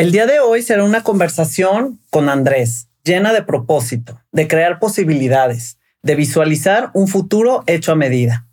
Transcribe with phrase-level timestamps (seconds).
[0.00, 5.76] El día de hoy será una conversación con Andrés, llena de propósito, de crear posibilidades,
[6.00, 8.46] de visualizar un futuro hecho a medida.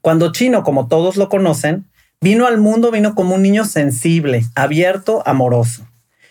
[0.00, 1.84] Cuando Chino, como todos lo conocen,
[2.22, 5.86] vino al mundo, vino como un niño sensible, abierto, amoroso.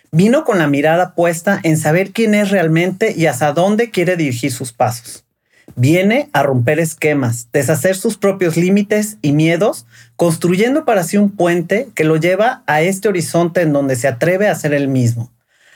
[0.10, 4.52] Vino con la mirada puesta en saber quién es realmente y hasta dónde quiere dirigir
[4.52, 5.25] sus pasos.
[5.78, 11.90] Viene a romper esquemas, deshacer sus propios límites y miedos, construyendo para sí un puente
[11.96, 15.34] que lo lleva a este horizonte en donde se atreve a ser el mismo,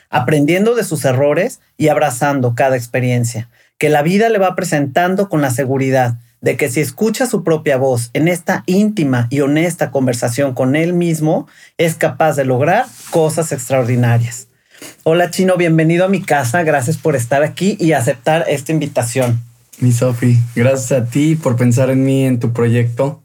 [0.10, 5.42] aprendiendo de sus errores y abrazando cada experiencia, que la vida le va presentando con
[5.42, 10.54] la seguridad de que si escucha su propia voz en esta íntima y honesta conversación
[10.54, 14.48] con él mismo, es capaz de lograr cosas extraordinarias.
[15.04, 19.49] Hola Chino, bienvenido a mi casa, gracias por estar aquí y aceptar esta invitación.
[19.82, 23.24] Mi Sofi, gracias a ti por pensar en mí, en tu proyecto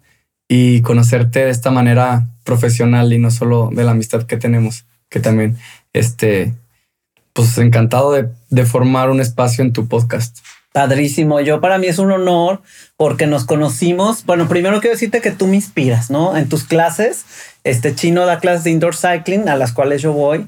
[0.49, 5.19] y conocerte de esta manera profesional y no solo de la amistad que tenemos, que
[5.19, 5.59] también,
[5.93, 6.55] este,
[7.33, 10.39] pues encantado de, de formar un espacio en tu podcast.
[10.73, 11.41] Padrísimo.
[11.41, 12.63] Yo para mí es un honor
[12.97, 14.25] porque nos conocimos.
[14.25, 16.37] Bueno, primero quiero decirte que tú me inspiras, ¿no?
[16.37, 17.25] En tus clases,
[17.65, 20.47] este chino da clases de indoor cycling a las cuales yo voy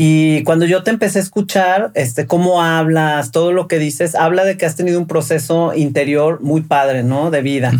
[0.00, 4.44] y cuando yo te empecé a escuchar, este, cómo hablas, todo lo que dices, habla
[4.44, 7.32] de que has tenido un proceso interior muy padre, ¿no?
[7.32, 7.72] De vida.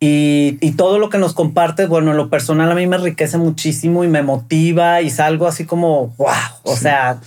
[0.00, 3.38] y, y, todo lo que nos compartes, bueno, en lo personal a mí me enriquece
[3.38, 6.34] muchísimo y me motiva y salgo así como, wow,
[6.64, 7.20] o sea,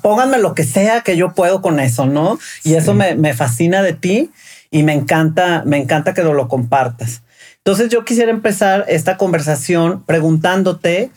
[0.00, 2.38] pónganme lo que sea que yo puedo con eso, ¿no?
[2.64, 4.30] Y eso me, me fascina de ti
[4.70, 7.24] y me encanta, me encanta que lo compartas.
[7.58, 11.10] Entonces yo quisiera empezar esta conversación preguntándote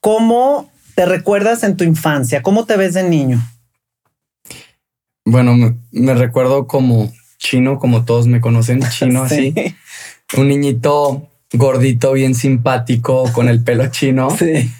[0.00, 2.42] cómo ¿Te recuerdas en tu infancia?
[2.42, 3.40] ¿Cómo te ves de niño?
[5.24, 9.54] Bueno, me, recuerdo como chino, como todos me conocen, chino así.
[10.36, 14.30] Un niñito gordito, bien simpático, con el pelo chino.
[14.30, 14.70] Sí.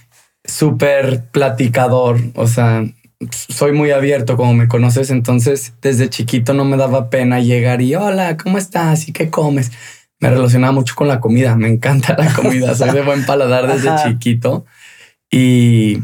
[0.44, 2.20] Súper platicador.
[2.34, 2.84] O sea,
[3.30, 5.10] soy muy abierto como me conoces.
[5.10, 9.08] Entonces, desde chiquito no me daba pena llegar y hola, ¿cómo estás?
[9.08, 9.70] ¿Y qué comes?
[10.20, 11.56] Me relacionaba mucho con la comida.
[11.56, 12.74] Me encanta la comida.
[12.74, 14.64] Soy de buen paladar desde chiquito.
[15.30, 15.98] Y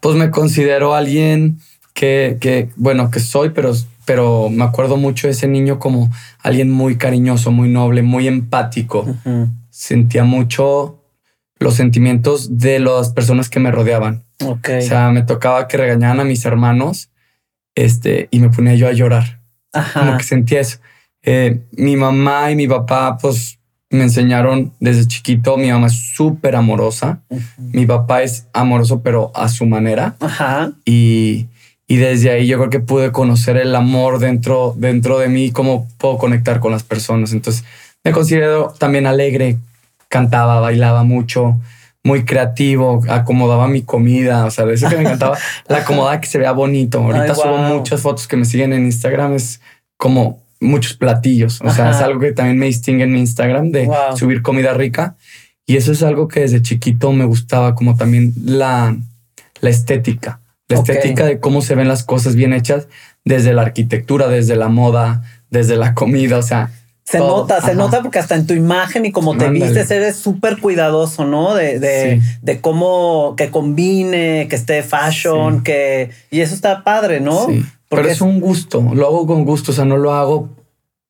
[0.00, 1.58] pues me considero alguien
[1.94, 3.72] que, que, bueno, que soy, pero,
[4.04, 9.06] pero me acuerdo mucho de ese niño como alguien muy cariñoso, muy noble, muy empático.
[9.70, 11.02] Sentía mucho
[11.58, 14.24] los sentimientos de las personas que me rodeaban.
[14.44, 14.78] Okay.
[14.78, 17.10] O sea, me tocaba que regañaran a mis hermanos
[17.74, 19.40] este, y me ponía yo a llorar.
[19.94, 20.78] Como que sentía eso.
[21.22, 23.58] Eh, mi mamá y mi papá, pues
[23.92, 25.56] me enseñaron desde chiquito.
[25.58, 27.20] Mi mamá es súper amorosa.
[27.58, 30.16] Mi papá es amoroso, pero a su manera.
[30.18, 30.72] Ajá.
[30.86, 31.46] Y,
[31.86, 35.86] y, desde ahí yo creo que pude conocer el amor dentro, dentro de mí, cómo
[35.98, 37.32] puedo conectar con las personas.
[37.32, 37.64] Entonces
[38.02, 39.58] me considero también alegre.
[40.08, 41.58] Cantaba, bailaba mucho,
[42.02, 44.46] muy creativo, acomodaba mi comida.
[44.46, 45.36] O sea, de eso que me encantaba,
[45.68, 46.98] la acomodaba que se vea bonito.
[46.98, 49.34] Ahorita subo muchas fotos que me siguen en Instagram.
[49.34, 49.60] Es
[49.98, 51.60] como muchos platillos.
[51.62, 55.16] O sea, es algo que también me distingue en mi Instagram de subir comida rica.
[55.66, 58.96] Y eso es algo que desde chiquito me gustaba, como también la,
[59.60, 60.40] la estética.
[60.68, 62.88] La estética de cómo se ven las cosas bien hechas
[63.24, 66.38] desde la arquitectura, desde la moda, desde la comida.
[66.38, 66.70] O sea,
[67.04, 70.58] se nota, se nota porque hasta en tu imagen y como te vistes eres súper
[70.58, 71.54] cuidadoso, ¿no?
[71.54, 76.10] De, de, de, cómo que combine, que esté fashion, que...
[76.30, 77.46] Y eso está padre, ¿no?
[77.46, 77.64] Sí.
[77.88, 80.48] Pero es un gusto, lo hago con gusto, o sea, no lo hago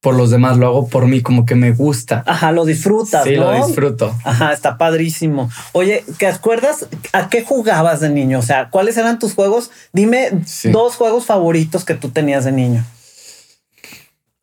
[0.02, 2.25] por los demás, lo hago por mí, como que me gusta.
[2.26, 3.22] Ajá, lo disfrutas.
[3.22, 4.12] Sí, lo disfruto.
[4.25, 5.49] Ajá, está padrísimo.
[5.70, 8.40] Oye, ¿qué acuerdas a qué jugabas de niño?
[8.40, 9.70] O sea, ¿cuáles eran tus juegos?
[9.93, 10.31] Dime
[10.72, 12.84] dos juegos favoritos que tú tenías de niño.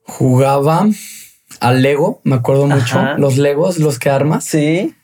[0.03, 0.87] Jugaba
[1.59, 3.01] al Lego, me acuerdo mucho.
[3.17, 4.45] Los Legos, los que armas.
[4.45, 4.95] Sí.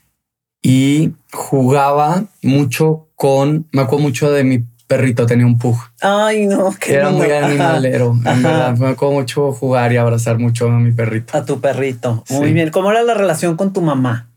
[0.62, 5.78] Y jugaba mucho con, me acuerdo mucho de mi perrito, tenía un pug.
[6.02, 8.78] Ay, no, que Era muy animalero, en verdad.
[8.78, 11.38] Me acuerdo mucho jugar y abrazar mucho a mi perrito.
[11.38, 12.24] A tu perrito.
[12.30, 12.70] Muy bien.
[12.70, 14.30] ¿Cómo era la relación con tu mamá?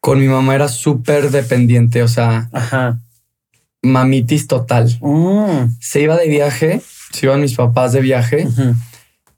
[0.00, 2.98] Con mi mamá era súper dependiente, o sea, Ajá.
[3.82, 4.98] mamitis total.
[5.00, 5.76] Mm.
[5.80, 6.82] Se iba de viaje,
[7.12, 8.48] se iban mis papás de viaje.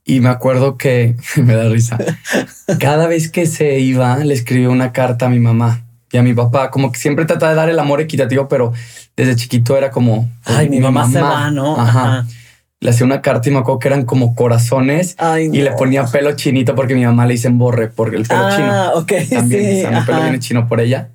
[0.03, 1.97] Y me acuerdo que me da risa.
[2.79, 6.33] Cada vez que se iba, le escribía una carta a mi mamá y a mi
[6.33, 8.73] papá, como que siempre trataba de dar el amor equitativo, pero
[9.15, 11.79] desde chiquito era como, ay, mi, mamá, se va, ¿no?
[11.79, 12.25] Ajá.
[12.79, 15.15] Le hacía una carta y me acuerdo que eran como corazones
[15.51, 18.53] y le ponía pelo chinito porque mi mamá le dicen borre porque el pelo ah,
[18.55, 18.93] chino.
[18.95, 19.29] ok.
[19.29, 21.09] También, mi pelo viene chino por ella.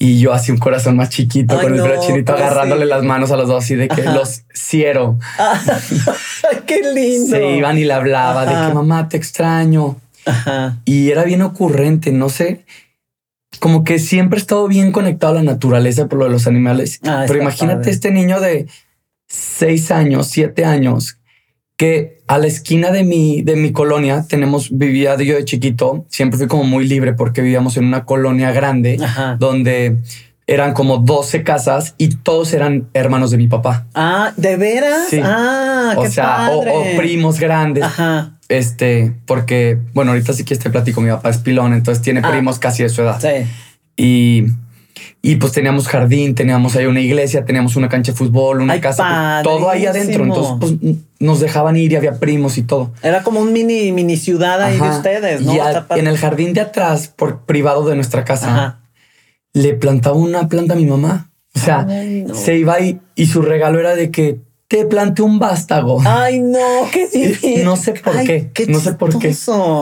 [0.00, 3.36] Y yo así un corazón más chiquito con el pelo chinito agarrándole las manos a
[3.36, 5.18] los dos y de que los ciero.
[6.66, 7.36] qué lindo.
[7.36, 9.96] Se iban y le hablaba de que mamá te extraño.
[10.84, 12.64] Y era bien ocurrente, no sé,
[13.60, 17.00] como que siempre he estado bien conectado a la naturaleza por lo de los animales.
[17.04, 18.66] Ah, Pero imagínate este niño de
[19.26, 21.18] seis años, siete años,
[21.76, 26.38] que a la esquina de mi, de mi colonia tenemos, vivía yo de chiquito, siempre
[26.38, 28.98] fui como muy libre porque vivíamos en una colonia grande
[29.38, 29.98] donde
[30.48, 33.86] eran como 12 casas y todos eran hermanos de mi papá.
[33.94, 35.08] Ah, ¿de veras?
[35.08, 35.20] Sí.
[35.22, 36.64] Ah, o sea, O,
[36.96, 37.84] primos grandes.
[37.84, 38.37] Ajá.
[38.48, 42.30] Este, porque, bueno, ahorita sí que te platico, mi papá es pilón, entonces tiene ah.
[42.30, 43.20] primos casi de su edad.
[43.20, 43.46] Sí.
[43.96, 44.46] Y
[45.20, 49.40] y pues teníamos jardín, teníamos ahí una iglesia, teníamos una cancha de fútbol, una casa,
[49.42, 50.24] pues, todo ahí adentro.
[50.24, 52.92] Entonces pues, nos dejaban ir y había primos y todo.
[53.02, 55.54] Era como un mini, mini ciudad ahí de ustedes, ¿no?
[55.54, 58.80] Y en el jardín de atrás, por privado de nuestra casa,
[59.52, 61.30] le plantaba una planta a mi mamá.
[61.54, 61.86] O sea,
[62.34, 66.00] se iba y su regalo era de que te planté un vástago.
[66.04, 66.58] Ay, no,
[66.92, 67.64] qué difícil.
[67.64, 68.50] No sé por qué.
[68.68, 69.34] no sé por qué.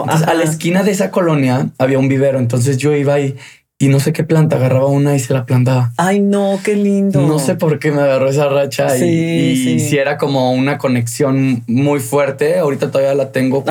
[0.07, 2.39] a la esquina de esa colonia había un vivero.
[2.39, 3.37] Entonces yo iba ahí
[3.79, 5.93] y no sé qué planta, agarraba una y se la plantaba.
[5.99, 7.21] Ay, no, qué lindo.
[7.21, 12.01] No sé por qué me agarró esa racha y, si era como una conexión muy
[12.01, 12.59] fuerte.
[12.59, 13.65] Ahorita todavía la tengo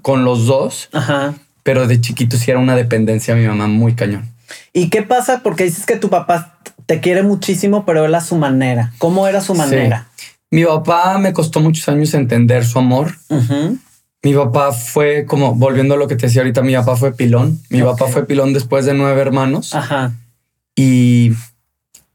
[0.00, 1.34] con los dos, Ajá.
[1.64, 4.30] pero de chiquito sí era una dependencia a mi mamá muy cañón.
[4.72, 5.40] ¿Y qué pasa?
[5.42, 8.92] Porque dices que tu papá te quiere muchísimo, pero él a su manera.
[8.98, 10.08] ¿Cómo era su manera?
[10.52, 13.16] Mi papá me costó muchos años entender su amor.
[14.22, 17.58] Mi papá fue como, volviendo a lo que te decía ahorita, mi papá fue pilón.
[17.70, 19.74] Mi papá fue pilón después de nueve hermanos.
[19.74, 20.12] Ajá.
[20.76, 21.32] Y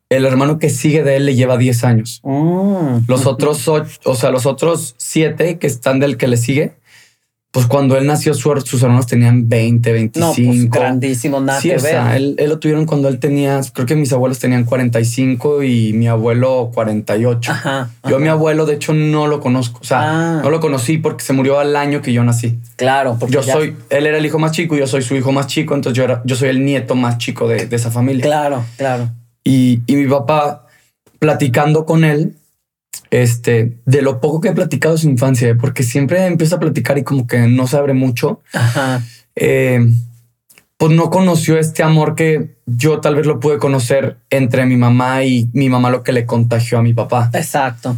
[0.10, 2.22] el hermano que sigue de él le lleva diez años.
[2.24, 3.00] Mm.
[3.08, 6.76] Los otros ocho, o sea, los otros siete que están del que le sigue,
[7.52, 10.20] pues cuando él nació, sus hermanos tenían 20, 25.
[10.20, 13.96] No, pues grandísimo, nada sí, o Sea, él, lo tuvieron cuando él tenía, creo que
[13.96, 17.52] mis abuelos tenían 45 y mi abuelo 48.
[17.52, 19.80] Ajá, Yo a mi abuelo, de hecho, no lo conozco.
[19.82, 20.42] O sea, ah.
[20.44, 22.60] no lo conocí porque se murió al año que yo nací.
[22.76, 25.32] Claro, porque yo soy, él era el hijo más chico y yo soy su hijo
[25.32, 28.24] más chico, entonces yo, era, yo soy el nieto más chico de, de esa familia.
[28.24, 29.10] Claro, claro.
[29.44, 30.68] Y, y mi papá,
[31.18, 32.36] platicando con él,
[33.12, 36.98] este, de lo poco que he platicado de su infancia, porque siempre empiezo a platicar
[36.98, 38.42] y como que no se abre mucho.
[39.36, 39.80] Eh,
[40.78, 45.24] pues no conoció este amor que yo tal vez lo pude conocer entre mi mamá
[45.24, 47.32] y mi mamá lo que le contagió a mi papá.
[47.34, 47.98] Exacto.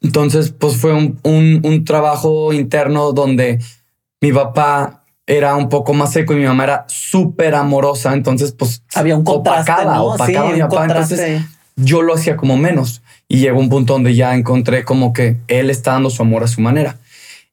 [0.00, 3.58] Entonces, pues fue un, un, trabajo interno donde
[4.20, 8.12] mi papá era un poco más seco y mi mamá era súper amorosa.
[8.12, 10.84] Entonces, pues había un contraste, opacaba, mi papá.
[10.84, 11.42] Entonces,
[11.74, 13.02] yo lo hacía como menos.
[13.28, 16.48] Y llegó un punto donde ya encontré como que él está dando su amor a
[16.48, 16.96] su manera.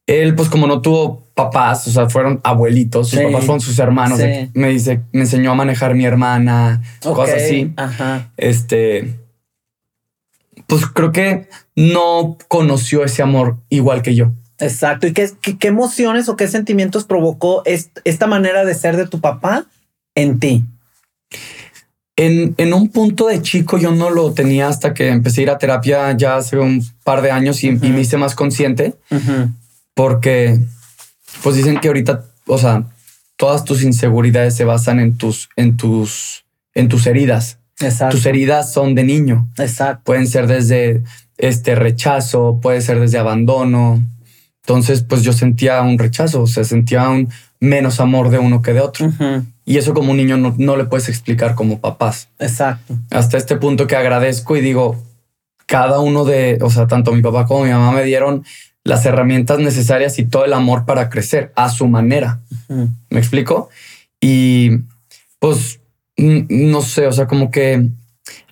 [0.06, 4.18] Él, pues como no tuvo papás, o sea, fueron abuelitos, sus papás fueron sus hermanos.
[4.54, 7.72] Me dice, me enseñó a manejar mi hermana, cosas así.
[7.76, 8.30] Ajá.
[8.36, 9.16] Este,
[10.66, 14.32] pues creo que no conoció ese amor igual que yo.
[14.58, 15.06] Exacto.
[15.06, 19.66] ¿Y qué, qué, emociones o qué sentimientos provocó esta manera de ser de tu papá
[20.14, 20.64] en ti?
[22.18, 25.58] En, un punto de chico yo no lo tenía hasta que empecé a ir a
[25.58, 28.94] terapia ya hace un par de años y, me hice más consciente
[29.92, 30.58] porque
[31.42, 32.84] pues dicen que ahorita, o sea,
[33.36, 36.44] todas tus inseguridades se basan en tus, en tus,
[36.74, 37.58] en tus heridas.
[38.10, 39.48] Tus heridas son de niño.
[39.58, 40.02] Exacto.
[40.04, 41.02] Pueden ser desde
[41.36, 44.02] este rechazo, puede ser desde abandono.
[44.62, 47.28] Entonces, pues yo sentía un rechazo, o sea, sentía un
[47.60, 49.12] menos amor de uno que de otro.
[49.68, 52.28] Y eso como un niño no, le puedes explicar como papás.
[52.38, 52.96] Exacto.
[53.10, 54.96] Hasta este punto que agradezco y digo,
[55.66, 58.44] cada uno de, o sea, tanto mi papá como mi mamá me dieron
[58.84, 62.42] las herramientas necesarias y todo el amor para crecer a su manera.
[62.68, 63.68] ¿Me explico?
[64.20, 64.70] Y
[65.40, 65.80] pues,
[66.16, 67.88] no sé, o sea, como que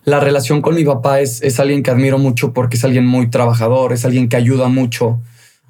[0.02, 3.30] la relación con mi papá es, es alguien que admiro mucho porque es alguien muy
[3.30, 5.20] trabajador, es alguien que ayuda mucho,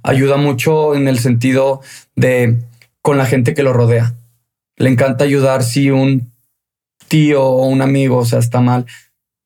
[0.03, 1.83] ayuda mucho en el sentido
[2.17, 2.59] de
[3.03, 4.15] con la gente que lo rodea
[4.77, 6.33] le encanta ayudar si un
[7.09, 8.87] tío o un amigo, o sea, está mal.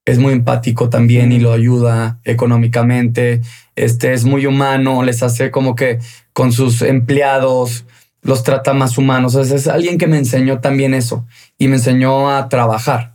[0.04, 3.42] es muy empático también y lo ayuda económicamente.
[3.76, 5.98] Este es muy humano, les hace como que
[6.32, 7.84] con sus empleados
[8.22, 9.34] los trata más humanos.
[9.34, 11.26] es alguien que me enseñó también eso
[11.58, 13.14] y me enseñó a trabajar.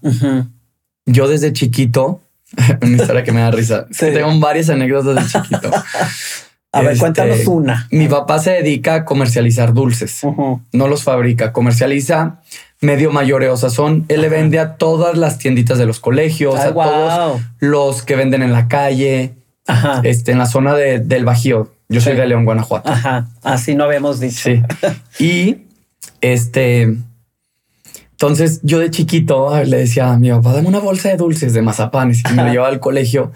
[1.05, 2.21] Yo desde chiquito,
[2.81, 3.87] una historia que me da risa.
[3.99, 5.71] Tengo varias anécdotas de chiquito.
[6.73, 7.87] A ver, cuéntanos este, una.
[7.91, 10.21] Mi papá se dedica a comercializar dulces.
[10.71, 12.41] No los fabrica, comercializa
[12.81, 13.49] medio mayores.
[13.51, 17.41] O sea, son, él le vende a todas las tienditas de los colegios, a todos
[17.59, 19.35] los que venden en la calle,
[20.03, 21.71] Este, en la zona del Bajío.
[21.89, 22.89] Yo soy de León, Guanajuato.
[22.89, 23.27] Ajá.
[23.43, 24.49] Así no habíamos dicho.
[24.49, 24.63] Sí.
[25.19, 25.57] y
[26.21, 26.97] este,
[28.11, 31.61] entonces yo de chiquito le decía a mi papá, dame una bolsa de dulces de
[31.61, 33.31] mazapanes y me lo llevaba al colegio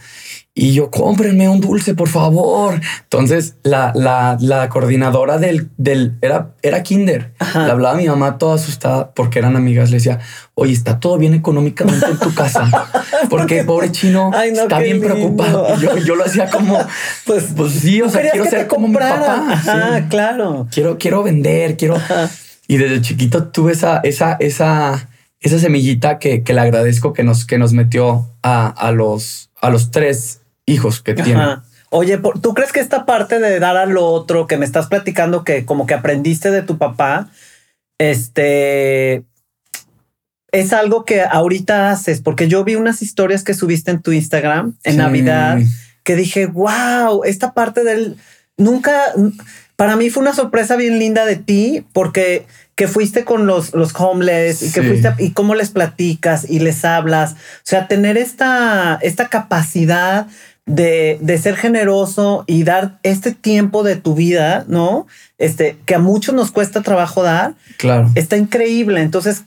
[0.59, 2.81] y yo, cómprenme un dulce, por favor.
[3.03, 7.31] Entonces, la, la, la coordinadora del, del era, era kinder.
[7.53, 9.91] Le hablaba a mi mamá toda asustada porque eran amigas.
[9.91, 10.17] Le decía,
[10.55, 12.71] oye, está todo bien económicamente en tu casa.
[13.29, 15.77] Porque pobre chino está bien preocupado.
[15.79, 16.79] Yo, yo, lo hacía como,
[17.25, 19.51] pues, pues sí, o sea, quiero ser como mi papá.
[19.51, 20.67] Ajá, claro.
[20.71, 21.97] Quiero, quiero vender, quiero.
[22.67, 25.07] Y desde chiquito tuve esa, esa, esa,
[25.39, 29.69] esa semillita que, que le agradezco que nos, que nos metió a, a los, a
[29.69, 31.57] los tres hijos que tiene.
[31.89, 35.43] Oye, ¿tú crees que esta parte de dar a lo otro que me estás platicando
[35.43, 37.29] que como que aprendiste de tu papá,
[37.97, 39.23] este,
[40.51, 42.21] es algo que ahorita haces?
[42.21, 45.59] Porque yo vi unas historias que subiste en tu Instagram en Navidad
[46.03, 48.17] que dije, wow, esta parte del
[48.57, 49.13] nunca,
[49.77, 52.45] para mí fue una sorpresa bien linda de ti porque
[52.75, 56.85] que fuiste con los, los homeless y que fuiste y cómo les platicas y les
[56.85, 57.33] hablas.
[57.33, 60.27] O sea, tener esta, esta capacidad
[60.67, 65.07] de, ser generoso y dar este tiempo de tu vida, ¿no?
[65.37, 67.55] Este, que a muchos nos cuesta trabajo dar.
[67.77, 68.11] Claro.
[68.15, 69.01] Está increíble.
[69.01, 69.43] Entonces,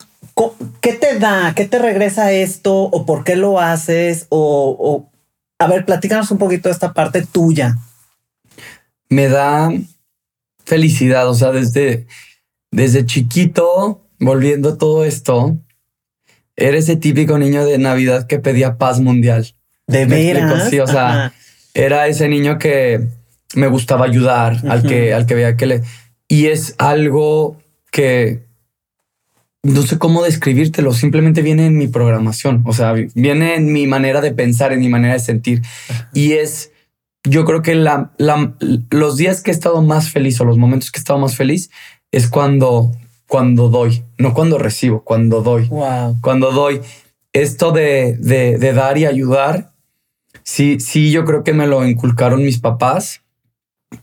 [0.80, 1.52] ¿qué te da?
[1.54, 2.74] ¿Qué te regresa esto?
[2.74, 4.26] ¿O por qué lo haces?
[4.30, 5.08] O,
[5.58, 7.76] a ver, platícanos un poquito de esta parte tuya.
[9.10, 9.70] Me da
[10.64, 11.28] felicidad.
[11.28, 12.06] O sea, desde,
[12.70, 15.58] desde chiquito, volviendo a todo esto,
[16.56, 19.54] eres ese típico niño de Navidad que pedía paz mundial.
[19.90, 20.70] De veras.
[20.70, 21.32] Sí, o sea,
[21.74, 23.06] era ese niño que
[23.54, 25.82] me gustaba ayudar, al que, al que veía que le.
[26.28, 27.56] Y es algo
[27.90, 28.44] que
[29.62, 34.20] no sé cómo describírtelo, simplemente viene en mi programación, o sea, viene en mi manera
[34.20, 35.62] de pensar, en mi manera de sentir.
[36.14, 36.72] Y es,
[37.24, 38.12] yo creo que la,
[38.90, 41.70] los días que he estado más feliz o los momentos que he estado más feliz
[42.10, 42.92] es cuando,
[43.26, 45.66] cuando doy, no cuando recibo, cuando doy.
[45.68, 46.16] Wow.
[46.22, 46.80] Cuando doy
[47.32, 49.69] esto de, de, de dar y ayudar
[50.50, 53.22] sí, sí, yo creo que me lo inculcaron mis papás,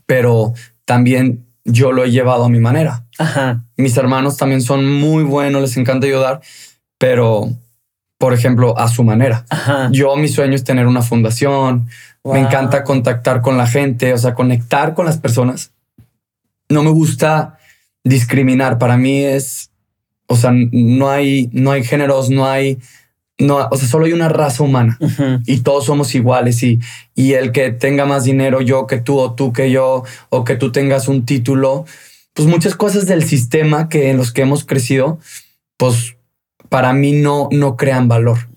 [0.06, 0.54] pero
[0.86, 3.04] también yo lo he llevado a mi manera.
[3.18, 3.64] Ajá.
[3.76, 6.40] Mis hermanos también son muy buenos, les encanta ayudar,
[6.96, 7.50] pero,
[8.16, 9.44] por ejemplo, a su manera.
[9.50, 9.90] Ajá.
[9.92, 11.88] Yo, mi sueño es tener una fundación,
[12.24, 15.72] me encanta contactar con la gente, o sea, conectar con las personas.
[16.70, 17.58] No me gusta
[18.04, 19.70] discriminar, para mí es,
[20.26, 22.78] o sea, no hay, no hay géneros, no hay
[23.38, 24.98] no, o sea, solo hay una raza humana
[25.46, 26.80] y todos somos iguales y,
[27.14, 30.56] y el que tenga más dinero yo que tú o tú que yo o que
[30.56, 31.84] tú tengas un título,
[32.34, 35.20] pues muchas cosas del sistema que en los que hemos crecido,
[35.76, 36.16] pues
[36.68, 38.48] para mí no, no crean valor.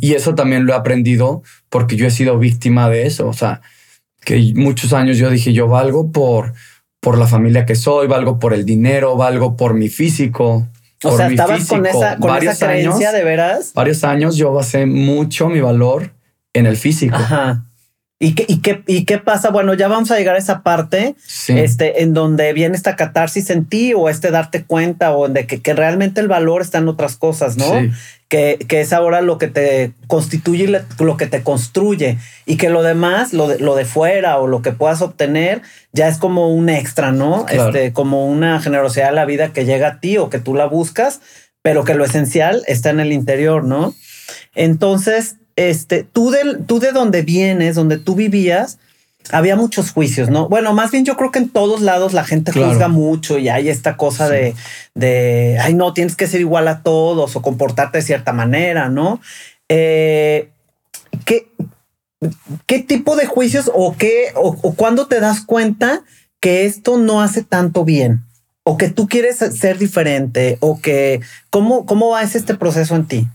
[0.00, 3.28] Y eso también lo he aprendido porque yo he sido víctima de eso.
[3.28, 3.60] O sea,
[4.24, 6.54] que muchos años yo dije, yo valgo por,
[7.00, 10.68] por la familia que soy, valgo por el dinero, valgo por mi físico.
[11.04, 13.72] O sea, estabas con esa, con esa creencia de veras.
[13.74, 16.12] Varios años yo basé mucho mi valor
[16.52, 17.16] en el físico.
[17.16, 17.69] Ajá.
[18.22, 19.48] ¿Y qué, y, qué, ¿Y qué pasa?
[19.48, 21.14] Bueno, ya vamos a llegar a esa parte
[21.48, 25.62] este, en donde viene esta catarsis en ti o este darte cuenta o de que,
[25.62, 27.72] que realmente el valor está en otras cosas, ¿no?
[28.28, 32.82] Que, que, es ahora lo que te constituye, lo que te construye y que lo
[32.82, 35.62] demás, lo de, lo de fuera o lo que puedas obtener,
[35.94, 37.46] ya es como un extra, ¿no?
[37.48, 40.66] Este, como una generosidad de la vida que llega a ti o que tú la
[40.66, 41.22] buscas,
[41.62, 43.94] pero que lo esencial está en el interior, ¿no?
[44.54, 48.78] Entonces, este, tú de, tú de donde vienes, donde tú vivías,
[49.30, 50.48] había muchos juicios, ¿no?
[50.48, 53.68] Bueno, más bien yo creo que en todos lados la gente juzga mucho y hay
[53.68, 54.54] esta cosa de,
[54.94, 59.20] de, ay, no, tienes que ser igual a todos o comportarte de cierta manera, ¿no?
[59.68, 60.48] Eh,
[61.26, 61.52] ¿qué,
[62.66, 66.04] ¿Qué tipo de juicios o qué, o, o cuándo te das cuenta
[66.40, 68.24] que esto no hace tanto bien?
[68.62, 73.28] O que tú quieres ser diferente, o que, ¿cómo, cómo va este proceso en ti?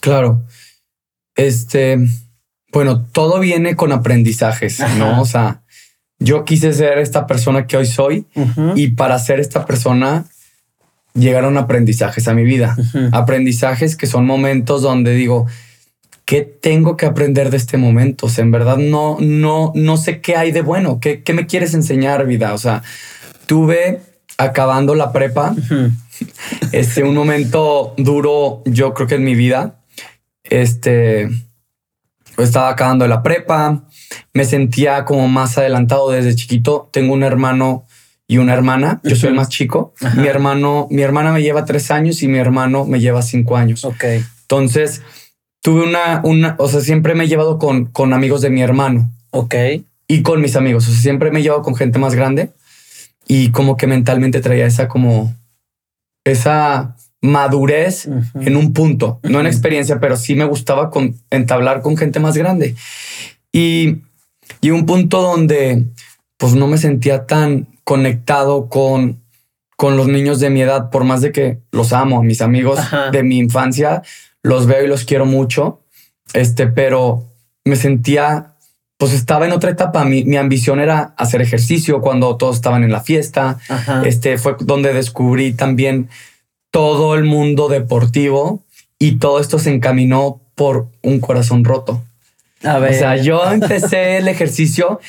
[0.00, 0.42] Claro.
[1.40, 1.98] Este,
[2.72, 5.20] bueno, todo viene con aprendizajes, ¿no?
[5.20, 5.62] O sea,
[6.18, 8.26] yo quise ser esta persona que hoy soy
[8.76, 10.26] y para ser esta persona
[11.14, 12.76] llegaron aprendizajes a mi vida.
[13.12, 15.46] Aprendizajes que son momentos donde digo,
[16.24, 18.26] ¿qué tengo que aprender de este momento?
[18.26, 21.00] O sea, en verdad no, no, no sé qué hay de bueno.
[21.00, 22.54] ¿Qué, qué me quieres enseñar, vida?
[22.54, 22.82] O sea,
[23.46, 24.00] tuve
[24.40, 25.54] acabando la prepa,
[26.72, 29.79] este, un momento duro, yo creo que en mi vida,
[30.50, 31.30] este,
[32.36, 33.84] estaba acabando la prepa,
[34.32, 36.88] me sentía como más adelantado desde chiquito.
[36.92, 37.86] Tengo un hermano
[38.26, 39.00] y una hermana.
[39.02, 39.94] Yo soy el más chico.
[40.16, 43.84] Mi hermano, mi hermana me lleva tres años y mi hermano me lleva cinco años.
[43.84, 44.04] Ok.
[44.42, 45.02] Entonces
[45.62, 49.10] tuve una, una, o sea, siempre me he llevado con, con amigos de mi hermano.
[49.30, 49.54] Ok.
[50.06, 50.88] Y con mis amigos.
[50.88, 52.52] O sea, siempre me he llevado con gente más grande
[53.26, 55.34] y como que mentalmente traía esa como
[56.24, 61.96] esa madurez en un punto, no en experiencia, pero sí me gustaba con, entablar con
[61.96, 62.74] gente más grande.
[63.52, 63.98] Y,
[64.60, 65.84] y un punto donde
[66.38, 69.20] pues no me sentía tan conectado con,
[69.76, 72.78] con los niños de mi edad, por más de que los amo, mis amigos
[73.12, 74.02] de mi infancia,
[74.42, 75.80] los veo y los quiero mucho,
[76.32, 77.26] este, pero
[77.64, 78.54] me sentía,
[78.96, 80.04] pues estaba en otra etapa.
[80.04, 83.58] Mi, mi ambición era hacer ejercicio cuando todos estaban en la fiesta.
[84.04, 86.08] Este fue donde descubrí también
[86.70, 88.62] todo el mundo deportivo
[88.98, 92.02] y todo esto se encaminó por un corazón roto.
[92.62, 92.94] A ver.
[92.94, 95.00] O sea, yo empecé el ejercicio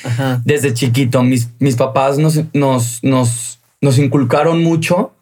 [0.44, 1.22] desde chiquito.
[1.22, 5.12] Mis, mis papás nos, nos, nos, nos inculcaron mucho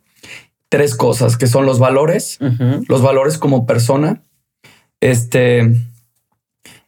[0.68, 2.38] tres cosas que son los valores,
[2.86, 4.22] los valores como persona,
[5.00, 5.68] este,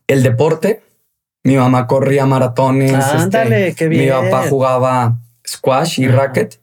[0.07, 0.83] el deporte.
[1.43, 2.95] Mi mamá corría maratones.
[2.95, 4.05] Ándale, este, qué bien.
[4.05, 6.62] Mi papá jugaba squash y racket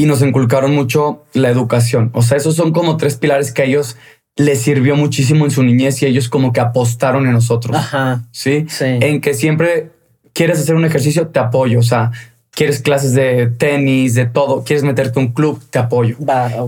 [0.00, 2.10] y nos inculcaron mucho la educación.
[2.14, 3.98] O sea, esos son como tres pilares que a ellos
[4.34, 7.76] les sirvió muchísimo en su niñez y ellos como que apostaron en nosotros.
[7.76, 8.22] Ajá.
[8.30, 8.64] ¿Sí?
[8.70, 8.86] Sí.
[8.86, 9.90] En que siempre
[10.32, 11.80] quieres hacer un ejercicio, te apoyo.
[11.80, 12.12] O sea,
[12.50, 16.16] quieres clases de tenis, de todo, quieres meterte a un club, te apoyo.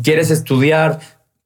[0.02, 1.00] Quieres estudiar,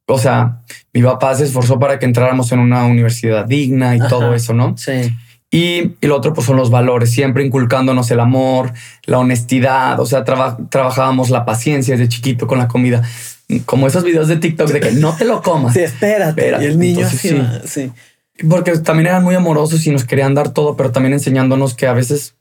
[0.08, 0.62] o sea,
[0.92, 4.76] mi papá se esforzó para que entráramos en una universidad digna y todo eso, ¿no?
[4.76, 5.14] Sí.
[5.56, 8.74] Y, lo otro pues son los valores, siempre inculcándonos el amor,
[9.06, 13.02] la honestidad, o sea, trabajábamos la paciencia desde chiquito con la comida,
[13.64, 15.72] como esos videos de TikTok de que no te lo comas.
[15.76, 16.58] Sí, espérate.
[16.60, 17.90] Y el niño sí, sí.
[18.46, 21.94] Porque también eran muy amorosos y nos querían dar todo, pero también enseñándonos que a
[21.94, 22.34] veces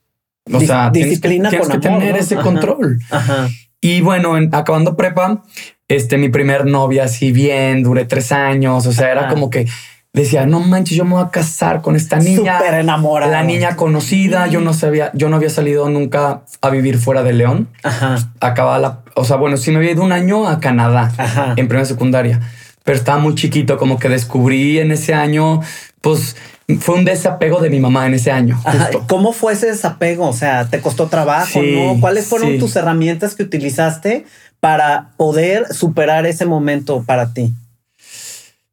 [0.51, 2.99] o sea, disciplina tienes, que, tener ese control.
[3.09, 3.47] Ajá.
[3.79, 5.41] Y bueno, en, acabando prepa,
[5.87, 8.85] este, mi primer novia, así bien, duré tres años.
[8.85, 9.67] O sea, era como que
[10.15, 12.57] decía, no manches, yo me voy a casar con esta niña.
[12.57, 13.31] Súper enamorada.
[13.31, 14.47] La niña conocida.
[14.47, 17.67] Yo no sabía, yo no había salido nunca a vivir fuera de León.
[17.83, 18.31] Ajá.
[18.39, 21.53] Acababa la, o sea, bueno, sí me había ido un año a Canadá Ajá.
[21.57, 22.39] en primera secundaria,
[22.83, 25.61] pero estaba muy chiquito, como que descubrí en ese año,
[26.01, 26.35] pues
[26.79, 28.59] fue un desapego de mi mamá en ese año.
[29.07, 30.27] ¿Cómo fue ese desapego?
[30.27, 31.61] O sea, ¿te costó trabajo?
[31.61, 31.99] ¿no?
[31.99, 34.25] ¿Cuáles fueron tus herramientas que utilizaste
[34.59, 37.53] para poder superar ese momento para ti?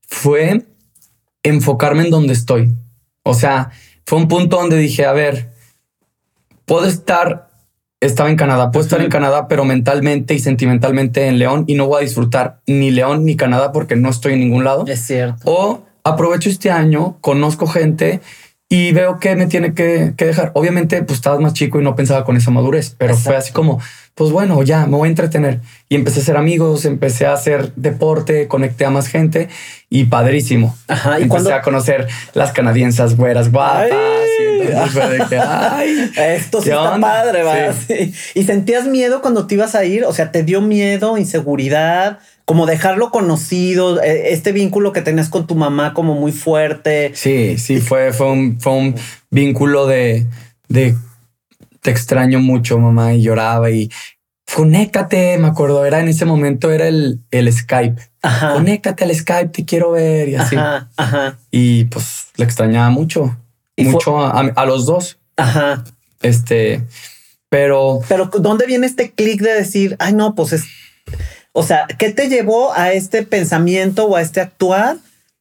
[0.06, 0.62] Fue
[1.42, 2.74] enfocarme en donde estoy.
[3.24, 3.70] O sea,
[4.06, 5.52] fue un punto donde dije, a ver,
[6.64, 7.50] puedo estar,
[8.00, 11.86] estaba en Canadá, puedo estar en Canadá, pero mentalmente y sentimentalmente en León y no
[11.86, 14.84] voy a disfrutar ni León ni Canadá porque no estoy en ningún lado.
[14.86, 15.42] Es cierto.
[15.44, 18.20] O aprovecho este año, conozco gente
[18.72, 20.50] y veo que me tiene que, dejar.
[20.54, 23.82] Obviamente, pues estabas más chico y no pensaba con esa madurez, pero fue así como,
[24.14, 25.60] pues bueno, ya me voy a entretener.
[25.90, 29.50] Y empecé a hacer amigos, empecé a hacer deporte, conecté a más gente
[29.90, 30.74] y padrísimo.
[30.88, 33.90] Ajá, ¿y empecé a conocer las canadiensas güeras guapas.
[35.38, 37.74] Ay, esto sí está padre, ¿va?
[38.34, 42.66] Y sentías miedo cuando te ibas a ir, o sea, te dio miedo, inseguridad como
[42.66, 47.12] dejarlo conocido, e, este vínculo que tenías con tu mamá como muy fuerte.
[47.14, 48.94] Sí, sí, fue, fue, un, fue un
[49.30, 50.26] vínculo de,
[50.68, 50.96] de
[51.80, 53.90] te extraño mucho, mamá, y lloraba y
[54.54, 58.00] conéctate, me acuerdo, era en ese momento era el, el Skype.
[58.22, 58.54] Ajá.
[58.54, 60.56] Conéctate al Skype, te quiero ver y así.
[60.56, 61.38] Ajá, ajá.
[61.50, 63.36] Y pues le extrañaba mucho,
[63.76, 65.18] mucho a, a, los dos.
[65.36, 65.84] Ajá.
[66.20, 66.84] Este,
[67.48, 68.00] pero...
[68.08, 70.64] Pero ¿dónde viene este clic de decir, ay no, pues es
[71.52, 74.96] o sea, ¿qué te llevó a este pensamiento o a este actuar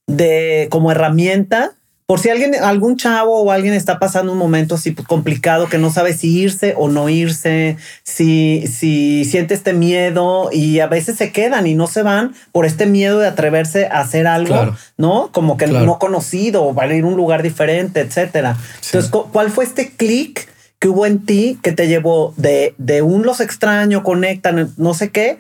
[0.08, 1.72] de como herramienta?
[2.06, 5.90] Por si alguien, algún chavo o alguien está pasando un momento así complicado que no
[5.92, 11.32] sabe si irse o no irse, si, si siente este miedo y a veces se
[11.32, 15.30] quedan y no se van por este miedo de atreverse a hacer algo, ¿no?
[15.32, 18.58] Como que no conocido o va a ir a un lugar diferente, etcétera.
[18.84, 23.24] Entonces, ¿cuál fue este clic que hubo en ti que te llevó de, de un
[23.24, 25.38] los extraño, conectan, no sé qué,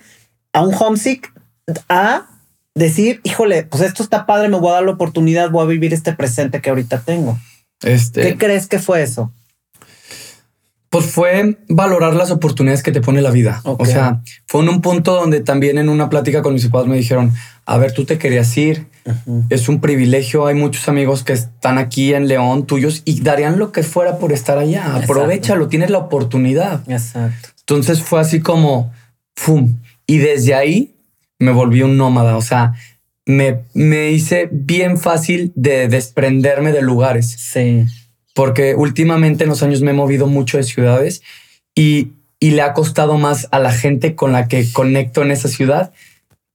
[0.53, 1.33] a un homesick
[1.89, 2.27] a
[2.75, 5.93] decir, híjole, pues esto está padre, me voy a dar la oportunidad, voy a vivir
[5.93, 7.37] este presente que ahorita tengo.
[7.81, 9.31] Este, ¿Qué crees que fue eso?
[10.89, 13.61] Pues fue valorar las oportunidades que te pone la vida.
[13.63, 16.97] O sea, fue en un punto donde también en una plática con mis papás me
[16.97, 17.31] dijeron,
[17.65, 18.87] a ver, tú te querías ir,
[19.49, 23.71] es un privilegio, hay muchos amigos que están aquí en León tuyos y darían lo
[23.71, 26.81] que fuera por estar allá, aprovechalo, tienes la oportunidad.
[26.89, 27.49] Exacto.
[27.61, 28.91] Entonces fue así como,
[29.33, 29.77] ¡fum!
[30.11, 30.93] Y desde ahí
[31.39, 32.73] me volví un nómada, o sea,
[33.25, 37.31] me, me hice bien fácil de desprenderme de lugares.
[37.31, 37.85] Sí.
[38.35, 41.21] Porque últimamente en los años me he movido mucho de ciudades
[41.75, 45.47] y, y le ha costado más a la gente con la que conecto en esa
[45.47, 45.93] ciudad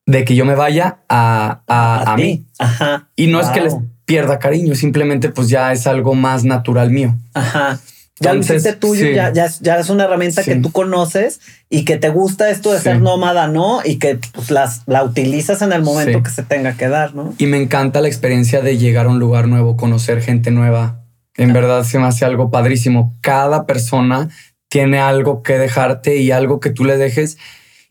[0.04, 2.44] de que yo me vaya a, a, mí.
[2.58, 3.08] Ajá.
[3.16, 7.16] Y no es que les pierda cariño, simplemente pues ya es algo más natural mío.
[7.32, 7.80] Ajá.
[8.18, 12.08] Ya lo hiciste tuyo, ya, ya, es una herramienta que tú conoces y que te
[12.08, 13.80] gusta esto de ser nómada, ¿no?
[13.84, 17.34] Y que pues, las, la utilizas en el momento que se tenga que dar, ¿no?
[17.36, 21.02] Y me encanta la experiencia de llegar a un lugar nuevo, conocer gente nueva.
[21.36, 23.14] En verdad se me hace algo padrísimo.
[23.20, 24.30] Cada persona
[24.68, 27.36] tiene algo que dejarte y algo que tú le dejes.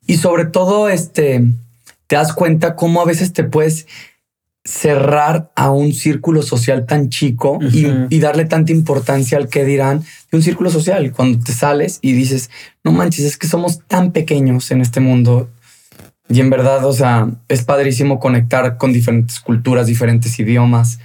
[0.08, 1.44] Y sobre todo, este,
[2.08, 3.86] te das cuenta cómo a veces te puedes
[4.66, 10.38] cerrar a un círculo social tan chico y, darle tanta importancia al que dirán de
[10.38, 11.12] un círculo social.
[11.12, 12.50] Cuando te sales y dices,
[12.84, 15.50] no manches, es que somos tan pequeños en este mundo.
[16.28, 20.98] Y en verdad, o sea, es padrísimo conectar con diferentes culturas, diferentes idiomas.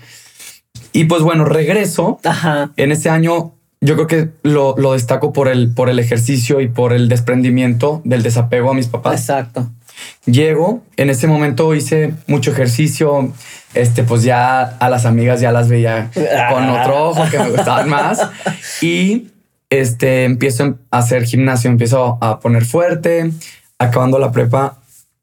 [0.93, 2.19] Y pues bueno, regreso.
[2.77, 6.69] En este año yo creo que lo, lo, destaco por el, por el ejercicio y
[6.69, 9.21] por el desprendimiento del desapego a mis papás.
[9.21, 9.71] Exacto.
[10.27, 13.33] Llego, en ese momento hice mucho ejercicio,
[13.75, 16.11] este, pues ya a las amigas ya las veía
[16.51, 18.21] con otro ojo que me gustaban más
[18.83, 19.29] y
[19.71, 23.31] este, empiezo a hacer gimnasio, empiezo a poner fuerte,
[23.79, 24.77] acabando la prepa.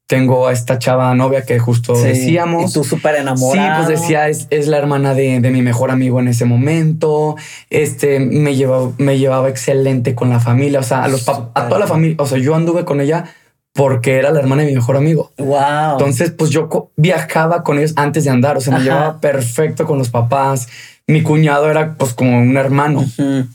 [0.06, 2.70] Tengo a esta chava novia que justo decíamos.
[2.70, 3.84] Y tú súper enamorado.
[3.84, 7.36] Sí, pues decía, es, es la hermana de, de, mi mejor amigo en ese momento.
[7.68, 10.80] Este me llevaba, me llevaba excelente con la familia.
[10.80, 12.16] O sea, a, los, a toda la familia.
[12.20, 13.34] O sea, yo anduve con ella
[13.78, 15.30] porque era la hermana de mi mejor amigo.
[15.38, 15.92] Wow.
[15.92, 19.98] Entonces, pues yo viajaba con ellos antes de andar, o sea, me llevaba perfecto con
[19.98, 20.66] los papás.
[21.06, 23.04] Mi cuñado era pues como un hermano,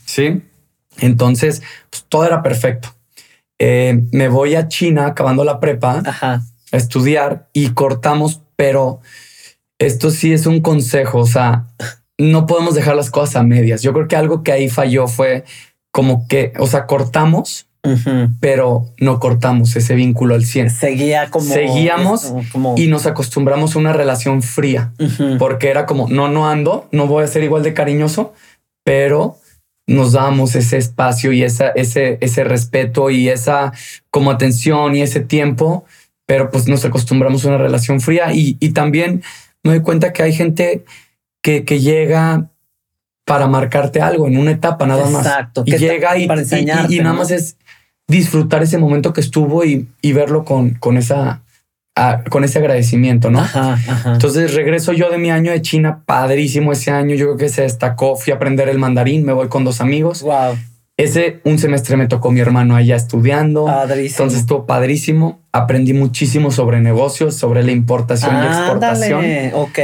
[0.06, 0.40] ¿sí?
[0.96, 1.60] Entonces,
[1.90, 2.88] pues todo era perfecto.
[3.58, 6.40] Eh, me voy a China acabando la prepa a
[6.72, 9.00] estudiar y cortamos, pero
[9.78, 11.66] esto sí es un consejo, o sea,
[12.16, 13.82] no podemos dejar las cosas a medias.
[13.82, 15.44] Yo creo que algo que ahí falló fue
[15.90, 17.66] como que, o sea, cortamos
[18.40, 20.70] pero no cortamos ese vínculo al 100.
[20.70, 21.44] Seguía como...
[21.44, 22.32] Seguíamos
[22.76, 24.92] y nos acostumbramos a una relación fría,
[25.38, 28.32] porque era como, no, no ando, no voy a ser igual de cariñoso,
[28.84, 29.38] pero
[29.86, 33.72] nos damos ese espacio y esa, ese, ese respeto y esa
[34.10, 35.84] como atención y ese tiempo,
[36.26, 38.32] pero pues nos acostumbramos a una relación fría.
[38.32, 39.22] Y, y también
[39.62, 40.84] me doy cuenta que hay gente
[41.42, 42.50] que, que llega
[43.24, 45.26] para marcarte algo en una etapa nada más.
[45.26, 45.62] Exacto.
[45.66, 47.56] Y llega y, y, nada más es
[48.06, 51.40] disfrutar ese momento que estuvo y, verlo con, con esa
[52.28, 53.46] con ese agradecimiento, ¿no?
[54.06, 57.62] Entonces regreso yo de mi año de China, padrísimo ese año, yo creo que se
[57.62, 60.22] destacó, fui a aprender el mandarín, me voy con dos amigos.
[60.22, 60.58] Wow.
[60.96, 63.66] Ese un semestre me tocó mi hermano allá estudiando.
[63.66, 64.16] Padrísimo.
[64.16, 65.40] Entonces estuvo padrísimo.
[65.52, 69.22] Aprendí muchísimo sobre negocios, sobre la importación y exportación.
[69.22, 69.52] Dale.
[69.54, 69.78] Ok.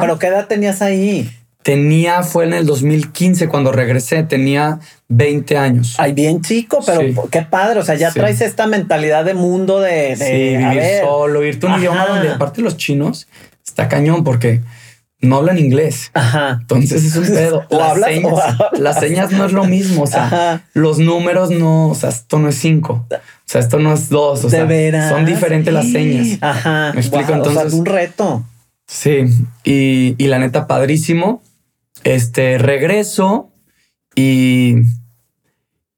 [0.00, 1.28] Pero ¿qué edad tenías ahí?
[1.64, 5.96] Tenía, fue en el 2015 cuando regresé, tenía 20 años.
[5.98, 7.00] Ay, bien chico, pero
[7.30, 7.80] qué padre.
[7.80, 11.80] O sea, ya traes esta mentalidad de mundo de, de vivir solo, irte a un
[11.80, 13.26] idioma donde aparte los chinos
[13.64, 14.60] está cañón porque
[15.24, 16.10] no hablan inglés.
[16.14, 16.58] Ajá.
[16.60, 17.64] Entonces es un pedo.
[17.70, 20.02] o las, señas, las señas no es lo mismo.
[20.02, 23.06] O sea, los números no, o sea, esto no es cinco.
[23.10, 24.44] O sea, esto no es dos.
[24.44, 24.68] O sea,
[25.08, 26.38] son diferentes las señas.
[26.40, 26.92] Ajá.
[26.94, 27.32] Me explico.
[27.32, 28.44] Entonces, un reto.
[28.86, 29.24] Sí.
[29.64, 31.42] Y, y la neta, padrísimo.
[32.04, 33.50] Este regreso
[34.14, 34.76] y,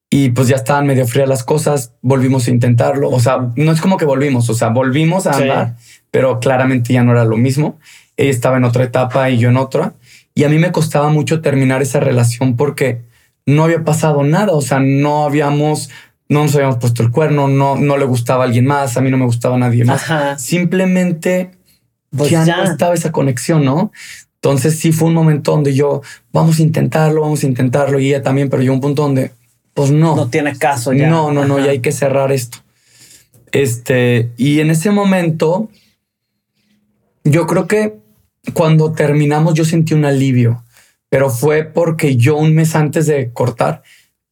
[0.09, 1.92] y pues ya estaban medio frías las cosas.
[2.01, 3.11] Volvimos a intentarlo.
[3.11, 5.77] O sea, no es como que volvimos, o sea, volvimos a andar,
[6.11, 7.79] pero claramente ya no era lo mismo.
[8.16, 9.95] Ella estaba en otra etapa y yo en otra.
[10.35, 13.03] Y a mí me costaba mucho terminar esa relación porque
[13.45, 14.53] no había pasado nada.
[14.53, 15.90] O sea, no habíamos,
[16.29, 19.11] no nos habíamos puesto el cuerno, no, no le gustaba a alguien más, a mí
[19.11, 20.03] no me gustaba nadie más.
[20.38, 21.53] Simplemente
[22.16, 23.92] pues ya, ya, no estaba esa conexión, ¿no?
[24.47, 28.23] Entonces sí fue un momento donde yo, vamos a intentarlo, vamos a intentarlo, y ella
[28.23, 29.33] también, pero yo un punto donde,
[29.75, 30.15] pues no.
[30.15, 31.11] No tiene caso ya.
[31.11, 32.59] No, no, no, ya hay que cerrar esto.
[33.51, 35.69] Este, y en ese momento,
[37.25, 37.97] yo creo que
[38.53, 40.63] cuando terminamos yo sentí un alivio,
[41.09, 43.83] pero fue porque yo un mes antes de cortar,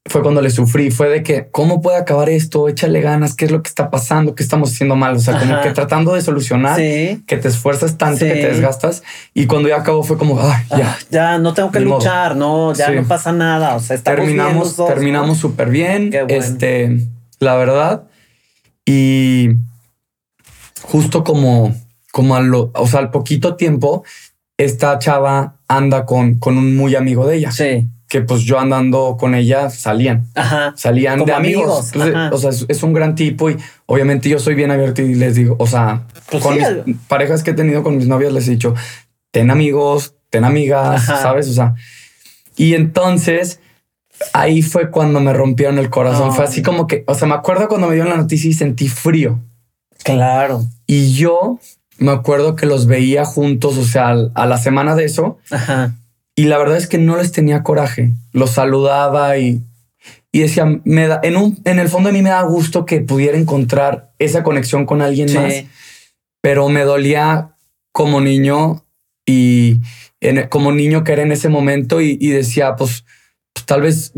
[0.06, 2.68] fue cuando le sufrí, fue de que, ¿cómo puede acabar esto?
[2.68, 4.34] Échale ganas, ¿qué es lo que está pasando?
[4.34, 5.16] ¿Qué estamos haciendo mal?
[5.16, 9.02] O sea, como que tratando de solucionar, que te esfuerzas tanto, que te desgastas.
[9.32, 10.90] Y cuando ya acabó fue como, Ay, ya.
[10.90, 13.76] Ah, ya no tengo que luchar, no, ya no pasa nada.
[13.76, 16.10] O sea, terminamos, terminamos súper bien.
[16.28, 16.98] Este,
[17.38, 18.04] la verdad.
[18.84, 19.52] Y
[20.82, 21.74] justo como,
[22.12, 24.04] como al, o sea, al poquito tiempo,
[24.58, 27.50] esta chava anda con, con un muy amigo de ella.
[27.52, 27.88] Sí.
[28.14, 30.28] Que pues yo andando con ella salían.
[30.36, 30.72] Ajá.
[30.76, 31.90] Salían de amigos.
[32.30, 35.56] o sea, es, un gran tipo y obviamente yo soy bien abierto y les digo,
[35.58, 38.72] o sea, pues con mis parejas que he tenido con mis novias les he dicho,
[39.32, 41.48] ten amigos, ten amigas, ¿sabes?
[41.48, 41.74] O sea,
[42.56, 43.58] y entonces
[44.32, 46.32] ahí fue cuando me rompieron el corazón.
[46.32, 48.86] Fue así como que, o sea, me acuerdo cuando me dio la noticia y sentí
[48.86, 49.40] frío.
[50.04, 50.64] Claro.
[50.86, 51.58] Y yo
[51.98, 55.38] me acuerdo que los veía juntos, o sea, a la semana de eso.
[55.50, 55.96] Ajá.
[56.36, 58.10] Y la verdad es que no les tenía coraje.
[58.32, 59.62] Los saludaba y,
[60.32, 63.00] y decía, me da, en, un, en el fondo de mí me da gusto que
[63.00, 65.64] pudiera encontrar esa conexión con alguien más.
[66.40, 67.56] Pero me dolía
[67.92, 68.84] como niño
[69.24, 69.80] y
[70.48, 73.04] como niño que era en ese momento y, decía, pues,
[73.52, 74.12] pues, tal vez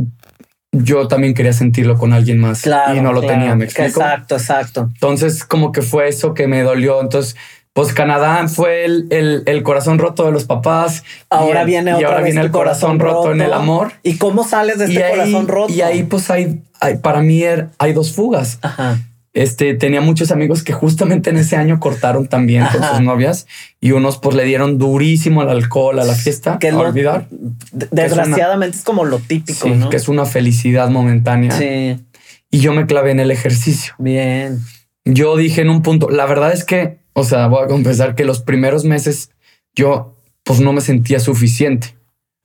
[0.72, 4.00] yo también quería sentirlo con alguien más y no lo tenía, ¿me explico?
[4.00, 4.90] Exacto, exacto.
[4.92, 7.00] Entonces como que fue eso que me dolió.
[7.00, 7.36] Entonces
[7.76, 11.04] pues Canadá fue el, el, corazón roto de los papás.
[11.28, 13.92] Ahora viene y ahora viene el corazón, roto, en el amor.
[14.02, 15.70] ¿Y cómo sales de este corazón roto?
[15.70, 18.60] Y ahí pues hay, hay para mí er, hay dos fugas.
[18.62, 18.98] Ajá.
[19.34, 23.46] Este tenía muchos amigos que justamente en ese año cortaron también con sus novias
[23.78, 27.26] y unos pues le dieron durísimo al alcohol, a la fiesta, que a olvidar.
[27.30, 29.90] Desgraciadamente es, como lo típico, ¿no?
[29.90, 31.50] Que es una felicidad momentánea.
[31.50, 32.02] Sí.
[32.50, 33.92] Y yo me clavé en el ejercicio.
[33.98, 34.60] Bien.
[35.04, 38.26] Yo dije en un punto, la verdad es que o sea, voy a confesar que
[38.26, 39.30] los primeros meses
[39.74, 41.96] yo pues no me sentía suficiente.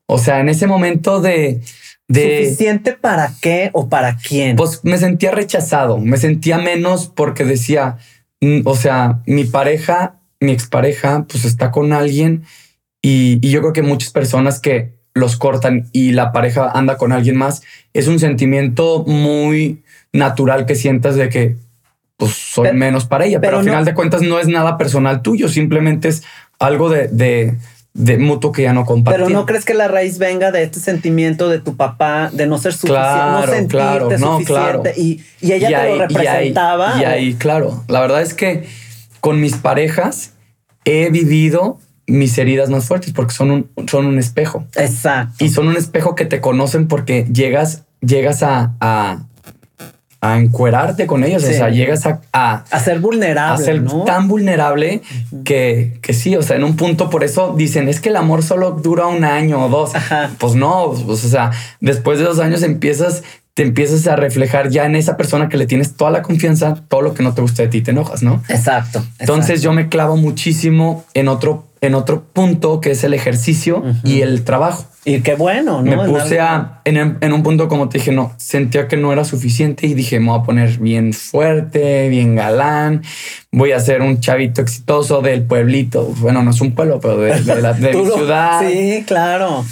[0.06, 1.60] O sea, en ese momento de...
[2.08, 4.56] de ¿Suficiente para qué o para quién?
[4.56, 7.98] Pues me sentía rechazado, me sentía menos porque decía,
[8.40, 12.44] mm, o sea, mi pareja, mi expareja, pues está con alguien
[13.02, 17.12] y, y yo creo que muchas personas que los cortan y la pareja anda con
[17.12, 21.58] alguien más, es un sentimiento muy natural que sientas de que
[22.22, 23.42] pues soy menos para ella.
[23.42, 26.22] Pero, al final de cuentas no es nada personal tuyo, simplemente es
[26.60, 27.08] algo de,
[27.96, 29.28] de, mutuo que ya no compartimos.
[29.28, 32.60] Pero no crees que la raíz venga de este sentimiento de tu papá de no
[32.60, 37.02] ser suficiente, claro, no sentirte claro, no, suficiente y, y, ella te lo representaba.
[37.02, 38.68] Y ahí, claro, la verdad es que
[39.20, 40.34] con mis parejas
[40.86, 44.68] he vivido mis heridas más fuertes porque son un, son un espejo.
[44.76, 45.44] Exacto.
[45.44, 49.26] Y son un espejo que te conocen porque llegas, llegas a, a
[50.22, 51.44] encuerarte con ellos.
[51.44, 53.64] O sea, llegas a, a, ser vulnerable.
[53.64, 55.02] A ser tan vulnerable
[55.44, 58.44] que, que sí, o sea, en un punto por eso dicen es que el amor
[58.44, 59.92] solo dura un año o dos.
[60.38, 64.86] Pues no, pues, o sea, después de dos años empiezas, te empiezas a reflejar ya
[64.86, 67.64] en esa persona que le tienes toda la confianza, todo lo que no te gusta
[67.64, 68.44] de ti, te enojas, ¿no?
[68.48, 69.04] Exacto.
[69.20, 74.22] Entonces yo me clavo muchísimo en otro, en otro punto que es el ejercicio y
[74.22, 74.86] el trabajo.
[75.04, 76.04] Y qué bueno, ¿no?
[76.04, 79.88] Me puse a, en, un punto como te dije, no, sentía que no era suficiente
[79.88, 83.02] y dije, me voy a poner bien fuerte, bien galán,
[83.52, 86.06] voy a ser un chavito exitoso del pueblito.
[86.20, 88.62] Bueno, no es un pueblo, pero de, la ciudad.
[88.62, 89.66] Sí, claro.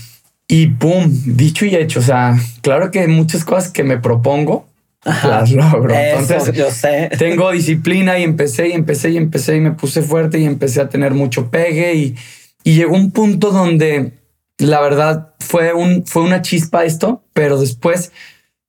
[0.47, 1.99] Y pum, dicho y hecho.
[1.99, 4.65] O sea, claro que muchas cosas que me propongo
[5.05, 5.93] las logro.
[5.93, 7.11] Entonces, yo sé.
[7.19, 10.89] Tengo disciplina y empecé y empecé y empecé y me puse fuerte y empecé a
[10.89, 12.15] tener mucho pegue y,
[12.63, 14.18] y llegó un punto donde
[14.59, 18.11] la verdad fue, un, fue una chispa esto, pero después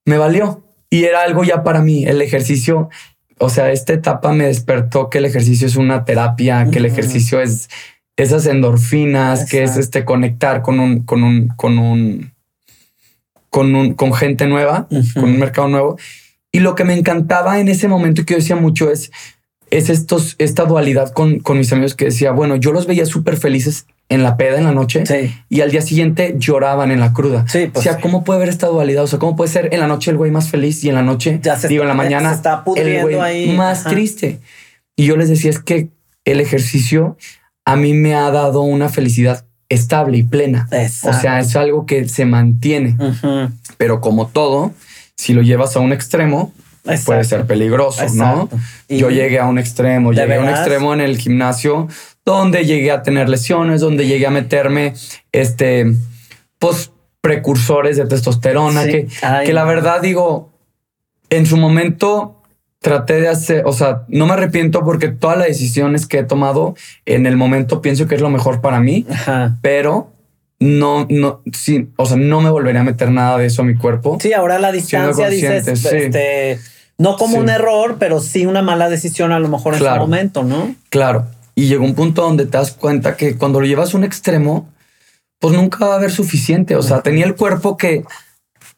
[0.04, 2.04] me valió y era algo ya para mí.
[2.04, 2.88] El ejercicio,
[3.38, 7.40] o sea, esta etapa me despertó que el ejercicio es una terapia, que el ejercicio
[7.40, 7.68] es
[8.16, 12.32] esas endorfinas, que es este conectar con un, con un, con un,
[13.50, 15.98] con un, con gente nueva, con un mercado nuevo.
[16.52, 19.10] Y lo que me encantaba en ese momento que yo decía mucho es,
[19.70, 23.36] es estos, esta dualidad con, con mis amigos que decía, bueno, yo los veía súper
[23.36, 25.04] felices en la peda en la noche
[25.48, 27.46] y al día siguiente lloraban en la cruda.
[27.48, 29.04] Sí, pues o sea, ¿cómo puede haber esta dualidad?
[29.04, 31.02] O sea, ¿cómo puede ser en la noche el güey más feliz y en la
[31.02, 34.40] noche, ya se digo, en la mañana, está el güey más triste?
[34.96, 35.88] Y yo les decía, es que
[36.24, 37.16] el ejercicio
[37.64, 40.68] a mí me ha dado una felicidad estable y plena.
[41.04, 42.96] O sea, es algo que se mantiene.
[43.78, 44.72] Pero como todo,
[45.16, 46.52] si lo llevas a un extremo,
[47.06, 48.48] puede ser peligroso, ¿no?
[48.88, 51.86] Yo llegué a un extremo, llegué a un extremo en el gimnasio
[52.24, 54.94] donde llegué a tener lesiones, donde llegué a meterme
[55.32, 55.86] este,
[56.58, 59.08] pues, precursores de testosterona, que,
[59.44, 60.50] que la verdad digo,
[61.28, 62.36] en su momento
[62.80, 66.74] traté de hacer, o sea, no me arrepiento porque todas las decisiones que he tomado
[67.04, 69.06] en el momento pienso que es lo mejor para mí,
[69.60, 70.12] pero
[70.58, 73.74] no, no, sí, o sea, no me volvería a meter nada de eso a mi
[73.74, 74.18] cuerpo.
[74.20, 76.58] Sí, ahora la distancia dices, este,
[76.96, 80.42] no como un error, pero sí una mala decisión a lo mejor en ese momento,
[80.42, 80.74] ¿no?
[80.88, 81.26] Claro.
[81.54, 84.68] Y llegó un punto donde te das cuenta que cuando lo llevas a un extremo,
[85.38, 86.76] pues nunca va a haber suficiente.
[86.76, 88.04] O sea, tenía el cuerpo que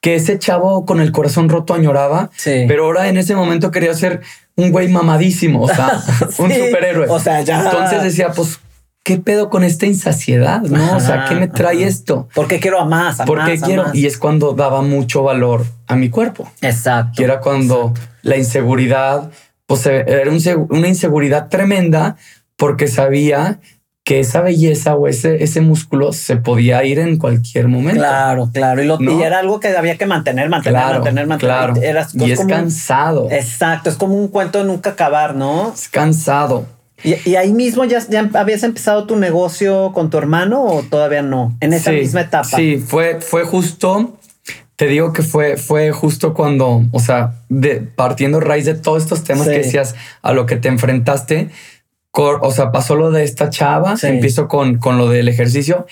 [0.03, 4.21] que ese chavo con el corazón roto añoraba, pero ahora en ese momento quería ser
[4.57, 6.03] un güey mamadísimo, o sea,
[6.39, 7.09] un superhéroe.
[7.09, 7.63] O sea, ya.
[7.63, 8.59] Entonces decía, pues,
[9.05, 10.63] ¿qué pedo con esta insaciedad?
[10.63, 12.29] No, o sea, ¿qué me trae esto?
[12.35, 13.21] ¿Por qué quiero a más?
[13.21, 13.87] A ¿Por qué quiero?
[13.95, 16.51] Y es cuando daba mucho valor a mi cuerpo.
[16.61, 17.23] Exacto.
[17.23, 19.31] Y era cuando la inseguridad,
[19.67, 20.29] pues era
[20.69, 22.17] una inseguridad tremenda
[22.63, 23.59] porque sabía
[24.05, 27.99] que esa belleza o ese, ese músculo se podía ir en cualquier momento.
[27.99, 28.85] Claro, claro.
[28.85, 31.73] Y, lo, era algo que había que mantener, mantener, mantener, mantener.
[31.73, 31.75] Claro.
[32.15, 33.27] y es cansado.
[33.33, 33.91] exacto.
[33.91, 35.73] Es como un cuento de nunca acabar, ¿no?
[35.75, 36.65] Es cansado.
[37.03, 41.57] ¿Y, ahí mismo ya, ya, habías empezado tu negocio con tu hermano o todavía no?
[41.59, 42.45] En esa misma etapa.
[42.45, 44.19] Sí, fue, fue justo.
[44.77, 49.25] Te digo que fue, fue justo cuando, o sea, de, partiendo raíz de todos estos
[49.25, 51.51] temas que decías a lo que te enfrentaste,
[52.13, 55.87] o sea, pasó lo de esta chava, empiezo con, con lo del ejercicio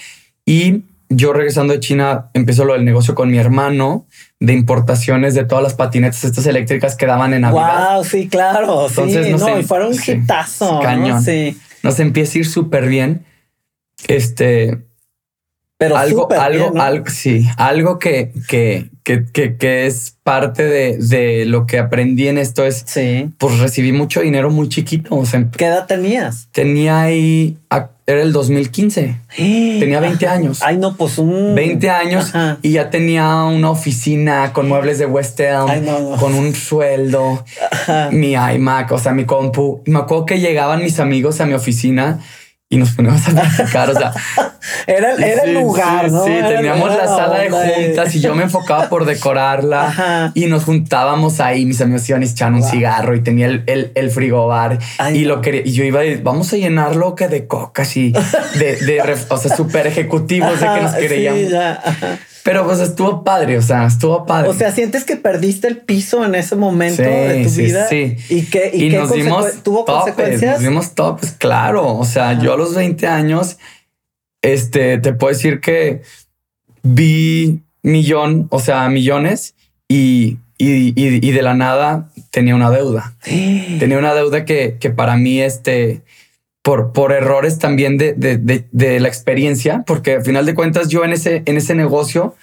[0.45, 4.07] y yo regresando de China empezó lo del negocio con mi hermano
[4.39, 7.97] de importaciones de todas las patinetas estas eléctricas que daban en Navidad.
[7.97, 8.87] Wow, sí, claro.
[8.89, 10.81] Entonces, sí, no, y fueron un hitazo.
[10.81, 11.23] Cañón.
[11.23, 11.59] Sí.
[11.83, 13.25] Nos empieza a ir súper bien.
[14.07, 14.79] Este,
[15.81, 18.91] pero algo, algo, algo, sí, algo que, que,
[19.33, 23.31] que, que, es parte de, de, lo que aprendí en esto es, sí.
[23.39, 25.17] pues recibí mucho dinero muy chiquito.
[25.17, 26.49] O sea, ¿Qué edad tenías?
[26.53, 27.59] Tenía ahí,
[28.07, 29.17] era el 2015.
[29.37, 30.61] tenía 20 años.
[30.63, 35.41] Ay, no, pues un 20 años y ya tenía una oficina con muebles de West
[35.41, 37.45] Elm, con un sueldo,
[38.13, 39.83] mi iMac, o sea, mi compu.
[39.87, 42.21] Me acuerdo que llegaban mis amigos a mi oficina
[42.73, 43.91] y nos poníamos a platicar.
[43.91, 44.13] O sea,
[44.87, 46.25] era, el lugar, sí, ¿no?
[46.25, 51.41] Sí, teníamos la sala de juntas y yo me enfocaba por decorarla y nos juntábamos
[51.41, 51.67] ahí.
[51.67, 54.79] Mis amigos iban a un cigarro y tenía el, el, el frigobar
[55.13, 55.63] y lo quería.
[55.65, 59.89] Y yo iba, vamos a llenarlo que de cocas y de, de, o sea, súper
[59.89, 61.53] ejecutivos de que nos creíamos.
[62.43, 64.49] Pero pues estuvo padre, o sea, estuvo padre.
[64.49, 67.89] O sea, sientes que perdiste el piso en ese momento de tu vida.
[67.89, 70.55] Sí, Y que y, nos dimos tuvo consecuencias.
[70.55, 71.97] Nos dimos topes, claro.
[71.97, 73.59] O sea, yo a los 20 años,
[74.43, 76.03] este, te puedo decir que
[76.83, 79.55] vi millón, o sea, millones
[79.89, 83.15] y, y, y, de la nada tenía una deuda.
[83.23, 86.03] tenía una deuda que, que para mí, este,
[86.63, 91.05] por, por errores también de, de, de, la experiencia, porque al final de cuentas yo
[91.05, 92.35] en ese, en ese negocio,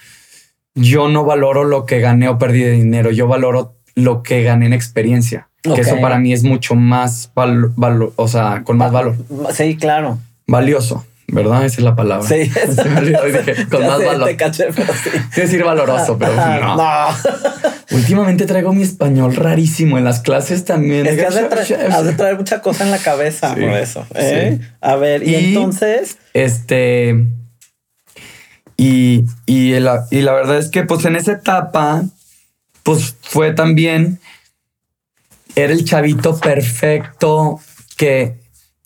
[0.74, 4.66] yo no valoro lo que gané o perdí de dinero, yo valoro lo que gané
[4.66, 9.16] en experiencia, que eso para mí es mucho más, valor, o sea, con más valor.
[9.52, 10.18] Sí, claro.
[10.46, 11.04] Valioso.
[11.30, 11.64] ¿verdad?
[11.64, 12.26] Esa es la palabra.
[12.26, 12.50] Sí.
[13.70, 14.28] con más valor.
[14.28, 15.10] Te caché, pero sí.
[15.40, 16.76] decir valoroso, pero no.
[16.76, 17.08] no.
[17.98, 21.06] Últimamente traigo mi español rarísimo en las clases también.
[21.06, 24.06] Es que has de, traer mucha cosa en la cabeza por eso.
[24.14, 24.60] ¿eh?
[24.80, 26.18] A ver, y, entonces.
[26.32, 27.16] Este.
[28.76, 32.04] Y, y, la, y la verdad es que, pues en esa etapa,
[32.82, 34.20] pues fue también.
[35.56, 37.60] Era el chavito perfecto
[37.96, 38.36] que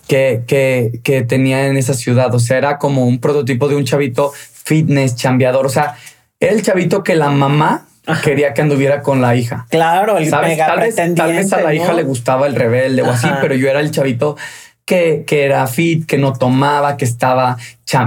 [0.06, 2.34] que, que, que tenía en esa ciudad.
[2.34, 5.66] O sea, era como un prototipo de un chavito fitness, chambeador.
[5.66, 5.96] O sea,
[6.40, 7.86] era el chavito que la mamá
[8.22, 9.66] quería que anduviera con la hija.
[9.70, 10.58] Claro, el ¿Sabes?
[10.58, 13.68] tal, vez, tal vez a la hija le gustaba el rebelde o así, pero yo
[13.68, 14.36] era el chavito
[14.84, 17.56] que, que era fit, que no tomaba, que estaba,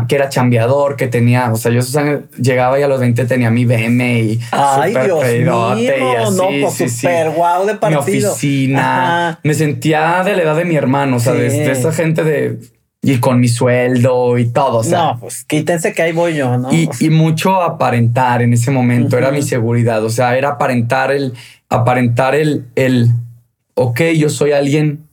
[0.08, 1.82] que era chambeador, que tenía, o sea, yo
[2.38, 6.48] llegaba y a los 20 tenía mi BM y Ay, Dios mío, y así, no,
[6.62, 8.02] pues súper guau de partido.
[8.06, 9.40] Mi oficina.
[9.44, 12.60] Me sentía de la edad de mi hermano, o sea, de, esa gente de
[13.06, 14.80] y con mi sueldo y todo.
[14.80, 16.74] O sea, no, pues quítense que ahí voy yo, ¿no?
[16.74, 20.04] Y, y mucho aparentar en ese momento era mi seguridad.
[20.04, 21.34] O sea, era aparentar el,
[21.70, 23.10] aparentar el, el,
[23.76, 25.06] ok, yo soy alguien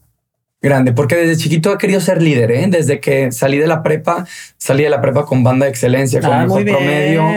[0.59, 2.65] grande, porque desde chiquito he querido ser líder, ¿eh?
[2.69, 4.25] Desde que salí de la prepa,
[4.57, 7.27] salí de la prepa con banda de excelencia, con ah, mejor promedio.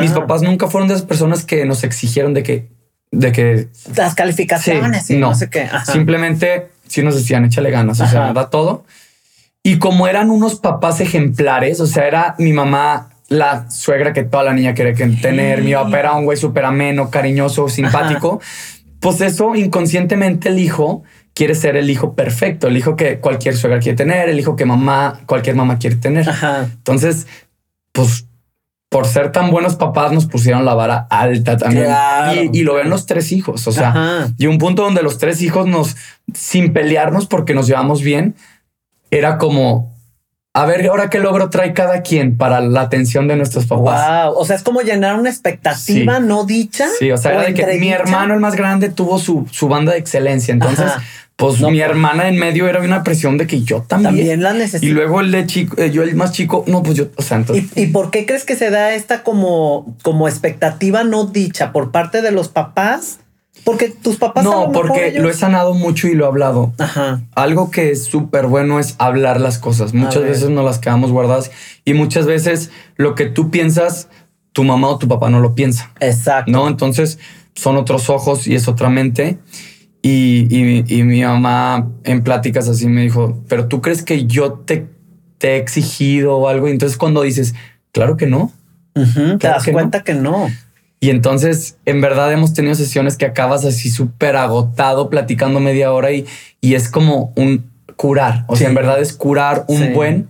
[0.00, 2.68] Mis papás nunca fueron de esas personas que nos exigieron de que,
[3.12, 5.68] de que las calificaciones y no, sé qué.
[5.86, 8.84] Simplemente sí nos decían échale ganas, o sea, da todo.
[9.66, 14.44] Y como eran unos papás ejemplares, o sea, era mi mamá la suegra que toda
[14.44, 18.40] la niña quiere tener, mi papá era un güey súper ameno, cariñoso, simpático.
[19.00, 21.02] Pues eso inconscientemente el hijo
[21.34, 24.66] quiere ser el hijo perfecto, el hijo que cualquier suegra quiere tener, el hijo que
[24.66, 26.30] mamá, cualquier mamá quiere tener.
[26.62, 27.26] Entonces,
[27.90, 28.24] pues
[28.88, 31.88] por ser tan buenos papás nos pusieron la vara alta también.
[32.52, 33.66] Y, lo ven los tres hijos.
[33.66, 35.96] O sea, y un punto donde los tres hijos nos,
[36.34, 38.36] sin pelearnos porque nos llevamos bien,
[39.10, 39.96] era como
[40.56, 44.24] a ver ahora qué logro trae cada quien para la atención de nuestros papás.
[44.24, 44.38] Wow.
[44.38, 46.86] O sea, es como llenar una expectativa no dicha.
[46.98, 49.92] Sí, o sea, era de que mi hermano, el más grande, tuvo su, su banda
[49.92, 50.54] de excelencia.
[50.54, 50.90] Entonces,
[51.36, 51.80] pues mi pues.
[51.80, 54.14] hermana en medio era una presión de que yo también.
[54.14, 54.86] También la necesito.
[54.86, 57.36] Y luego el de chico, eh, yo el más chico, no, pues yo, o sea,
[57.36, 57.66] entonces.
[57.76, 62.22] ¿Y, por qué crees que se da esta como, como expectativa no dicha por parte
[62.22, 63.18] de los papás?
[63.66, 64.44] Porque tus papás.
[64.44, 66.72] No, porque lo he sanado mucho y lo he hablado.
[66.78, 67.22] Ajá.
[67.34, 69.92] Algo que es súper bueno es hablar las cosas.
[69.92, 71.50] Muchas veces no las quedamos guardadas
[71.84, 74.08] y muchas veces lo que tú piensas,
[74.52, 75.90] tu mamá o tu papá no lo piensa.
[75.98, 76.52] Exacto.
[76.52, 77.18] No, entonces
[77.56, 79.40] son otros ojos y es otra mente.
[80.00, 80.46] Y,
[81.02, 84.86] mi mamá en pláticas así me dijo, pero tú crees que yo te,
[85.38, 86.68] te he exigido o algo.
[86.68, 87.56] Y entonces cuando dices,
[87.90, 88.52] claro que no.
[88.94, 90.46] te das cuenta que no.
[91.06, 96.10] Y entonces, en verdad, hemos tenido sesiones que acabas así súper agotado, platicando media hora
[96.10, 96.26] y,
[96.60, 98.42] y es como un curar.
[98.48, 100.28] O sea, en verdad es curar un buen,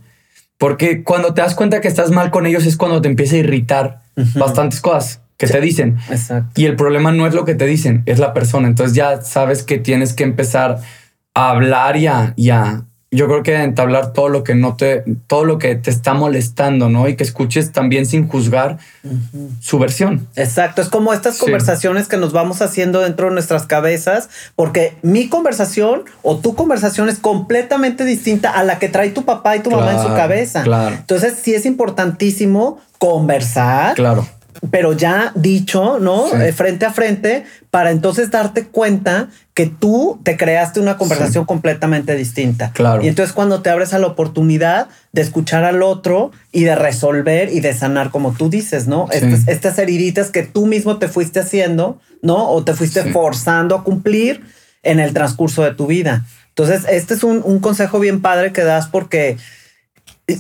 [0.59, 3.39] porque cuando te das cuenta que estás mal con ellos es cuando te empieza a
[3.39, 4.03] irritar
[4.35, 5.97] bastantes cosas que te dicen.
[6.11, 6.61] Exacto.
[6.61, 8.69] Y el problema no es lo que te dicen, es la persona.
[8.69, 10.81] Entonces ya sabes que tienes que empezar
[11.33, 12.07] a hablar y
[12.51, 12.85] a,
[13.17, 16.89] yo creo que entablar todo lo que no te, todo lo que te está molestando,
[16.89, 17.09] ¿no?
[17.09, 18.79] Y que escuches también sin juzgar
[19.61, 20.29] su versión.
[20.37, 20.83] Exacto.
[20.83, 26.05] Es como estas conversaciones que nos vamos haciendo dentro de nuestras cabezas, porque mi conversación
[26.23, 29.93] o tu conversación es completamente distinta a la que trae tu papá y tu mamá
[29.95, 30.63] en su cabeza.
[30.63, 30.97] Claro.
[30.97, 33.95] Entonces sí es importantísimo conversar.
[33.95, 34.27] Claro
[34.71, 36.33] pero ya dicho, ¿no?
[36.35, 42.15] Eh, frente a frente, para entonces darte cuenta que tú te creaste una conversación completamente
[42.15, 42.73] distinta.
[42.73, 43.03] Claro.
[43.03, 47.51] Y entonces cuando te abres a la oportunidad de escuchar al otro y de resolver
[47.53, 49.09] y de sanar, como tú dices, ¿no?
[49.11, 52.51] Estas, heriditas que tú mismo te fuiste haciendo, ¿no?
[52.51, 54.43] O te fuiste forzando a cumplir
[54.83, 56.25] en el transcurso de tu vida.
[56.49, 59.37] Entonces, este es un, un consejo bien padre que das porque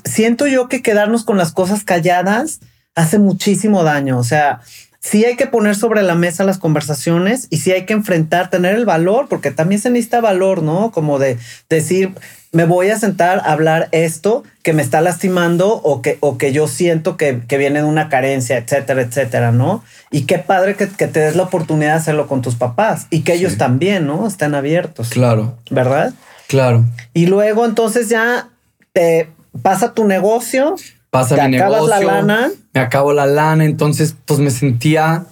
[0.04, 2.60] siento yo que quedarnos con las cosas calladas
[2.96, 4.18] hace muchísimo daño.
[4.18, 4.60] O sea,
[5.00, 8.74] sí hay que poner sobre la mesa las conversaciones y sí hay que enfrentar, tener
[8.74, 10.90] el valor, porque también se necesita valor, ¿no?
[10.90, 11.38] Como de
[11.68, 12.14] decir,
[12.50, 16.52] me voy a sentar a hablar esto que me está lastimando o que, o que
[16.52, 19.84] yo siento que, viene de una carencia, etcétera, etcétera, ¿no?
[20.10, 23.34] Y qué padre que, te des la oportunidad de hacerlo con tus papás y que
[23.34, 24.26] ellos también, ¿no?
[24.26, 25.10] Estén abiertos.
[25.10, 25.58] Claro.
[25.70, 26.14] ¿Verdad?
[26.48, 26.84] Claro.
[27.12, 28.48] Y luego entonces ya
[28.92, 29.28] te
[29.62, 30.76] pasa tu negocio
[31.20, 31.86] pasa mi negocio.
[31.86, 32.50] la lana.
[32.72, 33.64] Me acabo la lana.
[33.64, 35.26] Entonces, pues me sentía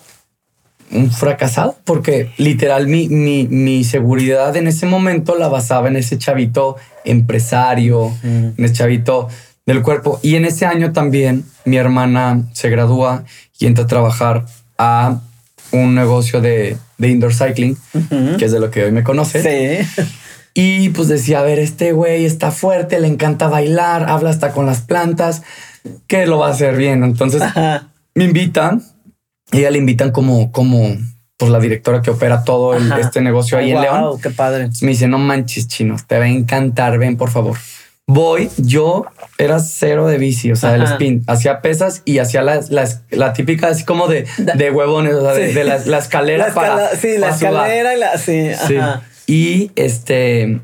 [0.90, 6.18] un fracasado porque literal mi, mi, mi seguridad en ese momento la basaba en ese
[6.18, 9.28] chavito empresario, en ese chavito
[9.66, 10.20] del cuerpo.
[10.22, 13.24] Y en ese año también mi hermana se gradúa
[13.58, 14.46] y entra a trabajar
[14.78, 15.20] a
[15.72, 17.76] un negocio de, de indoor cycling,
[18.38, 19.42] que es de lo que hoy me conoce.
[19.86, 20.04] Sí.
[20.54, 24.66] Y pues decía, a ver, este güey está fuerte, le encanta bailar, habla hasta con
[24.66, 25.42] las plantas
[26.06, 27.04] que lo va a hacer bien.
[27.04, 27.42] Entonces
[28.14, 28.82] me invitan,
[29.52, 30.96] ella le invitan como, como
[31.36, 34.20] pues la directora que opera todo este negocio ahí en León.
[34.20, 34.70] Qué padre.
[34.82, 37.56] Me dice, no manches, chino, te va a encantar, ven por favor.
[38.06, 39.06] Voy, yo
[39.38, 42.60] era cero de bici, o sea, el spin, hacía pesas y hacía la,
[43.10, 46.94] la, típica así como de, de huevones, o sea, de, la, escalera para.
[46.96, 48.18] Sí, la escalera y la.
[48.18, 48.76] Sí, sí.
[49.26, 50.60] Y este,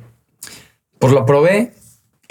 [0.98, 1.72] pues lo probé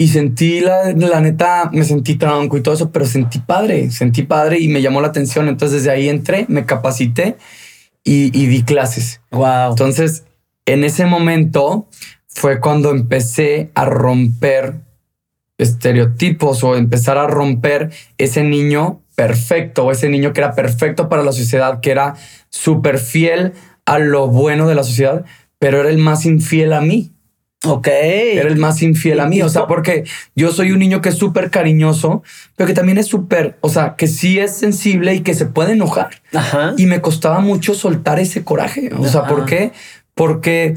[0.00, 4.22] y sentí la, la neta, me sentí tranco y todo eso, pero sentí padre, sentí
[4.22, 5.46] padre y me llamó la atención.
[5.46, 7.36] Entonces desde ahí entré, me capacité
[8.02, 9.20] y, di clases.
[9.30, 9.72] Wow.
[9.72, 10.24] Entonces
[10.64, 11.86] en ese momento
[12.28, 14.80] fue cuando empecé a romper
[15.58, 21.32] estereotipos o empezar a romper ese niño perfecto, ese niño que era perfecto para la
[21.32, 22.14] sociedad, que era
[22.48, 23.52] súper fiel
[23.84, 25.26] a lo bueno de la sociedad,
[25.58, 27.12] pero era el más infiel a mí.
[27.64, 27.88] Ok.
[27.88, 29.42] Era el más infiel a mí.
[29.42, 30.04] O sea, porque
[30.34, 32.22] yo soy un niño que es súper cariñoso,
[32.56, 35.72] pero que también es súper, o sea, que sí es sensible y que se puede
[35.72, 36.22] enojar.
[36.34, 36.72] Ajá.
[36.78, 38.90] Y me costaba mucho soltar ese coraje.
[38.96, 39.72] O sea, ¿por qué?
[40.14, 40.76] Porque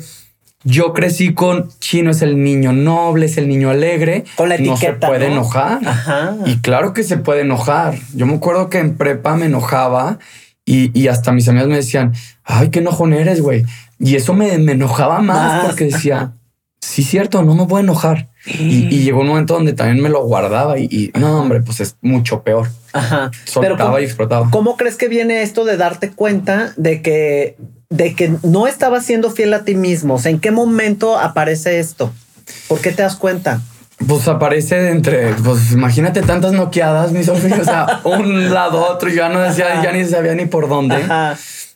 [0.65, 4.25] yo crecí con Chino es el niño noble, es el niño alegre.
[4.35, 4.75] Con la etiqueta.
[4.75, 5.79] No se puede enojar.
[5.85, 6.35] Ajá.
[6.45, 7.95] Y claro que se puede enojar.
[8.13, 10.19] Yo me acuerdo que en prepa me enojaba
[10.65, 12.13] y, y hasta mis amigos me decían,
[12.43, 13.65] ay, qué enojón eres, güey.
[13.99, 16.33] Y eso me, me enojaba más porque decía,
[16.83, 18.29] sí, cierto, no me voy a enojar.
[18.45, 22.43] Y, llegó un momento donde también me lo guardaba y, no, hombre, pues es mucho
[22.43, 22.67] peor.
[22.91, 23.31] Ajá.
[23.45, 24.49] Soltaba y explotaba.
[24.51, 27.55] ¿Cómo crees que viene esto de darte cuenta de que,
[27.89, 30.15] de que no estabas siendo fiel a ti mismo?
[30.15, 32.11] O sea, ¿en qué momento aparece esto?
[32.67, 33.61] ¿Por qué te das cuenta?
[34.05, 39.15] Pues aparece entre, pues imagínate tantas noqueadas, mis Sofía, o sea, un lado, otro, yo
[39.15, 40.97] ya no decía, ya ni sabía ni por dónde.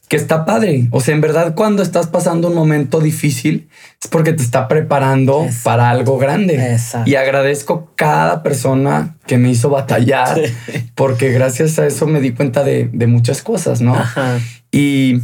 [0.08, 0.88] Que está padre.
[0.92, 3.70] O sea, en verdad, cuando estás pasando un momento difícil,
[4.02, 6.78] es porque te está preparando para algo grande.
[7.06, 10.40] Y agradezco cada persona que me hizo batallar,
[10.96, 13.96] porque gracias a eso me di cuenta de, muchas cosas, ¿no?
[14.72, 15.22] Y,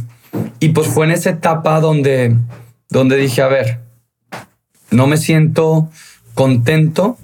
[0.60, 2.36] y pues fue en esa etapa donde,
[2.88, 3.80] donde dije, a ver,
[4.90, 5.90] no me siento
[6.34, 7.18] contento,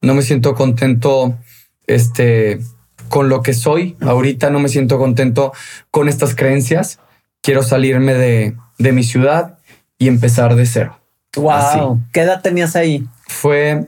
[0.00, 1.38] no me siento contento,
[1.86, 2.60] este,
[3.08, 3.96] con lo que soy.
[4.00, 5.52] Ahorita no me siento contento
[5.90, 6.98] con estas creencias.
[7.42, 9.58] Quiero salirme de, de mi ciudad
[9.98, 10.98] y empezar de cero.
[11.36, 12.00] Wow.
[12.12, 13.06] ¿Qué edad tenías ahí?
[13.26, 13.86] Fue,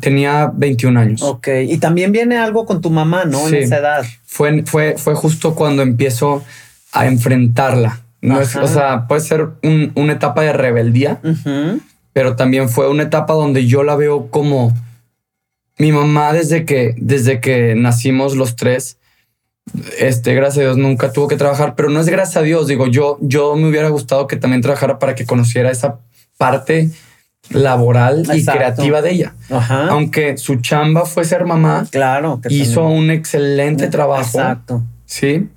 [0.00, 1.22] tenía 21 años.
[1.22, 1.48] Ok.
[1.66, 3.48] Y también viene algo con tu mamá, ¿no?
[3.48, 4.04] En esa edad.
[4.24, 6.44] Fue, fue, fue justo cuando empiezo
[6.92, 8.00] a enfrentarla.
[8.22, 9.50] No es, o sea, puede ser
[9.94, 11.20] una etapa de rebeldía,
[12.12, 14.74] pero también fue una etapa donde yo la veo como
[15.78, 18.98] mi mamá desde que, desde que nacimos los tres,
[19.98, 22.86] este, gracias a Dios, nunca tuvo que trabajar, pero no es gracias a Dios, digo,
[22.86, 25.98] yo, yo me hubiera gustado que también trabajara para que conociera esa
[26.38, 26.90] parte
[27.50, 29.34] laboral y creativa de ella.
[29.90, 34.22] Aunque su chamba fue ser mamá, claro, hizo un excelente trabajo.
[34.22, 34.82] Exacto.
[35.04, 35.48] Sí,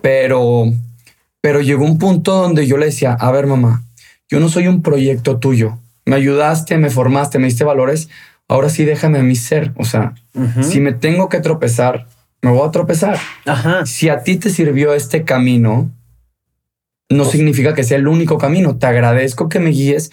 [0.00, 0.72] pero,
[1.40, 3.82] pero llegó un punto donde yo le decía, a ver, mamá,
[4.28, 5.78] yo no soy un proyecto tuyo.
[6.04, 8.08] Me ayudaste, me formaste, me diste valores,
[8.52, 9.72] ahora sí déjame a mí ser.
[9.76, 10.14] O sea,
[10.60, 12.06] si me tengo que tropezar,
[12.42, 13.18] me voy a tropezar.
[13.84, 15.90] Si a ti te sirvió este camino,
[17.08, 18.76] no significa que sea el único camino.
[18.76, 20.10] Te agradezco que me guíes,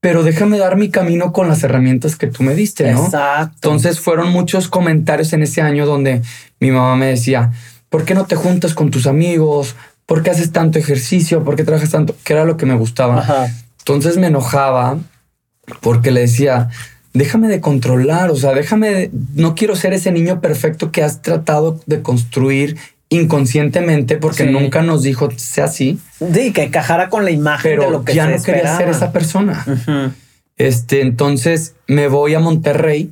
[0.00, 3.04] pero déjame dar mi camino con las herramientas que tú me diste, ¿no?
[3.04, 3.54] Exacto.
[3.56, 6.22] Entonces fueron muchos comentarios en ese año donde
[6.60, 7.52] mi mamá me decía,
[7.90, 9.76] ¿por qué no te juntas con tus amigos?
[10.06, 11.44] ¿Por qué haces tanto ejercicio?
[11.44, 12.16] ¿Por qué trabajas tanto?
[12.24, 13.48] Que era lo que me gustaba.
[13.80, 14.98] Entonces me enojaba
[15.80, 16.70] porque le decía,
[17.12, 21.80] déjame de controlar, o sea, déjame, no quiero ser ese niño perfecto que has tratado
[21.86, 22.76] de construir
[23.08, 25.98] inconscientemente porque nunca nos dijo sea así.
[26.32, 29.12] Sí, que encajara con la imagen pero de lo que ya no quería ser esa
[29.12, 29.64] persona.
[30.56, 33.10] Este, entonces me voy a Monterrey,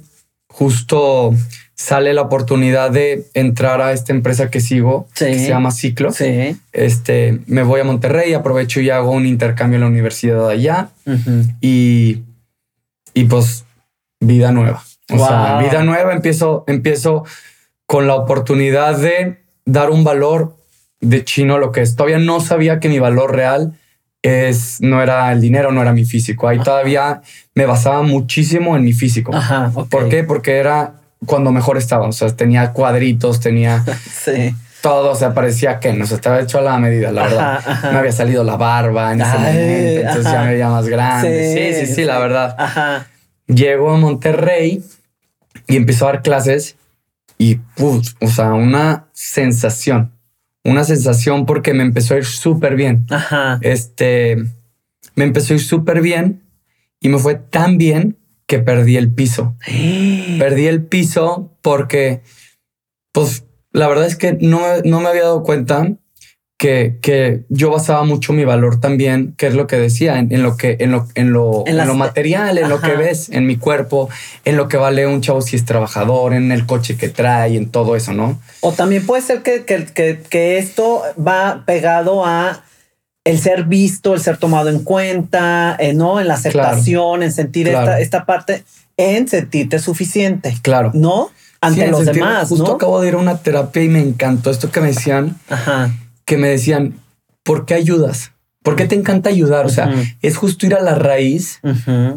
[0.49, 1.35] justo
[1.75, 6.13] sale la oportunidad de entrar a esta empresa que sigo, que se llama Ciclo.
[6.13, 6.57] Sí.
[6.73, 10.91] Este, me voy a Monterrey, aprovecho y hago un intercambio en la universidad allá
[11.61, 12.19] y,
[13.15, 13.65] y pues
[14.21, 14.83] vida nueva.
[15.13, 17.25] O sea, vida nueva, empiezo, empiezo
[17.87, 20.57] con la oportunidad de dar un valor
[21.01, 21.97] de chino a lo que es.
[21.97, 23.73] Todavía no sabía que mi valor real
[24.23, 26.47] es, no era el dinero, no era mi físico.
[26.47, 27.23] Ahí todavía
[27.55, 29.35] me basaba muchísimo en mi físico.
[29.35, 30.25] Ajá, ¿Por qué?
[30.25, 30.95] Porque era
[31.27, 32.07] cuando mejor estaba.
[32.07, 33.85] O sea, tenía cuadritos, tenía
[34.25, 34.55] sí.
[34.83, 35.11] todo.
[35.11, 37.61] O sea, parecía que no se estaba hecho a la medida, la verdad.
[37.91, 41.75] Me había salido la barba en ese momento, entonces ya me veía más grande.
[41.75, 42.55] Sí, sí, sí, la verdad.
[42.59, 43.07] Ajá.
[43.55, 44.83] Llego a Monterrey
[45.67, 46.77] y empiezo a dar clases
[47.39, 50.13] y, puf, o sea, una sensación,
[50.63, 53.07] una sensación porque me empezó a ir súper bien.
[53.11, 53.59] Ajá.
[53.63, 54.37] Este,
[55.15, 56.43] me empezó a ir súper bien
[57.01, 59.57] y me fue tan bien que perdí el piso.
[60.39, 62.23] perdí el piso porque,
[63.13, 65.97] pues, la verdad es que no, no me había dado cuenta
[66.61, 70.59] que, que, yo basaba mucho mi valor también, que es lo que decía, en, lo
[70.59, 74.11] que, en lo, en lo, en lo material, en lo que ves, en mi cuerpo,
[74.45, 77.71] en lo que vale un chavo si es trabajador, en el coche que trae, en
[77.71, 78.39] todo eso, ¿no?
[78.61, 82.63] O también puede ser que, que, que esto va pegado a
[83.25, 86.21] el ser visto, el ser tomado en cuenta, eh, ¿no?
[86.21, 88.65] En la aceptación, en sentir esta, esta parte,
[88.99, 90.55] en sentirte suficiente.
[90.61, 90.91] Claro.
[90.93, 91.31] ¿No?
[91.63, 92.51] Ante los demás.
[92.51, 95.39] Justo acabo de ir a una terapia y me encantó esto que me decían.
[95.49, 95.91] Ajá
[96.31, 96.95] que me decían,
[97.43, 98.31] ¿por qué ayudas?
[98.63, 99.67] ¿Por qué te encanta ayudar?
[99.67, 101.61] O sea, es justo ir a la raíz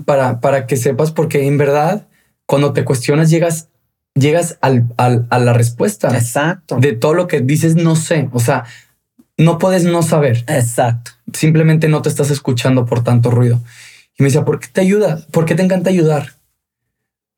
[0.05, 2.05] para, para que sepas, porque en verdad,
[2.45, 3.69] cuando te cuestionas, llegas,
[4.13, 6.15] llegas al, a la respuesta.
[6.15, 6.77] Exacto.
[6.77, 8.29] De todo lo que dices, no sé.
[8.33, 8.65] O sea,
[9.35, 10.43] no puedes no saber.
[10.47, 11.09] Exacto.
[11.33, 13.63] Simplemente no te estás escuchando por tanto ruido.
[14.15, 15.25] Y me decía, ¿por qué te ayuda?
[15.31, 16.33] ¿Por qué te encanta ayudar?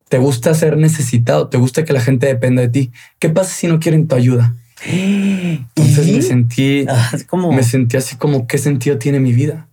[0.10, 1.48] ¿Te gusta ser necesitado?
[1.48, 2.92] ¿Te gusta que la gente dependa de ti?
[3.18, 4.56] ¿Qué pasa si no quieren tu ayuda?
[4.84, 7.52] Entonces me sentí, ah, como...
[7.52, 9.68] me sentí así como qué sentido tiene mi vida.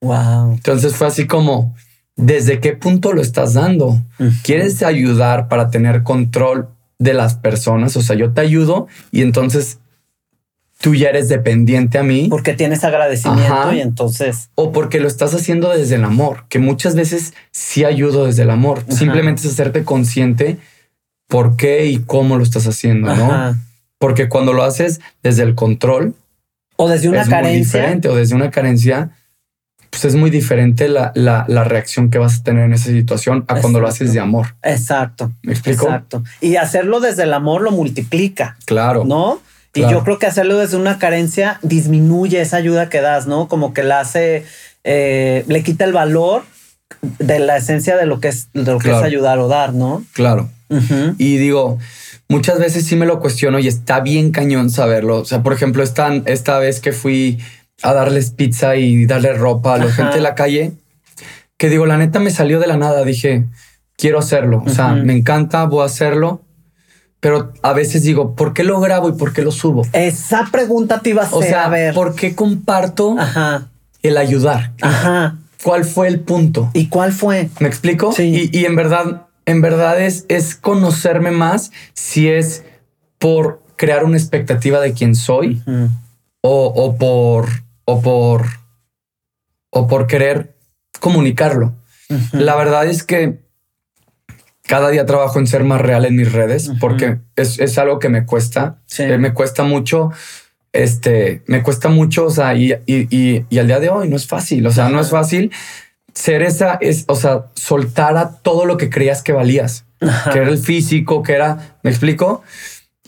[0.00, 0.52] Wow.
[0.52, 1.74] Entonces fue así como
[2.16, 4.02] desde qué punto lo estás dando.
[4.42, 7.96] ¿Quieres ayudar para tener control de las personas?
[7.96, 9.78] O sea, yo te ayudo y entonces
[10.80, 12.26] tú ya eres dependiente a mí.
[12.28, 14.50] Porque tienes agradecimiento y entonces.
[14.56, 18.50] O porque lo estás haciendo desde el amor, que muchas veces sí ayudo desde el
[18.50, 18.84] amor.
[18.88, 20.58] Simplemente es hacerte consciente
[21.28, 23.56] por qué y cómo lo estás haciendo, ¿no?
[24.02, 26.16] Porque cuando lo haces desde el control
[26.74, 29.10] o desde una carencia o desde una carencia,
[29.90, 33.44] pues es muy diferente la, la, la, reacción que vas a tener en esa situación
[33.46, 34.56] a cuando lo haces de amor.
[34.64, 35.30] Exacto.
[35.42, 35.84] ¿Me explico?
[35.84, 36.24] Exacto.
[36.40, 38.56] Y hacerlo desde el amor lo multiplica.
[38.64, 39.04] Claro.
[39.04, 39.40] ¿No?
[39.72, 43.46] Y yo creo que hacerlo desde una carencia disminuye esa ayuda que das, ¿no?
[43.46, 44.44] Como que la hace,
[44.82, 46.42] eh, le quita el valor
[47.20, 50.02] de la esencia de lo que es, de lo que es ayudar o dar, ¿no?
[50.12, 50.50] Claro.
[51.18, 51.78] Y digo,
[52.32, 55.18] muchas veces sí me lo cuestiono y está bien cañón saberlo.
[55.18, 57.38] O sea, por ejemplo, esta, esta vez que fui
[57.82, 60.72] a darles pizza y darle ropa a la gente de la calle,
[61.58, 63.04] que digo, la neta me salió de la nada.
[63.04, 63.44] Dije,
[63.96, 64.62] quiero hacerlo.
[64.66, 66.42] O sea, me encanta, voy a hacerlo.
[67.20, 69.86] Pero a veces digo, ¿por qué lo grabo y por qué lo subo?
[69.92, 71.38] Esa pregunta te iba a hacer.
[71.38, 71.94] O sea, a ver.
[71.94, 73.14] ¿por qué comparto
[74.02, 74.72] el ayudar?
[74.80, 75.36] Ajá.
[75.62, 76.70] ¿Cuál fue el punto?
[76.72, 77.48] ¿Y cuál fue?
[77.60, 78.10] ¿Me explico?
[78.12, 78.50] Sí.
[78.52, 82.64] Y, en verdad, en verdad es, es conocerme más si es
[83.18, 85.62] por crear una expectativa de quién soy
[86.40, 87.48] o, o, por
[87.84, 88.46] o por
[89.70, 90.54] o por querer
[91.00, 91.74] comunicarlo.
[92.32, 93.40] La verdad es que
[94.64, 98.26] cada día trabajo en ser más real en mis redes porque es, algo que me
[98.26, 98.78] cuesta.
[98.98, 100.10] Eh, me cuesta mucho.
[100.72, 102.26] Este me cuesta mucho.
[102.26, 104.66] O sea, y, y, al día de hoy no es fácil.
[104.66, 105.50] O sea, no es fácil
[106.14, 110.48] ser esa, es, o sea, soltar a todo lo que creías que valías, que era
[110.48, 112.42] el físico, que era, me explico,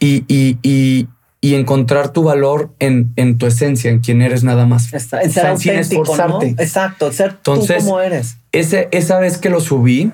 [0.00, 1.08] y, y, y,
[1.40, 4.92] y encontrar tu valor en, en, tu esencia, en quién eres nada más.
[4.92, 6.54] Está, en ser sin esforzarte.
[6.58, 8.36] Exacto, ser Entonces, tú como eres.
[8.52, 10.12] Ese, esa vez que lo subí,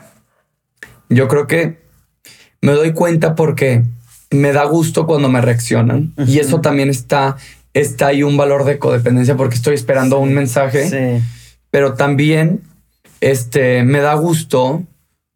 [1.09, 1.79] yo creo que
[2.61, 3.85] me doy cuenta porque
[4.31, 7.37] me da gusto cuando me reaccionan y eso también está,
[7.75, 11.25] está ahí un valor de codependencia porque estoy esperando un mensaje, sí.
[11.71, 12.63] pero también
[13.21, 14.85] este, me da gusto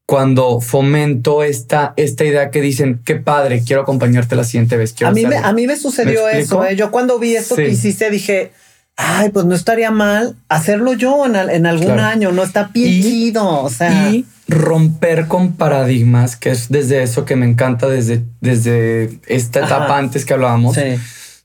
[0.07, 4.95] cuando fomento esta, esta idea que dicen, qué padre, quiero acompañarte la siguiente vez.
[5.03, 6.65] a, mí me, a mí me sucedió eso.
[6.65, 6.77] ¿eh?
[6.77, 8.53] Yo cuando vi esto que hiciste dije,
[8.97, 14.11] ay, pues no estaría mal hacerlo yo en, algún año, no está bien O sea,
[14.11, 19.97] y romper con paradigmas, que es desde eso que me encanta, desde, desde esta etapa
[19.97, 20.77] antes que hablábamos,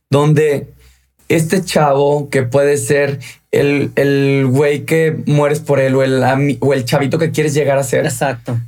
[0.09, 0.67] donde
[1.29, 3.19] este chavo que puede ser
[3.51, 7.77] el, el güey que mueres por él o el, o el chavito que quieres llegar
[7.77, 8.05] a ser.
[8.05, 8.59] Exacto.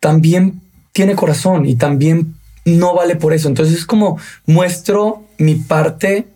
[0.00, 0.60] También
[0.92, 2.34] tiene corazón y también
[2.64, 3.48] no vale por eso.
[3.48, 6.26] Entonces es como muestro mi parte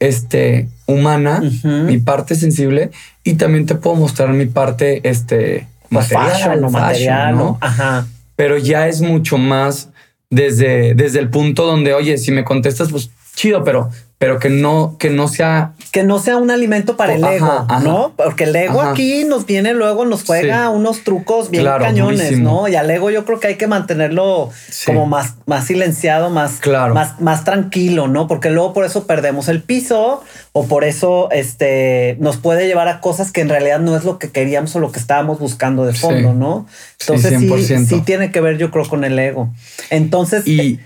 [0.00, 2.90] este, humana, mi parte sensible
[3.24, 7.58] y también te puedo mostrar mi parte este, material, o material, ¿no?
[7.60, 8.06] Ajá.
[8.36, 9.88] Pero ya es mucho más
[10.30, 14.96] desde, desde el punto donde, oye, si me contestas, pues chido, pero pero que no,
[14.98, 15.74] que no sea.
[15.92, 18.12] Que no sea un alimento para el ego, ¿no?
[18.16, 22.66] Porque el ego aquí nos viene luego, nos juega unos trucos bien cañones, ¿no?
[22.66, 24.50] Y al ego yo creo que hay que mantenerlo
[24.84, 26.94] como más, más silenciado, más, claro.
[26.94, 28.26] más, más tranquilo, ¿no?
[28.26, 30.22] Porque luego por eso perdemos el piso
[30.52, 34.18] o por eso este, nos puede llevar a cosas que en realidad no es lo
[34.18, 36.66] que queríamos o lo que estábamos buscando de fondo, ¿no?
[37.00, 39.48] Entonces sí, sí, tiene que ver, yo creo, con el ego.
[39.90, 40.46] Entonces.
[40.46, 40.80] Y,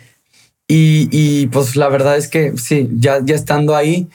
[0.74, 4.08] y, pues la verdad es que sí, ya, ya estando ahí,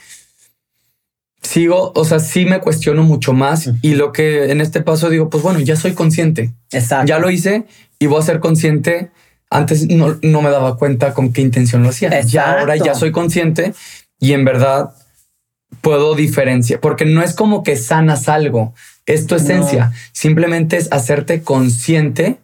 [1.41, 5.29] sigo, o sea, sí me cuestiono mucho más y lo que en este paso digo,
[5.29, 6.53] pues bueno, ya soy consciente.
[6.71, 7.07] Exacto.
[7.07, 7.65] Ya lo hice
[7.99, 9.11] y voy a ser consciente.
[9.49, 12.21] Antes no, no me daba cuenta con qué intención lo hacía.
[12.21, 13.73] Ya ahora ya soy consciente
[14.19, 14.91] y en verdad
[15.81, 18.73] puedo diferenciar, porque no es como que sanas algo,
[19.05, 19.93] es tu esencia.
[20.11, 22.39] Simplemente es hacerte consciente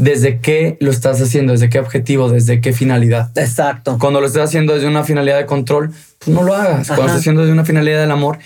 [0.00, 3.30] desde qué lo estás haciendo, desde qué objetivo, desde qué finalidad.
[3.36, 3.98] Exacto.
[4.00, 6.86] Cuando lo estás haciendo desde una finalidad de control, pues no lo hagas.
[6.86, 8.38] Cuando lo estás haciendo desde una finalidad del amor,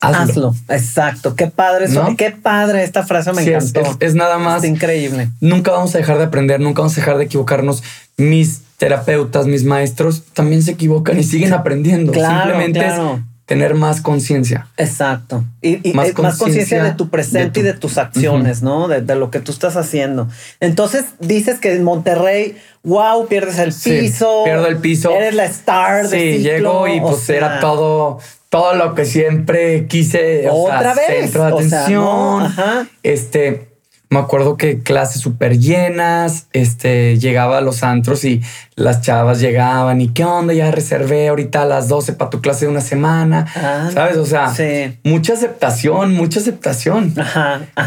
[0.00, 0.54] hazlo.
[0.68, 1.34] Exacto.
[1.34, 2.06] Qué padre eso.
[2.18, 3.96] Qué padre esta frase me encantó.
[3.98, 4.62] Es, nada más.
[4.62, 5.30] Es increíble.
[5.40, 7.82] Nunca vamos a dejar de aprender, nunca vamos a dejar de equivocarnos.
[8.18, 12.12] Mis terapeutas, mis maestros también se equivocan y siguen aprendiendo.
[12.12, 12.94] Simplemente es
[13.50, 14.68] tener más conciencia.
[14.76, 15.42] Exacto.
[15.60, 18.86] Y, más conciencia de tu presente y de tus acciones, ¿no?
[18.86, 20.28] De, lo que tú estás haciendo.
[20.60, 24.44] Entonces dices que en Monterrey, wow, pierdes el piso.
[24.44, 25.10] pierdo el piso.
[25.10, 28.20] Eres la star de Sí, llego y pues era todo,
[28.50, 30.48] todo lo que siempre quise.
[30.48, 31.06] Otra vez.
[31.08, 32.42] Centro de atención.
[32.44, 32.86] Ajá.
[33.02, 33.69] Este
[34.10, 38.42] me acuerdo que clases súper llenas, este, llegaba a los antros y
[38.74, 42.64] las chavas llegaban y qué onda, ya reservé ahorita a las 12 para tu clase
[42.64, 44.16] de una semana, ah, ¿sabes?
[44.16, 44.52] O sea,
[45.04, 47.14] mucha aceptación, mucha aceptación.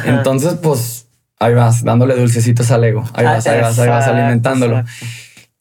[0.05, 1.07] Entonces, pues
[1.39, 4.81] ahí vas, dándole dulcecitos al ego, ahí vas, ahí vas, ahí vas alimentándolo.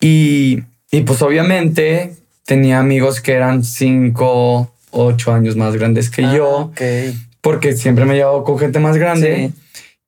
[0.00, 2.14] Y, y pues obviamente
[2.46, 6.72] tenía amigos que eran cinco, ocho años más grandes que ah, yo,
[7.40, 9.50] porque siempre me he llevado con gente más grande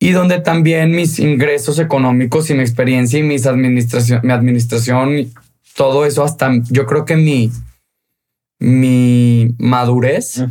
[0.04, 5.32] y donde también mis ingresos económicos y mi experiencia y mis administración, mi administración,
[5.74, 7.50] todo eso hasta yo creo que mi,
[8.58, 10.44] mi madurez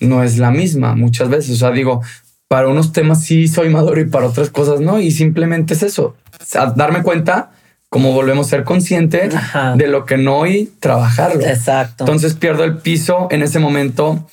[0.00, 1.56] no es la misma muchas veces.
[1.56, 2.00] O sea, digo,
[2.48, 4.98] para unos temas sí soy maduro y para otras cosas no.
[4.98, 6.16] Y simplemente es eso,
[6.74, 7.50] darme cuenta
[7.90, 9.28] como volvemos a ser consciente
[9.76, 11.44] de lo que no y trabajarlo.
[11.44, 12.04] Exacto.
[12.04, 14.26] Entonces pierdo el piso en ese momento.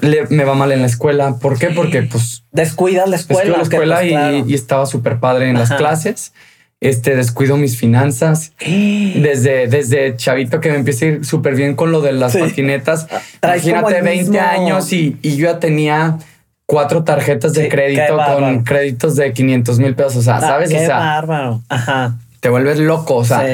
[0.00, 1.36] Me va mal en la escuela.
[1.36, 1.68] ¿Por qué?
[1.70, 3.56] Porque pues descuidas la escuela.
[3.56, 6.32] la escuela pues, y, estaba súper padre en las clases.
[6.80, 11.92] Este descuido mis finanzas desde, desde chavito que me empieza a ir súper bien con
[11.92, 13.06] lo de las patinetas.
[13.42, 16.18] Imagínate 20 años y, y yo ya tenía
[16.66, 20.16] cuatro tarjetas de crédito con créditos de 500 mil pesos.
[20.16, 20.70] O sea, ¿sabes?
[20.70, 21.62] Qué o sea, bárbaro.
[21.68, 22.16] Ajá.
[22.40, 23.16] Te vuelves loco.
[23.16, 23.44] O sea,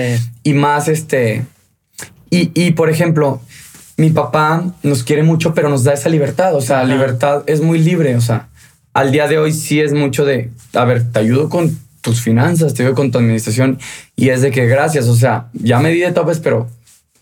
[0.42, 1.44] y más este.
[2.30, 3.40] Y, y por ejemplo,
[3.98, 6.54] mi papá nos quiere mucho, pero nos da esa libertad.
[6.54, 8.16] O sea, libertad es muy libre.
[8.16, 8.48] O sea,
[8.94, 12.74] al día de hoy sí es mucho de, a ver, te ayudo con tus finanzas,
[12.74, 13.78] te ayudo con tu administración
[14.14, 15.08] y es de que gracias.
[15.08, 16.68] O sea, ya me di de topes, pero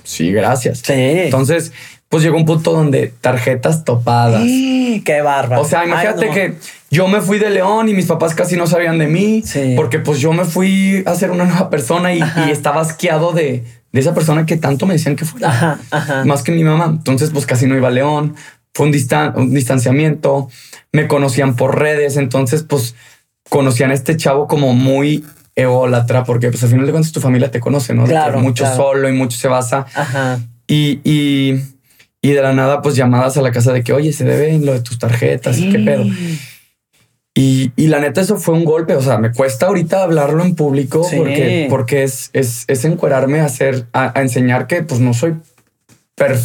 [0.05, 0.81] sí, gracias.
[0.85, 0.93] Sí.
[0.93, 1.73] Entonces,
[2.11, 4.43] pues llegó un punto donde tarjetas topadas.
[4.43, 5.63] ¡Qué bárbaro!
[5.63, 6.55] O sea, imagínate que
[6.91, 9.43] yo me fui de León y mis papás casi no sabían de mí,
[9.75, 12.21] porque pues yo me fui a ser una nueva persona y,
[12.51, 13.65] estaba asqueado de,
[13.97, 15.79] de, esa persona que tanto me decían que fuera.
[16.25, 16.87] Más que mi mamá.
[16.87, 18.35] Entonces, pues casi no iba a León.
[18.75, 18.95] Fue un,
[19.37, 20.49] un distanciamiento.
[20.93, 22.17] Me conocían por redes.
[22.17, 22.95] Entonces, pues
[23.49, 25.25] conocían a este chavo como muy
[25.55, 28.05] ególatra, porque pues al final de cuentas tu familia te conoce, ¿no?
[28.05, 29.87] Claro, mucho solo y mucho se basa.
[30.67, 31.61] Y, y
[32.27, 34.73] y de la nada, pues llamadas a la casa de que, oye, se debe lo
[34.73, 36.05] de tus tarjetas, qué pedo.
[37.39, 38.97] Y, y, la neta, eso fue un golpe.
[38.97, 43.45] O sea, me cuesta ahorita hablarlo en público porque, porque es, es, es encuerarme a
[43.45, 45.37] hacer, a, enseñar que pues no soy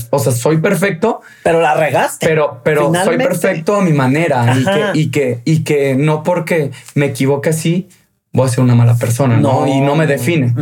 [0.10, 2.28] o sea, soy perfecto, pero la regaste.
[2.28, 6.72] Pero, pero soy perfecto a mi manera y que, y que, y que no porque
[6.94, 7.88] me equivoque así,
[8.34, 9.66] voy a ser una mala persona, ¿no?
[9.68, 10.54] Y no me define.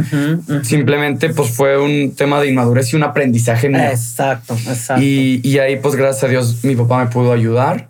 [0.61, 3.81] Simplemente pues fue un tema de inmadurez y un aprendizaje mío.
[3.81, 5.01] Exacto, exacto.
[5.03, 7.89] Y, ahí pues gracias a Dios mi papá me pudo ayudar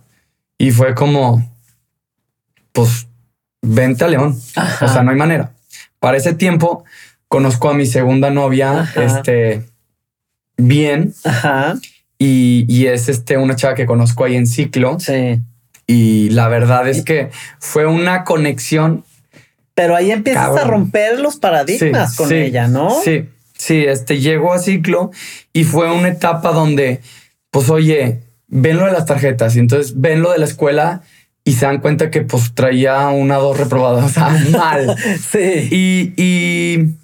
[0.57, 1.48] y fue como,
[2.83, 3.07] pues,
[3.61, 4.39] vente a León.
[4.81, 5.51] O sea, no hay manera.
[5.99, 6.85] Para ese tiempo
[7.27, 9.65] conozco a mi segunda novia, este,
[10.57, 11.13] bien.
[11.25, 11.75] Ajá.
[12.17, 14.97] Y, y, es este una chava que conozco ahí en ciclo.
[14.99, 15.41] Sí.
[15.87, 19.03] Y la verdad es que fue una conexión
[19.79, 22.99] pero ahí empiezas a romper los paradigmas con ella, ¿no?
[23.01, 25.09] Sí, sí, este llegó a ciclo
[25.53, 26.99] y fue una etapa donde,
[27.49, 28.19] pues, oye,
[28.49, 31.03] ven lo de las tarjetas y entonces ven lo de la escuela
[31.49, 34.95] y se dan cuenta que pues traía una dos reprobadas, o sea, mal.
[35.31, 35.67] sí.
[35.71, 36.95] Y, y,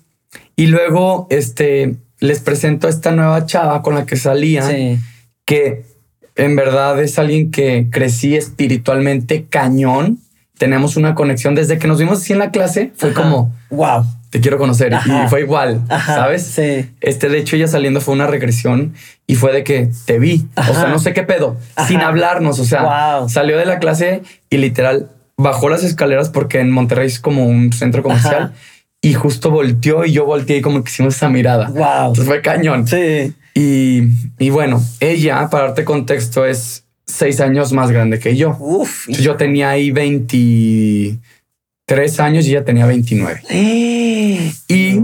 [0.55, 4.69] y, luego, este, les presento a esta nueva chava con la que salía,
[5.45, 5.83] que
[6.35, 10.19] en verdad es alguien que crecí espiritualmente cañón
[10.59, 12.91] tenemos una conexión desde que nos vimos así en la clase.
[12.95, 14.05] Fue como, wow,
[14.35, 14.91] te quiero conocer.
[14.93, 16.43] Y fue igual, ¿sabes?
[16.43, 16.91] Sí.
[16.99, 18.93] Este, de hecho, ella saliendo fue una regresión
[19.27, 20.45] y fue de que te vi.
[20.57, 21.55] O sea, no sé qué pedo,
[21.87, 22.59] sin hablarnos.
[22.59, 27.21] O sea, salió de la clase y literal bajó las escaleras porque en Monterrey es
[27.21, 28.51] como un centro comercial.
[29.01, 31.69] Y justo volteó y yo volteé y como que hicimos esa mirada.
[31.69, 32.07] Wow.
[32.07, 32.87] Entonces fue cañón.
[32.87, 33.33] Sí.
[33.53, 34.01] Y,
[34.37, 38.57] y bueno, ella, para darte contexto, es seis años más grande que yo.
[38.59, 39.07] Uf.
[39.07, 39.91] Yo tenía ahí
[41.87, 43.41] 23 años y ella tenía 29.
[43.49, 44.51] Eh.
[44.67, 45.01] Y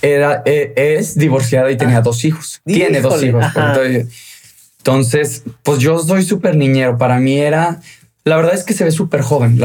[0.00, 2.02] era, e, es divorciada y tenía ah.
[2.02, 2.62] dos hijos.
[2.64, 3.44] Tiene dos hijos.
[4.78, 6.98] Entonces, pues yo soy súper niñero.
[6.98, 7.80] Para mí era...
[8.24, 9.60] La verdad es que se ve súper joven.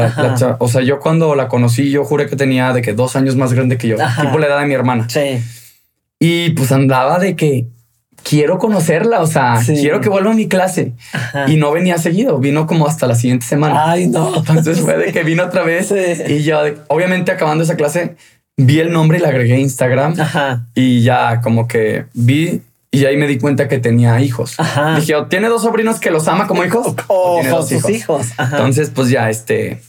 [0.58, 3.52] o sea, yo cuando la conocí, yo juré que tenía de que dos años más
[3.52, 5.08] grande que yo, tipo la edad de mi hermana.
[5.08, 5.40] Sí.
[6.18, 7.68] Y pues andaba de que
[8.22, 10.92] quiero conocerla, o sea, quiero que vuelva a mi clase.
[11.46, 13.90] Y no venía seguido, vino como hasta la siguiente semana.
[13.90, 14.36] Ay, no.
[14.36, 15.92] Entonces fue de que vino otra vez
[16.28, 18.16] y yo, obviamente acabando esa clase,
[18.56, 20.14] vi el nombre y la agregué a Instagram
[20.74, 24.56] y ya como que vi y ahí me di cuenta que tenía hijos.
[24.96, 27.90] Dije, o tiene dos sobrinos que los ama como hijos o, tiene dos hijos.
[27.90, 28.26] hijos.
[28.38, 29.80] Entonces, pues ya este,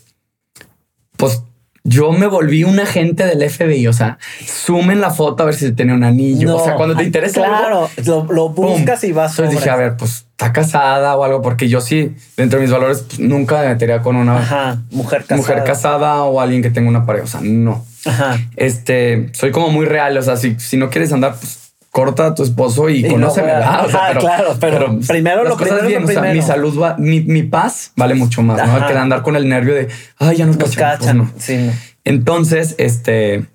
[1.16, 1.42] pues
[1.90, 3.88] yo me volví un agente del FBI.
[3.88, 6.56] O sea, sumen la foto a ver si se tiene un anillo.
[6.56, 7.42] o sea, cuando te interesa.
[7.42, 7.90] Claro,
[8.30, 9.32] lo, buscas y vas.
[9.32, 12.72] Entonces dije, a ver, pues está casada o algo, porque yo sí, dentro de mis
[12.72, 15.38] valores, pues, nunca me metería con una mujer casada.
[15.38, 17.26] mujer casada o alguien que tenga una pareja.
[17.26, 17.86] O sea, no.
[18.06, 18.40] Ajá.
[18.56, 20.18] Este soy como muy real.
[20.18, 21.59] O sea, si, si no quieres andar, pues
[22.00, 23.52] corta a tu esposo y, conoce conóceme.
[23.86, 27.44] o sea, claro, pero, primero lo cosas bien, o sea, mi salud va, mi, mi,
[27.44, 28.88] paz vale mucho más, ¿no?
[28.88, 31.30] Que andar con el nervio de, ay, ya nos, nos cachan.
[31.30, 31.70] Pues sí,
[32.06, 33.46] Entonces, este...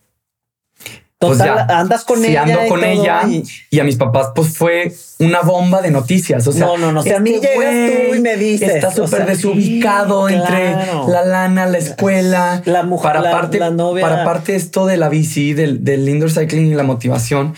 [1.19, 2.43] pues ya, andas con ella.
[2.43, 3.23] ando con ella
[3.71, 3.81] y...
[3.81, 6.47] a mis papás, pues fue una bomba de noticias.
[6.47, 7.01] O sea, no, no, no.
[7.01, 8.75] a mí llegas tú y me dices.
[8.75, 10.77] Está súper desubicado entre
[11.09, 14.07] la lana, la escuela, la mujer, para parte, la novia.
[14.07, 17.55] Para parte esto de la bici, del, del indoor cycling y la motivación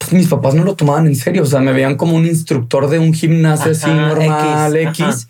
[0.00, 1.42] pues mis papás no lo tomaban en serio.
[1.42, 5.28] O sea, me veían como un instructor de un gimnasio así normal, X.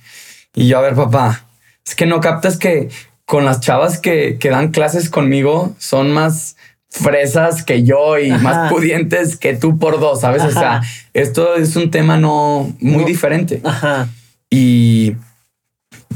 [0.55, 1.45] Y yo, a ver, papá,
[1.85, 2.89] es que no captas que
[3.25, 6.57] con las chavas que, que dan clases conmigo son más
[6.89, 10.45] fresas que yo y más pudientes que tú por dos, ¿sabes?
[10.45, 10.83] O sea,
[11.15, 13.61] esto es un tema no muy diferente.
[13.65, 14.09] Ajá.
[14.51, 15.17] Y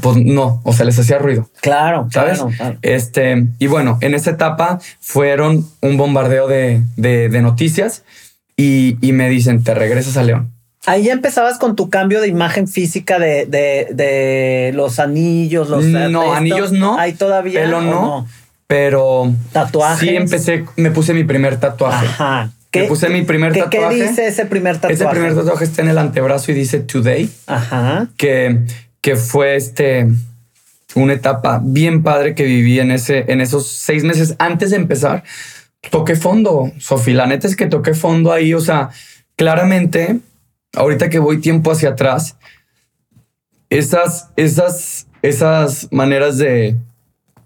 [0.01, 1.49] pues no, o sea, les hacía ruido.
[1.61, 2.41] Claro, ¿sabes?
[2.81, 8.03] Este, y bueno, en esa etapa fueron un bombardeo de, de, noticias
[8.57, 10.51] y, y, me dicen, te regresas a León.
[10.85, 15.83] Ahí ya empezabas con tu cambio de imagen física de, de, de los anillos, los...
[15.85, 16.97] No, anillos no.
[16.97, 17.61] Ahí todavía...
[17.61, 18.27] Pelo no,
[18.67, 19.33] pero...
[19.51, 20.07] Tatuajes.
[20.07, 22.05] Sí, empecé, me puse mi primer tatuaje.
[22.05, 22.51] Ajá.
[22.73, 23.97] me puse mi primer tatuaje.
[23.97, 24.93] ¿Qué dice ese primer tatuaje?
[24.93, 27.29] Ese primer tatuaje está en el antebrazo y dice Today.
[27.47, 28.07] Ajá.
[28.17, 28.59] Que
[29.05, 30.07] que fue este
[30.95, 35.23] una etapa bien padre que viví en ese en esos seis meses antes de empezar.
[35.89, 37.13] Toqué fondo, Sofi.
[37.13, 38.53] La neta es que toqué fondo ahí.
[38.53, 38.89] O sea,
[39.35, 40.19] claramente,
[40.73, 42.37] ahorita que voy tiempo hacia atrás,
[43.69, 46.77] esas, esas, esas maneras de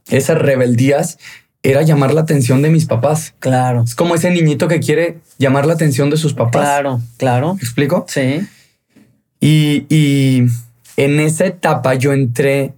[0.09, 1.17] esas rebeldías
[1.61, 3.35] era llamar la atención de mis papás.
[3.39, 3.83] Claro.
[3.83, 6.63] Es como ese niñito que quiere llamar la atención de sus papás.
[6.63, 7.55] Claro, claro.
[7.55, 8.05] ¿Me explico?
[8.07, 8.41] Sí.
[9.41, 10.47] Y, y
[10.97, 12.73] en esa etapa yo entré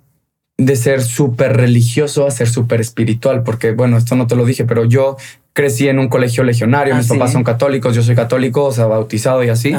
[0.57, 4.66] de ser súper religioso a ser súper espiritual, porque bueno, esto no te lo dije,
[4.66, 5.18] pero yo
[5.53, 8.85] crecí en un colegio legionario, mis ah, papás son católicos, yo soy católico, o sea,
[8.85, 9.73] bautizado y así.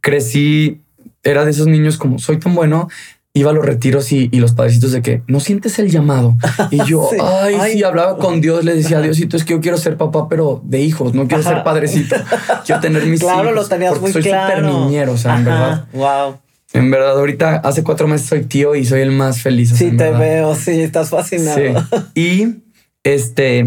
[0.00, 0.82] Crecí,
[1.22, 2.88] era de esos niños como soy tan bueno,
[3.36, 6.36] iba a los retiros y, los padrecitos de que no sientes el llamado.
[6.70, 9.96] Y yo, ay, sí, hablaba con Dios, le decía Diosito, es que yo quiero ser
[9.96, 12.16] papá, pero de hijos, no quiero ser padrecito.
[12.64, 13.54] Quiero tener mis claro, hijos.
[13.54, 15.84] lo tenías muy soy súper niñero, o sea, en verdad.
[15.92, 16.38] Wow.
[16.72, 19.70] En verdad, ahorita hace cuatro meses soy tío y soy el más feliz.
[19.74, 21.86] Sí, te veo, sí, estás fascinado.
[22.14, 22.56] Y
[23.04, 23.66] este,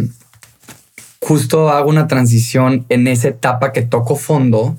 [1.22, 4.76] justo hago una transición en esa etapa que toco fondo.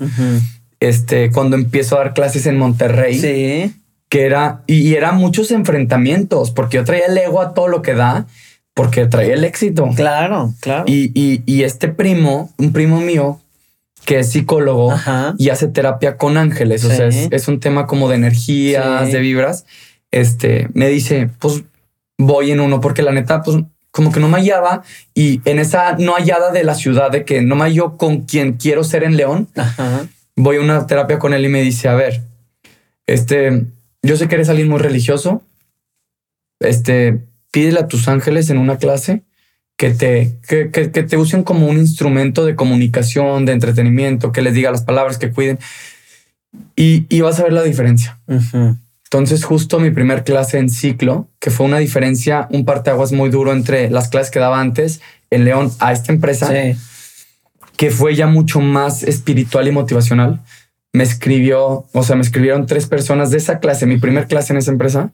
[0.81, 3.19] Este, cuando empiezo a dar clases en Monterrey.
[3.19, 3.75] Sí.
[4.09, 7.95] Que era, y, era muchos enfrentamientos, porque yo traía el ego a todo lo que
[7.95, 8.27] da,
[8.75, 9.89] porque traía el éxito.
[9.95, 10.83] Claro, claro.
[10.89, 13.39] Y, y, y este primo, un primo mío,
[14.05, 14.93] que es psicólogo
[15.39, 16.85] y hace terapia con ángeles.
[16.85, 19.67] O sea, es, un tema como de energías, de vibras.
[20.11, 21.63] Este me dice, pues
[22.19, 23.59] voy en uno, porque la neta, pues
[23.91, 24.83] como que no me hallaba
[25.15, 28.55] y en esa no hallada de la ciudad de que no me hallo con quien
[28.55, 29.49] quiero ser en León.
[30.37, 32.23] Voy a una terapia con él y me dice, a ver,
[33.07, 33.67] este,
[34.03, 35.43] yo sé que eres alguien muy religioso.
[36.61, 37.21] Este,
[37.51, 39.23] pídele a tus ángeles en una clase
[39.77, 44.71] que te, que, te usen como un instrumento de comunicación, de entretenimiento, que les diga
[44.71, 45.59] las palabras, que cuiden.
[46.77, 48.19] Y, y vas a ver la diferencia.
[49.13, 53.53] Entonces, justo mi primer clase en ciclo, que fue una diferencia, un parteaguas muy duro
[53.53, 55.01] entre las clases que daba antes
[55.31, 56.53] en León a esta empresa,
[57.77, 60.41] que fue ya mucho más espiritual y motivacional.
[60.93, 64.59] Me escribió, o sea, me escribieron tres personas de esa clase, mi primer clase en
[64.59, 65.13] esa empresa,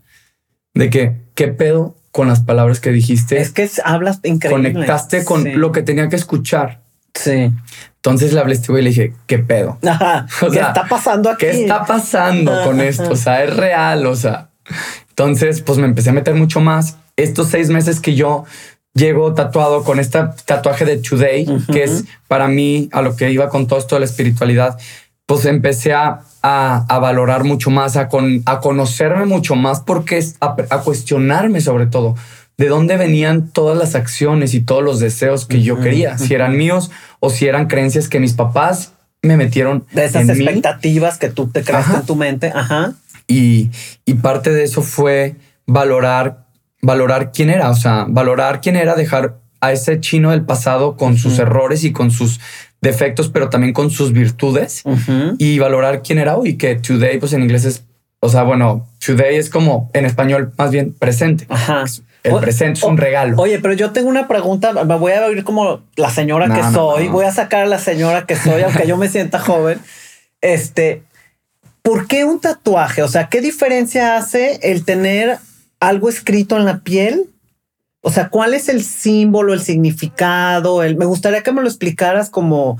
[0.74, 1.96] de que, ¿qué pedo?
[2.16, 3.38] con las palabras que dijiste.
[3.38, 4.72] Es que hablas increíble.
[4.72, 6.80] Conectaste con lo que tenía que escuchar.
[7.12, 7.52] Sí.
[8.06, 9.78] Entonces le hablé a este güey y le dije, ¿qué pedo?
[10.52, 11.46] ¿Qué está pasando aquí?
[11.46, 13.10] ¿Qué está pasando con esto?
[13.10, 14.50] O sea, es real, o sea.
[15.08, 16.98] Entonces, pues me empecé a meter mucho más.
[17.16, 18.44] Estos seis meses que yo
[18.94, 23.48] llego tatuado con este tatuaje de Today, que es para mí a lo que iba
[23.48, 24.78] con todo esto de la espiritualidad,
[25.26, 30.36] pues empecé a a, valorar mucho más, a, con, a conocerme mucho más, porque es
[30.40, 30.54] a,
[30.84, 32.14] cuestionarme sobre todo
[32.58, 36.56] de dónde venían todas las acciones y todos los deseos que yo quería, si eran
[36.56, 36.90] míos
[37.20, 38.92] o si eran creencias que mis papás
[39.22, 39.84] me metieron.
[39.92, 42.52] De esas expectativas que tú te creaste en tu mente.
[42.54, 42.94] Ajá.
[43.28, 43.70] Y,
[44.04, 45.36] y parte de eso fue
[45.66, 46.46] valorar,
[46.80, 51.16] valorar quién era, o sea, valorar quién era, dejar a ese chino del pasado con
[51.16, 52.40] sus errores y con sus
[52.80, 54.82] defectos, pero también con sus virtudes
[55.38, 57.84] y valorar quién era hoy, que today, pues en inglés es,
[58.20, 61.46] o sea, bueno, today es como en español más bien presente.
[62.26, 63.36] El presente es un regalo.
[63.38, 64.72] Oye, pero yo tengo una pregunta.
[64.84, 67.08] Me voy a oír como la señora que soy.
[67.08, 69.80] Voy a sacar a la señora que soy, aunque yo me sienta joven.
[70.40, 71.02] Este,
[71.82, 73.02] ¿por qué un tatuaje?
[73.02, 75.38] O sea, ¿qué diferencia hace el tener
[75.80, 77.30] algo escrito en la piel
[78.06, 80.84] o sea, ¿cuál es el símbolo, el significado?
[80.84, 82.78] El, me gustaría que me lo explicaras como,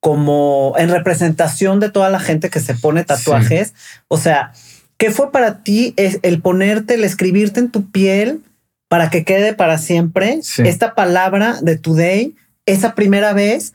[0.00, 3.72] como en representación de toda la gente que se pone tatuajes.
[4.08, 4.52] O sea,
[4.98, 8.42] ¿qué fue para ti el ponerte, el escribirte en tu piel
[8.88, 12.34] para que quede para siempre esta palabra de today,
[12.66, 13.74] esa primera vez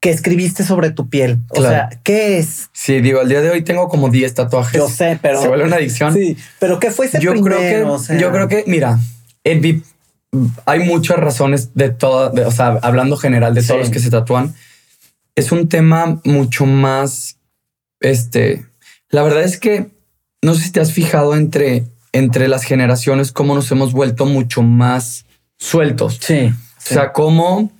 [0.00, 1.38] que escribiste sobre tu piel?
[1.50, 2.68] O sea, ¿qué es?
[2.72, 4.78] Sí, digo, al día de hoy tengo como 10 tatuajes.
[4.78, 5.40] Yo sé, pero...
[5.40, 6.12] Se vuelve una adicción.
[6.14, 8.98] Sí, pero ¿qué fue ese yo Creo que, Yo creo que, mira,
[9.44, 9.82] en mi
[10.64, 14.54] hay muchas razones de todo, o sea, hablando general de todos los que se tatúan.
[15.34, 17.38] Es un tema mucho más,
[18.00, 18.66] este,
[19.10, 19.90] la verdad es que
[20.42, 24.62] no sé si te has fijado entre, entre las generaciones cómo nos hemos vuelto mucho
[24.62, 25.26] más
[25.58, 26.18] sueltos.
[26.20, 26.52] Sí.
[26.78, 27.72] O sea, cómo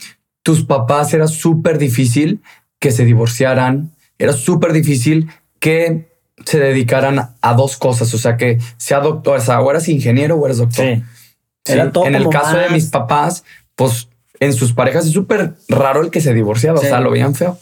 [0.42, 2.40] tus papás era súper difícil
[2.78, 5.28] que se divorciaran, era súper difícil
[5.60, 6.08] que
[6.44, 10.36] se dedicaran a dos cosas, o sea, que sea doctor, o sea, o eres ingeniero
[10.36, 11.02] o eres doctor.
[11.64, 14.08] Era todo en el caso de mis papás, pues
[14.38, 17.58] en sus parejas es súper raro el que se divorciaba, o sea, lo veían feo.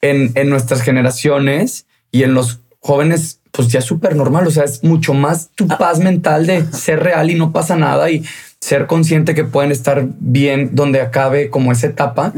[0.00, 4.64] En, en nuestras generaciones y en los jóvenes, pues ya es súper normal, o sea,
[4.64, 5.78] es mucho más tu ah.
[5.78, 8.22] paz mental de ser real y no pasa nada y
[8.60, 12.34] ser consciente que pueden estar bien donde acabe como esa etapa.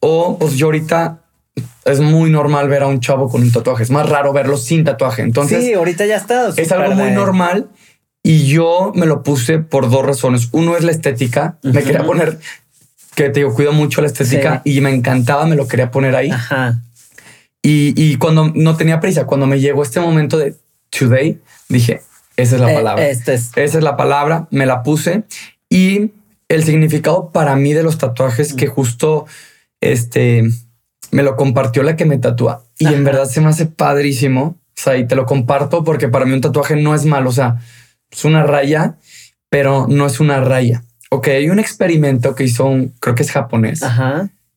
[0.00, 1.18] O pues yo ahorita
[1.84, 3.82] es muy normal ver a un chavo con un tatuaje.
[3.82, 5.22] Es más raro verlo sin tatuaje.
[5.22, 6.50] Entonces, sí, ahorita ya está.
[6.56, 7.68] Es algo muy normal
[8.22, 10.48] y yo me lo puse por dos razones.
[10.52, 11.58] Uno es la estética.
[11.62, 12.38] Me quería poner
[13.16, 16.30] que te digo, cuido mucho la estética y me encantaba, me lo quería poner ahí.
[17.68, 20.54] Y, y, cuando no tenía prisa, cuando me llegó este momento de
[20.96, 22.00] today, dije,
[22.36, 23.08] esa es la eh, palabra.
[23.08, 25.24] Este Esa es la palabra, me la puse
[25.68, 26.12] y
[26.48, 29.26] el significado para mí de los tatuajes que justo
[29.80, 30.44] este
[31.10, 34.54] me lo compartió la que me tatúa y en verdad se me hace padrísimo.
[34.78, 37.30] O sea, y te lo comparto porque para mí un tatuaje no es malo.
[37.30, 37.56] O sea,
[38.12, 38.96] es una raya,
[39.48, 40.84] pero no es una raya.
[41.10, 43.82] Ok, hay un experimento que hizo un, creo que es japonés,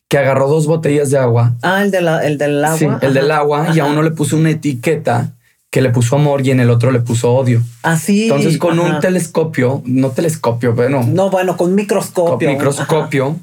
[0.09, 1.55] que agarró dos botellas de agua.
[1.61, 2.77] Ah, el, de la, el del agua.
[2.77, 5.33] Sí, el del agua y a uno le puso una etiqueta
[5.69, 7.61] que le puso amor y en el otro le puso odio.
[7.83, 8.23] Así.
[8.23, 11.03] Ah, Entonces, con un telescopio, no telescopio, bueno.
[11.07, 12.47] No, bueno, con microscopio.
[12.47, 13.37] Con microscopio,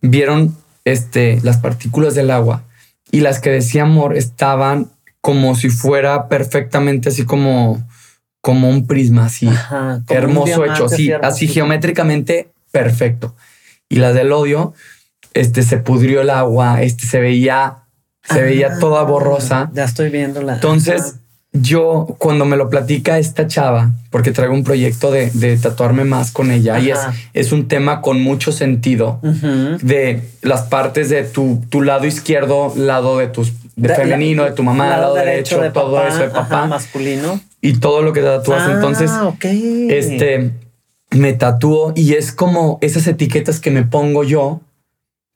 [0.00, 0.56] vieron
[0.86, 2.64] este, las partículas del agua
[3.10, 7.86] y las que decía amor estaban como si fuera perfectamente así como,
[8.40, 9.48] como un prisma, así
[10.08, 13.34] hermoso hecho, así, así geométricamente perfecto.
[13.88, 14.74] Y las del odio,
[15.34, 17.84] este se pudrió el agua, este se veía,
[18.22, 19.70] se veía toda borrosa.
[19.74, 20.54] Ya estoy viéndola.
[20.54, 21.16] Entonces,
[21.52, 26.50] yo cuando me lo platica esta chava, porque traigo un proyecto de, tatuarme más con
[26.50, 26.98] ella y es,
[27.32, 33.18] es un tema con mucho sentido de las partes de tu, tu lado izquierdo, lado
[33.18, 37.74] de tus de, femenino, de tu mamá, lado, derecho, todo eso de papá masculino y
[37.74, 38.62] todo lo que te tatúas.
[38.66, 39.10] Ah, Entonces,
[39.90, 40.52] este
[41.10, 44.60] me tatúo y es como esas etiquetas que me pongo yo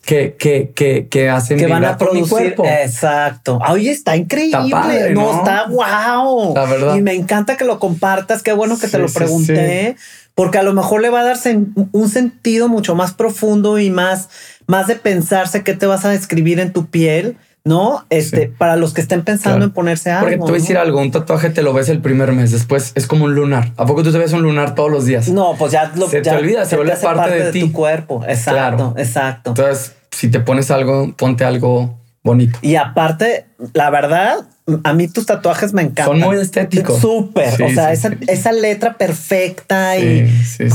[0.08, 2.22] que, que, que, que hacen que van a producir.
[2.22, 2.64] Mi cuerpo.
[2.64, 3.58] Exacto.
[3.68, 5.10] Oye, está increíble.
[5.12, 5.36] ¿no?
[5.36, 6.54] está wow.
[6.54, 6.96] La verdad.
[6.96, 8.42] Y me encanta que lo compartas.
[8.42, 9.96] Qué bueno que te lo pregunté.
[10.34, 11.58] Porque a lo mejor le va a darse
[11.92, 14.30] un sentido mucho más profundo y más,
[14.66, 17.36] más de pensarse qué te vas a describir en tu piel.
[17.68, 18.06] ¿No?
[18.08, 20.24] Este, para los que estén pensando en ponerse algo.
[20.24, 22.92] Porque te voy a decir algo, un tatuaje te lo ves el primer mes, después
[22.94, 23.72] es como un lunar.
[23.76, 25.28] ¿A poco tú te ves un lunar todos los días?
[25.28, 27.60] No, pues ya lo se te olvida, se, vuelve parte, de, ti.
[27.60, 28.24] tu cuerpo.
[28.26, 29.50] Exacto, exacto.
[29.50, 32.58] Entonces, si te pones algo, ponte algo bonito.
[32.62, 33.44] Y aparte,
[33.74, 34.46] la verdad,
[34.82, 36.18] a mí tus tatuajes me encantan.
[36.18, 37.00] Son muy estéticos.
[37.00, 37.62] Súper.
[37.62, 40.26] o sea, esa, letra perfecta y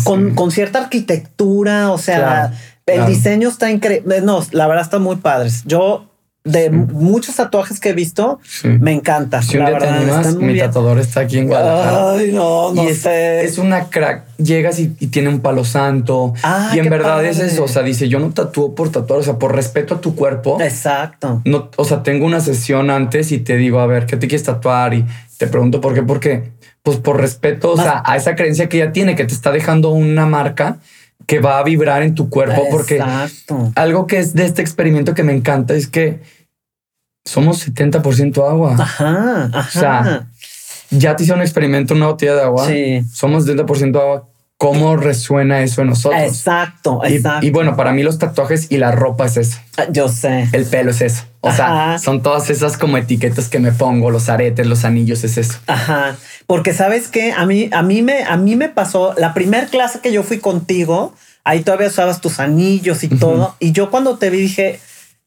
[0.03, 1.91] con, cierta arquitectura.
[1.91, 2.53] O sea,
[2.85, 4.21] el diseño está increíble.
[4.21, 5.63] No, la verdad está muy padres.
[5.65, 6.12] Yo
[6.45, 9.41] de muchos tatuajes que he visto, me encanta.
[9.41, 12.11] Si un día te animas, mi tatuador está aquí en Guadalajara.
[12.11, 13.45] Ay, no, no y sé.
[13.45, 14.25] Es, una crack.
[14.37, 16.33] Llegas y, tiene un palo santo.
[16.43, 17.63] Ah, y en verdad es eso.
[17.63, 20.59] O sea, dice, yo no tatúo por tatuar, o sea, por respeto a tu cuerpo.
[20.61, 21.41] Exacto.
[21.45, 24.43] No, o sea, tengo una sesión antes y te digo, a ver, ¿qué te quieres
[24.43, 24.93] tatuar?
[24.93, 25.05] Y
[25.37, 26.51] te pregunto por qué, porque,
[26.83, 29.91] pues por respeto, o sea, a esa creencia que ya tiene, que te está dejando
[29.91, 30.79] una marca
[31.25, 32.63] que va a vibrar en tu cuerpo.
[32.69, 33.03] Porque
[33.75, 36.21] algo que es de este experimento que me encanta es que
[37.25, 38.75] somos 70% agua.
[38.79, 39.59] Ajá, ajá.
[39.59, 40.27] O sea,
[40.89, 42.67] ya te hice un experimento, una botella de agua.
[42.67, 43.01] Sí.
[43.11, 44.27] Somos 70% agua.
[44.57, 46.21] ¿Cómo resuena eso en nosotros?
[46.21, 47.45] Exacto, exacto.
[47.45, 49.57] Y, bueno, para mí los tatuajes y la ropa es eso.
[49.77, 50.47] Ah, yo sé.
[50.53, 51.23] El pelo es eso.
[51.45, 55.37] O sea, son todas esas como etiquetas que me pongo, los aretes, los anillos, es
[55.37, 55.59] eso.
[55.67, 56.15] Ajá.
[56.47, 59.99] Porque sabes que a mí, a mí me, a mí me pasó la primera clase
[59.99, 61.13] que yo fui contigo.
[61.43, 63.57] Ahí todavía usabas tus anillos y todo.
[63.59, 64.79] Y yo cuando te vi dije,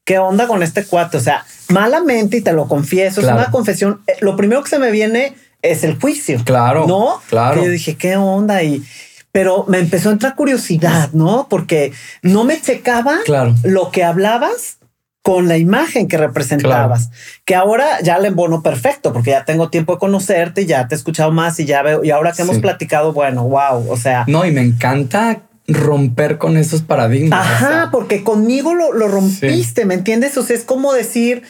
[0.04, 1.18] ¿qué onda con este cuate?
[1.18, 4.00] O sea, malamente, y te lo confieso, es una confesión.
[4.06, 6.40] Eh, lo primero que se me viene es el juicio.
[6.46, 6.86] Claro.
[6.86, 7.20] ¿No?
[7.28, 7.62] Claro.
[7.62, 8.62] yo dije, ¿qué onda?
[8.62, 8.82] Y,
[9.32, 11.46] pero me empezó a entrar curiosidad, ¿no?
[11.50, 11.92] Porque
[12.22, 13.18] no me checaba
[13.64, 14.78] lo que hablabas
[15.26, 17.10] con la imagen que representabas,
[17.44, 20.98] que ahora ya le embono perfecto, porque ya tengo tiempo de conocerte, ya te he
[20.98, 24.22] escuchado más y ya veo, y ahora que hemos platicado, bueno, wow, o sea.
[24.28, 27.40] No, y me encanta romper con esos paradigmas.
[27.40, 30.38] Ajá, porque conmigo lo, rompiste, ¿me entiendes?
[30.38, 31.42] O sea, es como decir,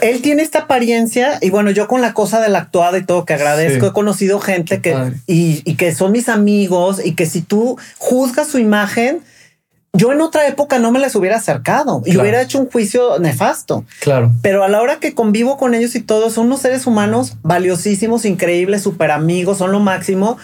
[0.00, 3.24] él tiene esta apariencia y bueno, yo con la cosa de la actuada y todo
[3.24, 4.94] que agradezco, he conocido gente que
[5.26, 9.20] y, y, que son mis amigos y que si tú juzgas su imagen,
[9.92, 13.84] yo en otra época no me les hubiera acercado y hubiera hecho un juicio nefasto.
[14.00, 14.32] Claro.
[14.40, 18.24] Pero a la hora que convivo con ellos y todos son unos seres humanos valiosísimos,
[18.24, 20.38] increíbles, súper amigos, son lo máximo.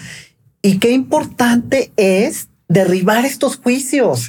[0.62, 4.26] Y qué importante es derribar estos juicios.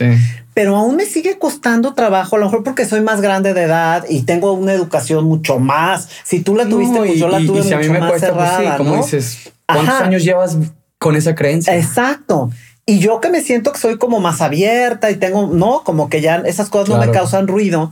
[0.54, 4.06] Pero aún me sigue costando trabajo, a lo mejor porque soy más grande de edad
[4.10, 6.10] y tengo una educación mucho más.
[6.24, 8.50] Si tú la tuviste, pues yo la tuve mucho a mí me más cuesta, pues
[8.50, 10.58] cerrada, como dices, ¿cuántos años llevas
[11.00, 11.76] con esa creencia?
[11.76, 12.52] Exacto.
[12.90, 16.22] Y yo que me siento que soy como más abierta y tengo, no, como que
[16.22, 17.92] ya esas cosas no me causan ruido,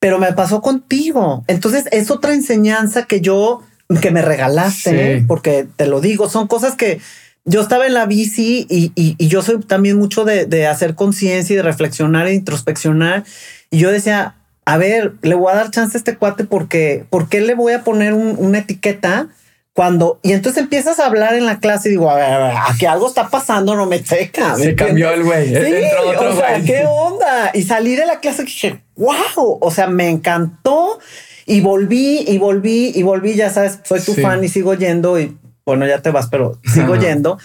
[0.00, 1.44] pero me pasó contigo.
[1.46, 3.62] Entonces es otra enseñanza que yo,
[4.02, 7.00] que me regalaste, porque te lo digo, son cosas que
[7.44, 11.62] yo estaba en la bici y, yo soy también mucho de, hacer conciencia y de
[11.62, 13.22] reflexionar e introspeccionar.
[13.70, 17.28] Y yo decía, a ver, le voy a dar chance a este cuate porque, ¿por
[17.28, 19.28] qué le voy a poner una etiqueta?
[19.74, 22.56] Cuando, y entonces empiezas a hablar en la clase y digo, a ver, a ver,
[22.68, 24.54] aquí algo está pasando, no me checa.
[24.54, 25.48] Se cambió el güey.
[25.48, 27.50] Sí, otro o sea, ¿qué onda?
[27.54, 31.00] Y salí de la clase y dije, wow, o sea, me encantó.
[31.44, 35.36] Y volví y volví y volví, ya sabes, soy tu fan y sigo yendo y
[35.66, 37.38] bueno, ya te vas, pero sigo yendo.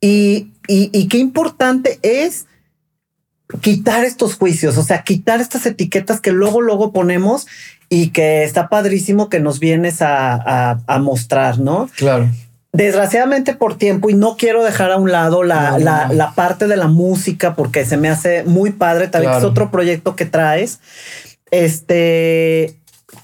[0.00, 2.46] Y, y, qué importante es
[3.60, 7.46] quitar estos juicios, o sea, quitar estas etiquetas que luego, luego ponemos
[7.88, 11.88] y que está padrísimo que nos vienes a, mostrar, ¿no?
[11.96, 12.30] Claro.
[12.72, 16.88] Desgraciadamente por tiempo y no quiero dejar a un lado la, la, parte de la
[16.88, 20.80] música porque se me hace muy padre, tal vez es otro proyecto que traes.
[21.52, 22.74] Este,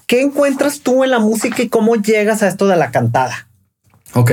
[0.07, 3.49] ¿qué encuentras tú en la música y cómo llegas a esto de la cantada?
[4.13, 4.31] Ok.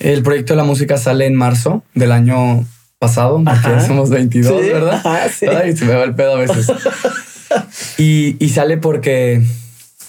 [0.00, 2.64] El proyecto de la música sale en marzo del año
[3.02, 5.02] pasado, porque somos 22, ¿verdad?
[5.36, 5.46] sí.
[5.46, 6.68] Ay, se me va el pedo a veces.
[7.98, 9.42] y, sale porque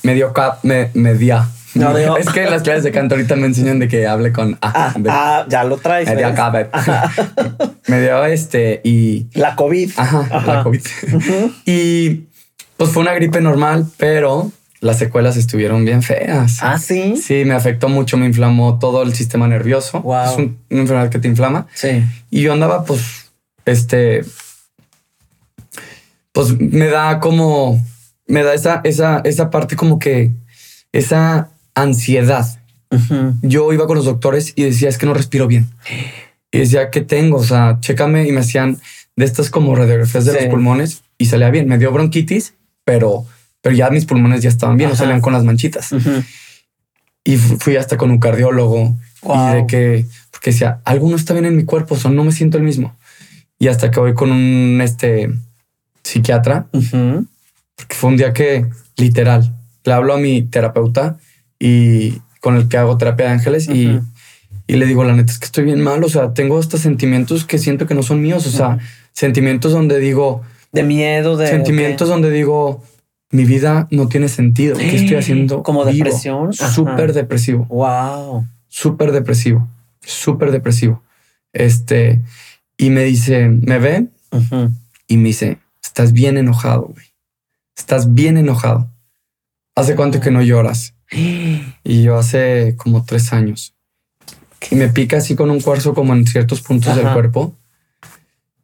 [0.03, 1.43] me dio cap, me, me dio.
[1.73, 4.59] No, es que en las clases de canto ahorita me enseñan de que hable con
[4.61, 6.07] ah, ah ya lo traes.
[6.07, 6.27] Me dio
[7.87, 9.91] me dio este y la COVID.
[9.97, 10.81] Ajá, la COVID.
[11.65, 12.25] y
[12.77, 14.51] pues fue una gripe normal, pero
[14.83, 16.57] las secuelas estuvieron bien feas.
[16.61, 17.15] Ah, sí.
[17.15, 20.01] Sí, me afectó mucho, me inflamó todo el sistema nervioso.
[20.01, 20.25] Wow.
[20.25, 21.67] Es una enfermedad que te inflama.
[21.73, 22.03] Sí.
[22.29, 23.31] Y yo andaba, pues,
[23.63, 24.25] este,
[26.33, 27.81] pues me da como,
[28.27, 30.31] me da esa, esa, esa parte como que,
[30.91, 32.45] esa ansiedad.
[33.41, 35.67] Yo iba con los doctores y decía, es que no respiro bien.
[36.51, 37.37] Y decía, ¿qué tengo?
[37.37, 38.27] O sea, chécame.
[38.27, 38.79] Y me hacían
[39.15, 41.67] de estas como radiografías de los pulmones y salía bien.
[41.67, 42.53] Me dio bronquitis,
[42.85, 43.25] pero
[43.63, 45.95] pero ya mis pulmones ya estaban bien, no salían con las manchitas.
[47.23, 51.45] Y fui hasta con un cardiólogo y de que, porque decía, algo no está bien
[51.45, 52.93] en mi cuerpo, o no me siento el mismo.
[53.57, 55.31] Y hasta que voy con un este,
[56.03, 58.65] psiquiatra, porque fue un día que
[58.97, 59.55] literal
[59.85, 61.17] le hablo a mi terapeuta
[61.57, 63.97] y con el que hago terapia de ángeles y,
[64.67, 66.03] y, le digo, la neta es que estoy bien mal.
[66.03, 68.45] O sea, tengo estos sentimientos que siento que no son míos.
[68.45, 68.79] O sea,
[69.13, 70.41] sentimientos donde digo
[70.73, 72.83] de miedo, de sentimientos donde digo
[73.33, 74.77] mi vida no tiene sentido.
[74.77, 75.63] ¿Qué estoy haciendo?
[75.63, 76.53] Como depresión.
[76.53, 77.65] Súper depresivo.
[77.65, 78.47] Wow.
[78.67, 79.67] Súper depresivo.
[80.01, 81.01] Súper depresivo.
[81.51, 82.21] Este,
[82.77, 84.07] y me dice, me ve
[85.07, 87.07] y me dice, estás bien enojado, güey.
[87.75, 88.87] Estás bien enojado.
[89.75, 90.93] ¿Hace cuánto que no lloras?
[91.83, 93.73] Y yo hace como tres años.
[94.69, 97.55] Y me pica así con un cuarzo como en ciertos puntos del cuerpo.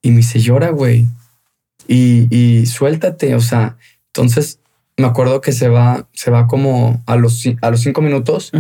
[0.04, 1.08] Y me dice, llora, güey.
[1.88, 3.36] Y, y suéltate.
[3.36, 3.78] O sea,
[4.14, 4.60] entonces
[4.98, 8.52] me acuerdo que se va, se va como a los, a los cinco minutos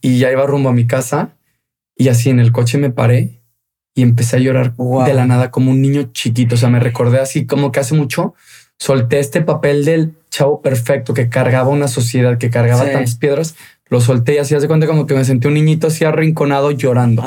[0.00, 1.36] y ya iba rumbo a mi casa
[1.96, 3.42] y así en el coche me paré
[3.94, 6.54] y empecé a llorar de la nada como un niño chiquito.
[6.54, 8.34] O sea, me recordé así como que hace mucho
[8.78, 13.54] solté este papel del chavo perfecto que cargaba una sociedad, que cargaba tantas piedras.
[13.88, 17.22] Lo solté y así hace cuenta como que me sentí un niñito así arrinconado llorando.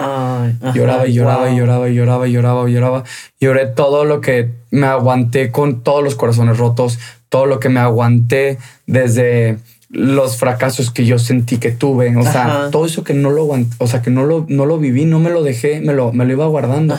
[0.73, 3.03] lloraba y lloraba y lloraba y lloraba y lloraba y lloraba.
[3.39, 6.97] Lloré todo lo que me aguanté con todos los corazones rotos,
[7.33, 9.57] todo lo que me aguanté desde
[9.89, 13.87] los fracasos que yo sentí que tuve, o sea, todo eso que no lo o
[13.87, 16.33] sea, que no lo, no lo viví, no me lo dejé, me lo, me lo
[16.33, 16.95] iba guardando.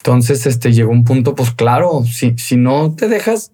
[0.00, 3.52] Entonces, este llegó un punto, pues claro, si, si no te dejas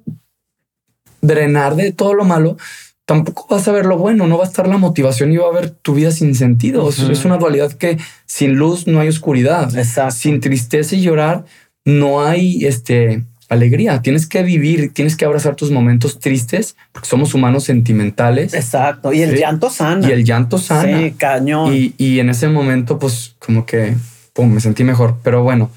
[1.21, 2.57] drenar de todo lo malo,
[3.05, 5.61] tampoco vas a ver lo bueno, no va a estar la motivación y va a
[5.61, 6.89] ver tu vida sin sentido.
[6.89, 9.73] Es una dualidad que sin luz no hay oscuridad.
[10.13, 11.47] Sin tristeza y llorar
[11.85, 13.25] no hay este
[13.55, 14.03] alegría.
[14.03, 18.55] Tienes que vivir, tienes que abrazar tus momentos tristes, porque somos humanos sentimentales.
[18.55, 19.13] Exacto.
[19.13, 20.07] Y el llanto sana.
[20.07, 20.99] Y el llanto sana.
[20.99, 21.73] Sí, cañón.
[21.73, 23.95] Y, en ese momento, pues como que
[24.37, 25.17] me sentí mejor.
[25.23, 25.71] Pero bueno,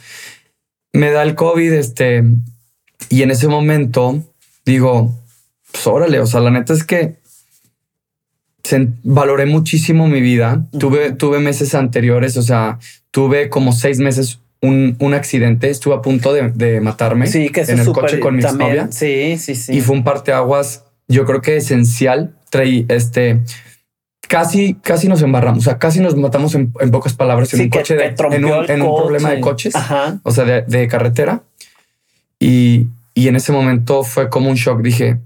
[0.94, 2.24] me da el COVID, este,
[3.10, 4.24] y en ese momento
[4.66, 5.16] digo,
[5.72, 7.16] pues órale, o sea, la neta es que
[9.04, 10.66] valoré muchísimo mi vida.
[10.78, 12.80] Tuve, tuve meses anteriores, o sea,
[13.12, 17.92] tuve como seis meses un, accidente, estuve a punto de, matarme sí, que en el
[17.92, 18.90] coche con mi novia.
[18.92, 19.78] Sí, sí, sí.
[19.78, 22.34] Y fue un parteaguas, yo creo que esencial.
[22.50, 23.42] Traí este,
[24.28, 25.60] casi, casi nos embarramos.
[25.60, 29.32] O sea, casi nos matamos en, pocas palabras en un coche, de, en, un, problema
[29.32, 29.74] de coches,
[30.24, 31.44] o sea, de, carretera.
[32.40, 34.82] Y, y, en ese momento fue como un shock.
[34.82, 35.20] Dije,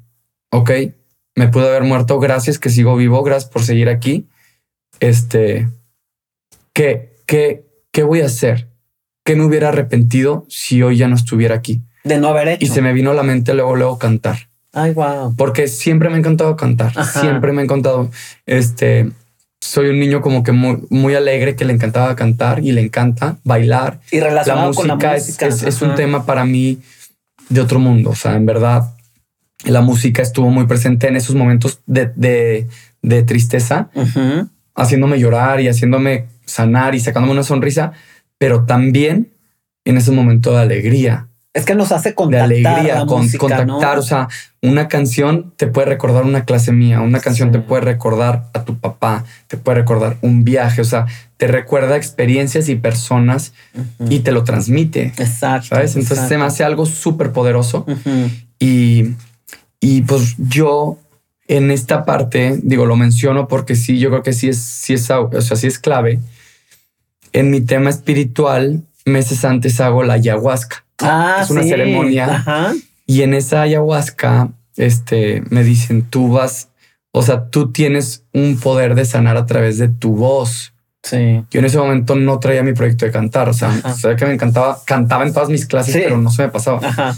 [0.50, 0.72] ok,
[1.36, 2.20] me pude haber muerto.
[2.20, 3.24] Gracias que sigo vivo.
[3.24, 4.28] Gracias por seguir aquí.
[5.00, 5.68] Este,
[6.74, 8.71] ¿qué, qué, qué voy a hacer?
[9.24, 11.82] ¿Qué me hubiera arrepentido si hoy ya no estuviera aquí?
[12.04, 12.66] De no haber hecho.
[12.66, 14.48] Y se me vino a la mente luego, luego cantar.
[14.74, 15.36] Ay, wow.
[15.36, 16.94] Porque siempre me ha encantado cantar.
[17.06, 18.10] Siempre me ha encantado.
[18.46, 19.12] Este,
[19.60, 23.38] soy un niño como que muy, muy alegre que le encantaba cantar y le encanta
[23.44, 24.00] bailar.
[24.12, 25.48] Y relacionado la música, con la música.
[25.48, 26.80] Es, es, un tema para mí
[27.50, 28.10] de otro mundo.
[28.12, 28.92] O sea, en verdad,
[29.66, 32.68] la música estuvo muy presente en esos momentos de, de,
[33.02, 33.90] de tristeza,
[34.74, 37.94] haciéndome llorar y haciéndome sanar y sacándome una sonrisa,
[38.42, 39.32] pero también
[39.86, 42.50] en ese momento de alegría es que nos hace contactar.
[42.50, 44.00] De alegría, con, contactar.
[44.00, 44.30] O sea,
[44.64, 48.80] una canción te puede recordar una clase mía, una canción te puede recordar a tu
[48.80, 51.06] papá, te puede recordar un viaje, o sea,
[51.38, 53.54] te recuerda experiencias y personas
[54.10, 55.14] y te lo transmite.
[55.18, 55.76] Exacto.
[55.76, 55.96] ¿Sabes?
[55.96, 57.86] Entonces se me hace algo súper poderoso.
[58.58, 59.10] y,
[59.80, 60.98] y pues yo
[61.48, 65.12] en esta parte, digo, lo menciono porque sí, yo creo que sí es, sí es,
[65.12, 66.20] o sea, sí es clave.
[67.34, 70.86] En mi tema espiritual, meses antes hago la ayahuasca.
[71.00, 72.74] Ah, es una ceremonia.
[73.06, 76.70] Y en esa ayahuasca, este, me dicen, tú vas,
[77.12, 80.74] o sea, tú tienes un poder de sanar a través de tu voz.
[81.04, 81.44] Sí.
[81.50, 84.34] Yo en ese momento no traía mi proyecto de cantar, o sea, sabía que me
[84.34, 87.16] encantaba, cantaba en todas mis clases, pero no se me pasaba.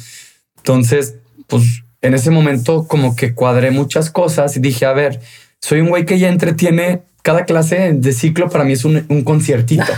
[0.58, 1.16] Entonces,
[1.48, 5.20] pues en ese momento como que cuadré muchas cosas y dije, a ver,
[5.60, 9.24] soy un güey que ya entretiene cada clase de ciclo para mí es un, un
[9.24, 9.92] conciertito.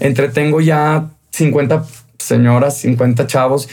[0.00, 1.84] Entretengo ya 50
[2.18, 3.68] señoras, 50 chavos,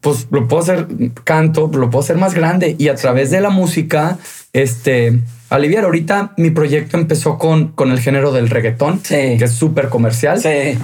[0.00, 0.88] pues lo puedo hacer,
[1.24, 4.18] canto, lo puedo hacer más grande y a través de la música,
[4.52, 5.84] este, aliviar.
[5.84, 10.40] Ahorita mi proyecto empezó con, con el género del reggaetón, que es súper comercial.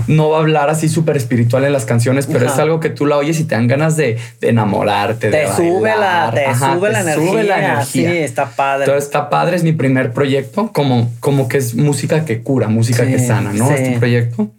[0.07, 3.07] No va a hablar así súper espiritual en las canciones, pero es algo que tú
[3.07, 7.61] la oyes y te dan ganas de, enamorarte, te de sube la, te sube, la
[7.61, 7.85] energía.
[7.85, 8.85] Sí, está padre.
[8.85, 13.07] Entonces está padre, es mi primer proyecto, como, como que es música que cura, música
[13.07, 13.71] que sana, ¿no?
[13.71, 14.51] Este proyecto.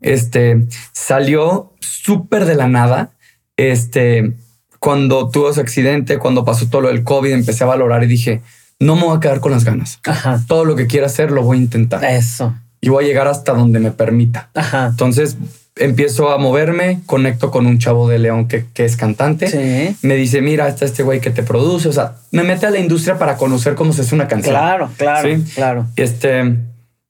[0.00, 3.10] Este salió súper de la nada.
[3.56, 4.34] Este,
[4.78, 8.42] cuando tuvo ese accidente, cuando pasó todo lo del COVID, empecé a valorar y dije,
[8.80, 10.00] no me voy a quedar con las ganas.
[10.46, 12.04] Todo lo que quiera hacer lo voy a intentar.
[12.04, 12.54] Eso.
[12.80, 14.50] Y voy a llegar hasta donde me permita.
[14.88, 15.36] Entonces
[15.76, 19.96] empiezo a moverme, conecto con un chavo de León que, es cantante.
[20.02, 21.88] Me dice, mira, está este güey que te produce.
[21.88, 24.54] O sea, me mete a la industria para conocer cómo se hace una canción.
[24.54, 25.86] Claro, claro, claro.
[25.96, 26.56] Este,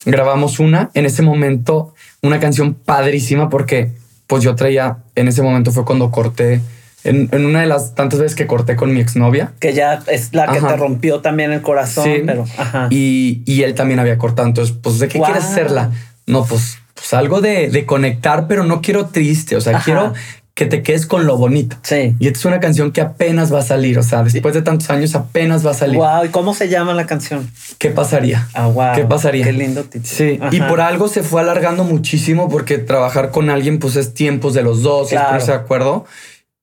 [0.05, 0.91] grabamos una.
[0.95, 3.93] En ese momento una canción padrísima porque
[4.27, 6.61] pues yo traía, en ese momento fue cuando corté,
[7.05, 9.53] en, una de las tantas veces que corté con mi exnovia.
[9.61, 12.45] Que ya es la que te rompió también el corazón, pero...
[12.91, 15.91] Y, y, él también había cortado, entonces, pues, ¿de qué quieres hacerla?
[16.27, 20.15] No, pues, pues algo de, de, conectar, pero no quiero triste, o sea, quiero
[20.55, 21.77] que te quedes con lo bonito.
[21.83, 22.15] Sí.
[22.21, 24.89] Y esta es una canción que apenas va a salir, o sea, después de tantos
[24.89, 25.97] años apenas va a salir.
[25.97, 27.51] Wow, ¿y cómo se llama la canción?
[27.79, 28.49] ¿Qué pasaría?
[28.55, 28.95] Ah, wow.
[28.95, 29.45] ¿Qué pasaría?
[29.45, 30.05] Qué lindo título.
[30.05, 34.55] Sí, y por algo se fue alargando muchísimo porque trabajar con alguien pues es tiempos
[34.55, 35.25] de los dos, claro.
[35.25, 36.07] es ponerse de acuerdo.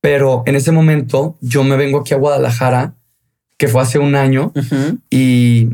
[0.01, 2.95] Pero en ese momento yo me vengo aquí a Guadalajara,
[3.57, 4.51] que fue hace un año,
[5.09, 5.69] y,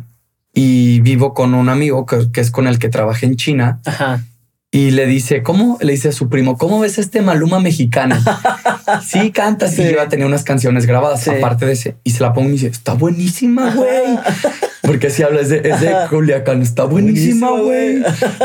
[0.53, 3.79] y vivo con un amigo que, que, es con el que trabajé en China.
[3.85, 4.21] Ajá
[4.69, 5.77] y le dice, ¿cómo?
[5.81, 8.15] Le dice a su primo, ¿cómo ves este Maluma mexicano?
[9.03, 11.95] sí, canta, sí, iba a tener unas canciones grabadas aparte de ese.
[12.03, 14.19] Y se la pongo y dice, está buenísima, güey.
[14.87, 18.01] Porque si habla, es de, es de Culiacán, está buenísima, güey.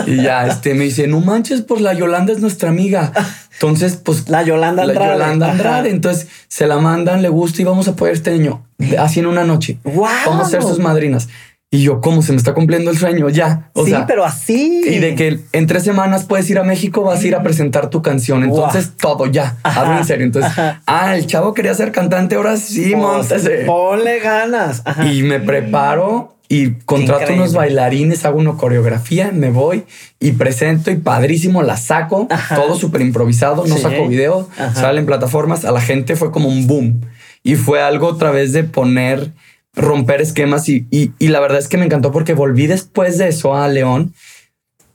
[0.06, 3.12] y ya, este, me dice, no manches, pues la Yolanda es nuestra amiga.
[3.55, 4.28] Entonces, pues...
[4.28, 5.06] La Yolanda Andrade.
[5.06, 5.90] La Yolanda Andrade.
[5.90, 8.66] Entonces, se la mandan, le gusta y vamos a poder este niño.
[8.98, 9.78] Así en una noche.
[9.85, 10.09] Wow.
[10.27, 11.28] Vamos a ser sus madrinas.
[11.74, 13.31] Y yo, ¿cómo se me está cumpliendo el sueño?
[13.31, 13.70] Ya.
[13.73, 14.82] O sí, pero así.
[14.85, 17.89] Y de que en tres semanas puedes ir a México, vas a ir a presentar
[17.89, 18.44] tu canción.
[18.44, 19.56] Entonces, todo ya.
[19.62, 20.27] Hablo en serio.
[20.27, 20.52] Entonces,
[20.86, 23.64] ah, el chavo quería ser cantante, ahora sí, montese.
[23.64, 24.82] Ponle ganas.
[25.10, 29.85] Y me preparo y contrato unos bailarines, hago una coreografía, me voy
[30.20, 35.65] y presento y padrísimo, la saco, todo súper improvisado, no saco video, sale en plataformas,
[35.65, 37.01] a la gente fue como un boom.
[37.43, 39.31] Y fue algo otra vez de poner
[39.74, 43.57] romper esquemas y, y, la verdad es que me encantó porque volví después de eso
[43.57, 44.12] a León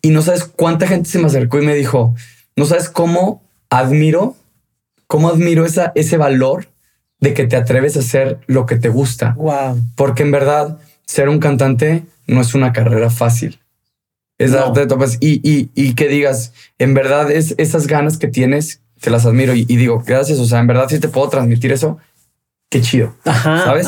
[0.03, 2.13] y no sabes cuánta gente se me acercó y me dijo,
[2.55, 4.35] no sabes cómo admiro,
[5.07, 6.67] cómo admiro esa, ese valor
[7.19, 9.33] de que te atreves a hacer lo que te gusta.
[9.37, 9.81] Wow.
[9.95, 10.77] Porque en verdad,
[11.07, 13.59] ser un cantante no es una carrera fácil.
[14.37, 18.81] Es darte topas y, y, y, que digas, en verdad, es esas ganas que tienes,
[19.01, 20.37] te las admiro y, digo, gracias.
[20.37, 21.97] O sea, en verdad, si te puedo transmitir eso,
[22.69, 23.15] qué chido.
[23.25, 23.87] Ajá, ¿Sabes?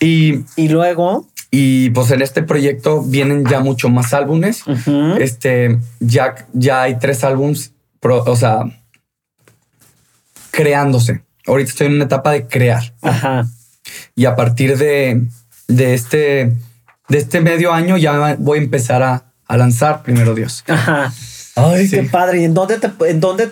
[0.00, 1.28] Y, luego.
[1.50, 4.64] Y pues en este proyecto vienen ya mucho más álbumes.
[5.18, 8.64] Este ya, ya hay tres álbums, o sea,
[10.50, 11.24] creándose.
[11.46, 12.94] Ahorita estoy en una etapa de crear.
[13.02, 13.46] Ajá.
[14.14, 15.26] Y a partir de,
[15.76, 16.52] de este,
[17.08, 20.64] de este medio año ya voy a empezar a, a lanzar primero Dios.
[20.68, 21.12] Ajá.
[21.54, 22.40] Ay, qué padre.
[22.40, 23.50] ¿Y en dónde, te, en dónde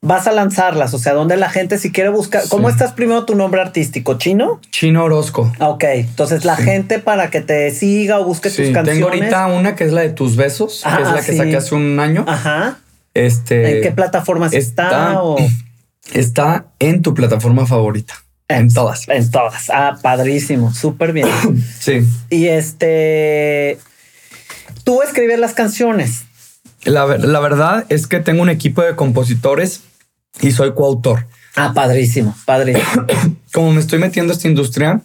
[0.00, 0.94] vas a lanzarlas?
[0.94, 2.44] O sea, ¿dónde la gente si quiere buscar?
[2.48, 4.16] ¿Cómo estás primero tu nombre artístico?
[4.16, 4.60] ¿Chino?
[4.70, 5.52] Chino Orozco.
[5.58, 5.84] Ah, ok.
[5.84, 8.94] Entonces la gente para que te siga o busque tus canciones.
[8.94, 11.74] Tengo ahorita una que es la de tus besos, que es la que saqué hace
[11.74, 12.24] un año.
[12.26, 12.78] Ajá.
[13.12, 13.76] Este.
[13.76, 15.20] ¿En qué plataformas está?
[16.12, 18.14] Está, en tu plataforma favorita.
[18.56, 19.08] En, todas.
[19.08, 19.70] En todas.
[19.70, 20.72] Ah, padrísimo.
[20.72, 21.28] Súper bien.
[21.80, 22.06] sí.
[22.30, 23.78] Y este.
[24.84, 26.24] Tú escribes las canciones.
[26.84, 29.82] La, verdad es que tengo un equipo de compositores
[30.40, 31.26] y soy coautor.
[31.54, 33.06] Ah, padrísimo, padrísimo.
[33.52, 35.02] Como me estoy metiendo a esta industria,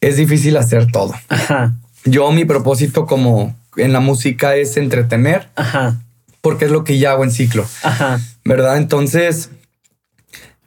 [0.00, 1.14] es difícil hacer todo.
[1.28, 1.74] Ajá.
[2.04, 5.48] Yo mi propósito como en la música es entretener.
[5.56, 6.00] Ajá.
[6.40, 7.66] Porque es lo que ya hago en ciclo.
[7.82, 8.20] Ajá.
[8.44, 8.78] ¿Verdad?
[8.78, 9.50] Entonces,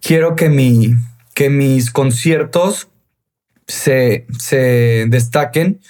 [0.02, 0.96] quiero que mi
[1.34, 2.90] que mis conciertos
[3.68, 5.82] se, se destaquen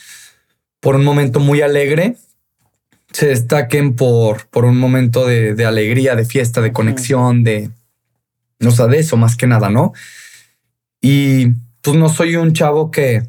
[0.79, 2.15] por un momento muy alegre
[3.11, 7.71] se destaquen por, por un momento de, alegría, de fiesta, de conexión, de,
[8.59, 9.93] no sé, de eso más que nada, ¿no?
[11.01, 11.47] Y
[11.81, 13.23] pues no soy un chavo que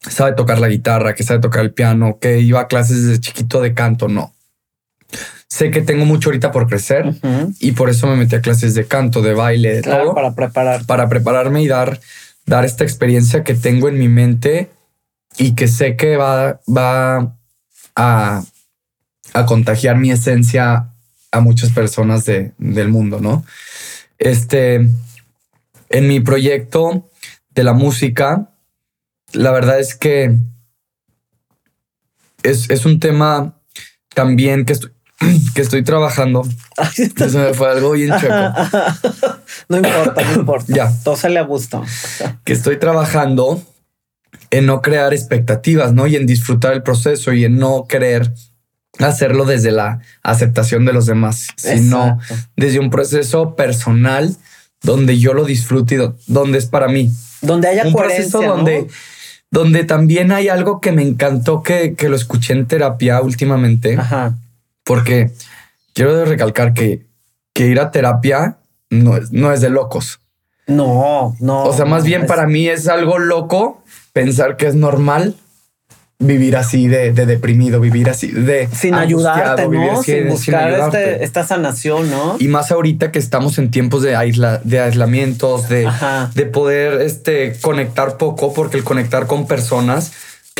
[0.00, 3.60] sabe tocar la guitarra, que sabe tocar el piano, que iba a clases desde chiquito
[3.60, 4.34] de canto, no.
[5.50, 7.12] Sé que tengo mucho ahorita por crecer
[7.58, 10.14] y por eso me metí a clases de canto, de baile, de todo.
[10.14, 10.86] Para preparar.
[10.86, 12.00] Para prepararme y dar,
[12.46, 14.70] dar esta experiencia que tengo en mi mente
[15.36, 17.36] y que sé que va, va
[17.96, 18.42] a
[19.32, 20.90] a contagiar mi esencia
[21.32, 23.44] a muchas personas de, del mundo, ¿no?
[24.18, 24.88] Este,
[25.88, 27.08] en mi proyecto
[27.50, 28.50] de la música,
[29.32, 30.36] la verdad es que
[32.42, 33.60] es, un tema
[34.14, 34.74] también que
[35.54, 36.46] que estoy trabajando.
[36.96, 38.34] Eso me fue algo bien chueco.
[39.68, 40.74] no importa, no importa.
[40.74, 40.92] Ya.
[41.04, 41.84] Todo sale a gusto.
[42.44, 43.62] que estoy trabajando
[44.50, 46.06] en no crear expectativas, ¿no?
[46.06, 48.32] Y en disfrutar el proceso y en no querer
[48.98, 52.18] hacerlo desde la aceptación de los demás, sino
[52.56, 54.36] desde un proceso personal
[54.82, 57.10] donde yo lo disfrute y donde es para mí.
[57.40, 58.88] Donde haya un proceso donde,
[59.50, 63.96] donde también hay algo que me encantó que, que lo escuché en terapia últimamente.
[63.96, 64.36] Ajá.
[64.90, 65.30] Porque
[65.94, 67.06] quiero recalcar que,
[67.52, 68.56] que ir a terapia
[68.90, 70.18] no es, no es de locos.
[70.66, 71.62] No, no.
[71.62, 75.36] O sea, más bien para mí es algo loco pensar que es normal
[76.18, 80.02] vivir así de, deprimido, vivir así de sin ayudarte, ¿no?
[80.02, 82.34] sin buscar este, esta sanación, ¿no?
[82.40, 84.10] Y más ahorita que estamos en tiempos de,
[84.64, 85.88] de aislamientos, de,
[86.34, 90.10] de poder este, conectar poco, porque el conectar con personas,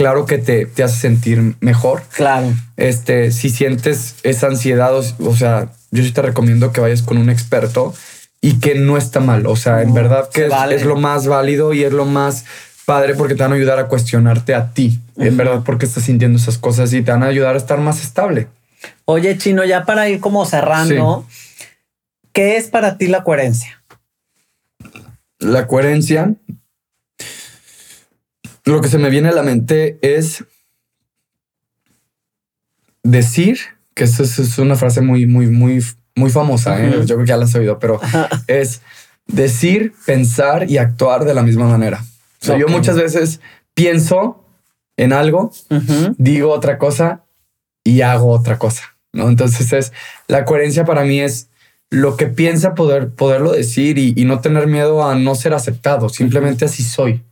[0.00, 2.02] claro que te, te hace sentir mejor.
[2.16, 2.46] Claro.
[2.78, 7.28] Este, si sientes esa ansiedad, o, sea, yo sí te recomiendo que vayas con un
[7.28, 7.92] experto
[8.40, 9.46] y que no está mal.
[9.46, 12.46] O sea, en verdad que es, lo más válido y es lo más
[12.86, 16.38] padre porque te van a ayudar a cuestionarte a ti, en verdad, porque estás sintiendo
[16.38, 18.48] esas cosas y te van a ayudar a estar más estable.
[19.04, 21.26] Oye, Chino, ya para ir como cerrando,
[22.32, 23.82] ¿qué es para ti la coherencia?
[25.38, 26.32] La coherencia,
[28.72, 30.44] lo que se me viene a la mente es
[33.02, 33.58] decir,
[33.94, 35.82] que eso es una frase muy, muy, muy,
[36.14, 36.90] muy famosa, ¿eh?
[36.90, 38.00] yo creo que ya la has oído, pero
[38.46, 38.82] es
[39.26, 42.04] decir, pensar y actuar de la misma manera.
[42.40, 43.40] Yo muchas veces
[43.74, 44.44] pienso
[44.96, 45.52] en algo,
[46.16, 47.24] digo otra cosa
[47.84, 48.96] y hago otra cosa.
[49.12, 49.28] ¿no?
[49.28, 49.92] Entonces es
[50.28, 51.48] la coherencia para mí es
[51.90, 56.08] lo que piensa poder poderlo decir y, no tener miedo a no ser aceptado.
[56.08, 57.24] Simplemente así soy.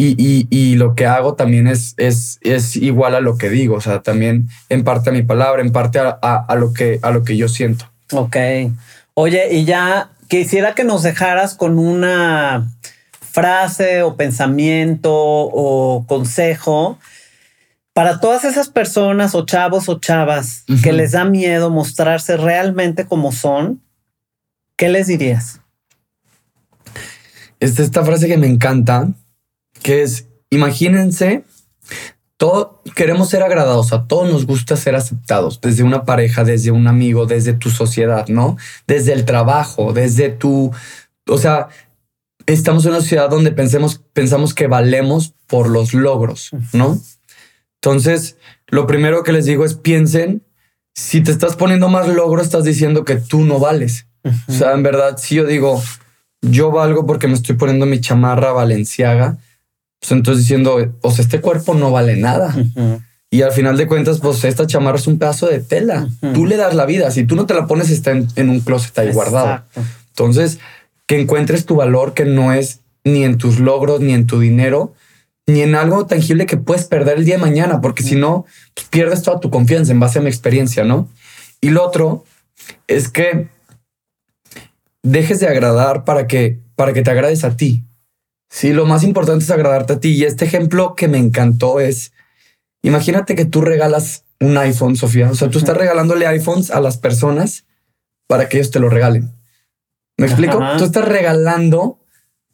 [0.00, 3.74] Y, y, lo que hago también es, es, es igual a lo que digo.
[3.74, 7.10] O sea, también en parte a mi palabra, en parte a, a, lo, que, a
[7.10, 7.90] lo que yo siento.
[8.12, 8.36] Ok.
[9.14, 12.70] Oye, y ya quisiera que nos dejaras con una
[13.10, 16.98] frase o pensamiento o consejo
[17.92, 23.32] para todas esas personas o chavos o chavas que les da miedo mostrarse realmente como
[23.32, 23.82] son,
[24.76, 25.60] ¿qué les dirías?
[27.58, 29.08] Es esta frase que me encanta,
[29.82, 31.44] que es, imagínense,
[32.36, 36.86] todo, queremos ser agradados, a todos nos gusta ser aceptados, desde una pareja, desde un
[36.86, 38.56] amigo, desde tu sociedad, ¿no?
[38.86, 40.70] Desde el trabajo, desde tu,
[41.28, 41.68] o sea,
[42.46, 47.00] estamos en una sociedad donde pensemos, pensamos que valemos por los logros, ¿no?
[47.82, 48.36] Entonces,
[48.68, 50.42] lo primero que les digo es piensen,
[50.94, 54.06] si te estás poniendo más logro, estás diciendo que tú no vales.
[54.48, 55.82] O sea, en verdad, si yo digo,
[56.42, 59.38] yo valgo porque me estoy poniendo mi chamarra valenciaga,
[60.00, 62.54] Pues entonces diciendo, pues este cuerpo no vale nada.
[63.30, 66.08] Y al final de cuentas, pues esta chamarra es un pedazo de tela.
[66.34, 67.10] Tú le das la vida.
[67.10, 69.64] Si tú no te la pones, está en, un closet ahí guardado.
[70.10, 70.58] Entonces,
[71.06, 74.94] que encuentres tu valor que no es ni en tus logros, ni en tu dinero,
[75.46, 78.44] ni en algo tangible que puedes perder el día de mañana, porque si no,
[78.74, 81.08] pues, pierdes toda tu confianza en base a mi experiencia, ¿no?
[81.60, 82.24] Y lo otro
[82.86, 83.48] es que
[85.02, 87.84] dejes de agradar para que, para que te agrades a ti.
[88.50, 90.10] Sí, lo más importante es agradarte a ti.
[90.14, 92.12] Y este ejemplo que me encantó es,
[92.82, 95.30] imagínate que tú regalas un iPhone, Sofía.
[95.30, 97.66] O sea, tú estás regalándole iPhones a las personas
[98.26, 99.32] para que ellos te lo regalen.
[100.16, 100.60] ¿Me explico?
[100.78, 102.00] Tú estás regalando,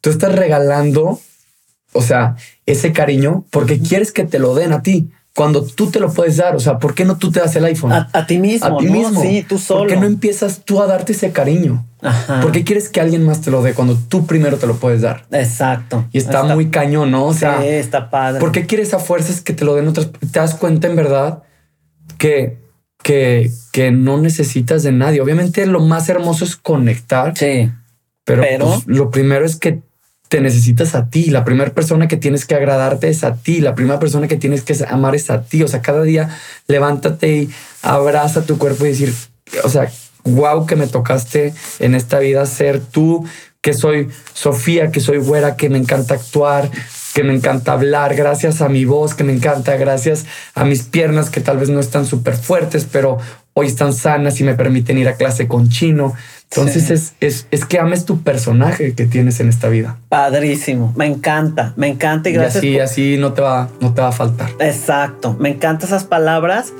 [0.01, 1.19] tú estás regalando,
[1.93, 2.35] o sea,
[2.65, 6.37] ese cariño porque quieres que te lo den a ti cuando tú te lo puedes
[6.37, 6.55] dar.
[6.55, 7.91] O sea, ¿por qué no tú te das el iPhone?
[7.91, 8.77] A, ti mismo.
[8.77, 9.21] A ti mismo.
[9.21, 9.81] Sí, tú solo.
[9.81, 11.85] ¿Por qué no empiezas tú a darte ese cariño?
[12.01, 12.39] Ajá.
[12.39, 15.01] ¿Por qué quieres que alguien más te lo dé cuando tú primero te lo puedes
[15.01, 15.25] dar?
[15.31, 16.05] Exacto.
[16.13, 17.25] Y está, muy cañón, ¿no?
[17.25, 18.39] O sea, sí, está padre.
[18.39, 20.09] ¿Por qué quieres a fuerzas que te lo den otras?
[20.11, 21.43] Te das cuenta en verdad
[22.17, 22.57] que,
[23.03, 25.19] que, que no necesitas de nadie.
[25.19, 27.37] Obviamente lo más hermoso es conectar.
[27.37, 27.69] Sí.
[28.23, 29.81] Pero, pues, lo primero es que
[30.27, 31.29] te necesitas a ti.
[31.29, 33.61] La primera persona que tienes que agradarte es a ti.
[33.61, 35.63] La primera persona que tienes que amar es a ti.
[35.63, 36.29] O sea, cada día
[36.67, 37.49] levántate y
[37.81, 39.13] abraza tu cuerpo y decir,
[39.63, 39.91] o sea,
[40.23, 43.25] wow que me tocaste en esta vida ser tú,
[43.61, 46.69] que soy Sofía, que soy güera, que me encanta actuar,
[47.13, 51.29] que me encanta hablar, gracias a mi voz, que me encanta, gracias a mis piernas
[51.29, 53.17] que tal vez no están súper fuertes, pero
[53.57, 56.13] hoy están sanas y me permiten ir a clase con chino.
[56.51, 59.97] Entonces es, es, es, que ames tu personaje que tienes en esta vida.
[60.09, 62.63] Padrísimo, me encanta, me encanta y gracias.
[62.63, 64.49] Y así, así no te va, no te va a faltar.
[64.59, 66.73] Exacto, me encantan esas palabras.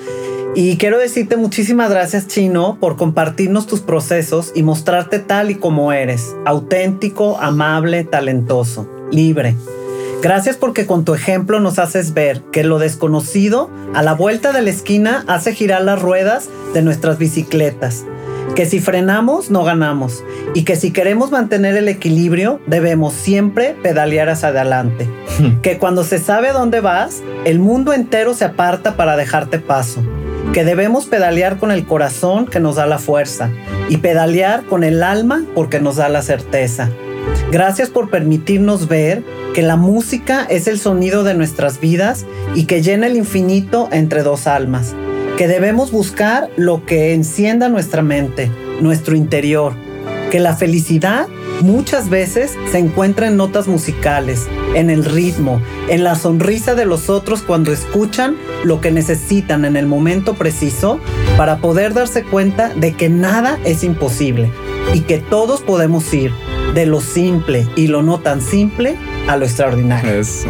[0.53, 5.91] Y quiero decirte muchísimas gracias, Chino, por compartirnos tus procesos y mostrarte tal y como
[5.91, 9.55] eres, auténtico, amable, talentoso, libre.
[10.25, 14.63] Gracias porque con tu ejemplo nos haces ver que lo desconocido a la vuelta de
[14.63, 18.05] la esquina hace girar las ruedas de nuestras bicicletas
[18.55, 20.23] que si frenamos no ganamos
[20.55, 25.07] y que si queremos mantener el equilibrio debemos siempre pedalear hacia adelante.
[25.61, 30.01] que cuando se sabe a dónde vas, el mundo entero se aparta para dejarte paso.
[30.53, 33.51] Que debemos pedalear con el corazón que nos da la fuerza
[33.89, 36.89] y pedalear con el alma porque nos da la certeza.
[37.51, 39.23] Gracias por permitirnos ver
[39.53, 42.25] que la música es el sonido de nuestras vidas
[42.55, 44.95] y que llena el infinito entre dos almas
[45.37, 48.49] que debemos buscar lo que encienda nuestra mente,
[48.79, 49.73] nuestro interior,
[50.31, 51.27] que la felicidad
[51.61, 57.09] muchas veces se encuentra en notas musicales, en el ritmo, en la sonrisa de los
[57.09, 60.99] otros cuando escuchan lo que necesitan en el momento preciso
[61.37, 64.49] para poder darse cuenta de que nada es imposible
[64.95, 66.31] y que todos podemos ir
[66.73, 68.95] de lo simple y lo no tan simple
[69.27, 70.09] a lo extraordinario.
[70.09, 70.47] Eso.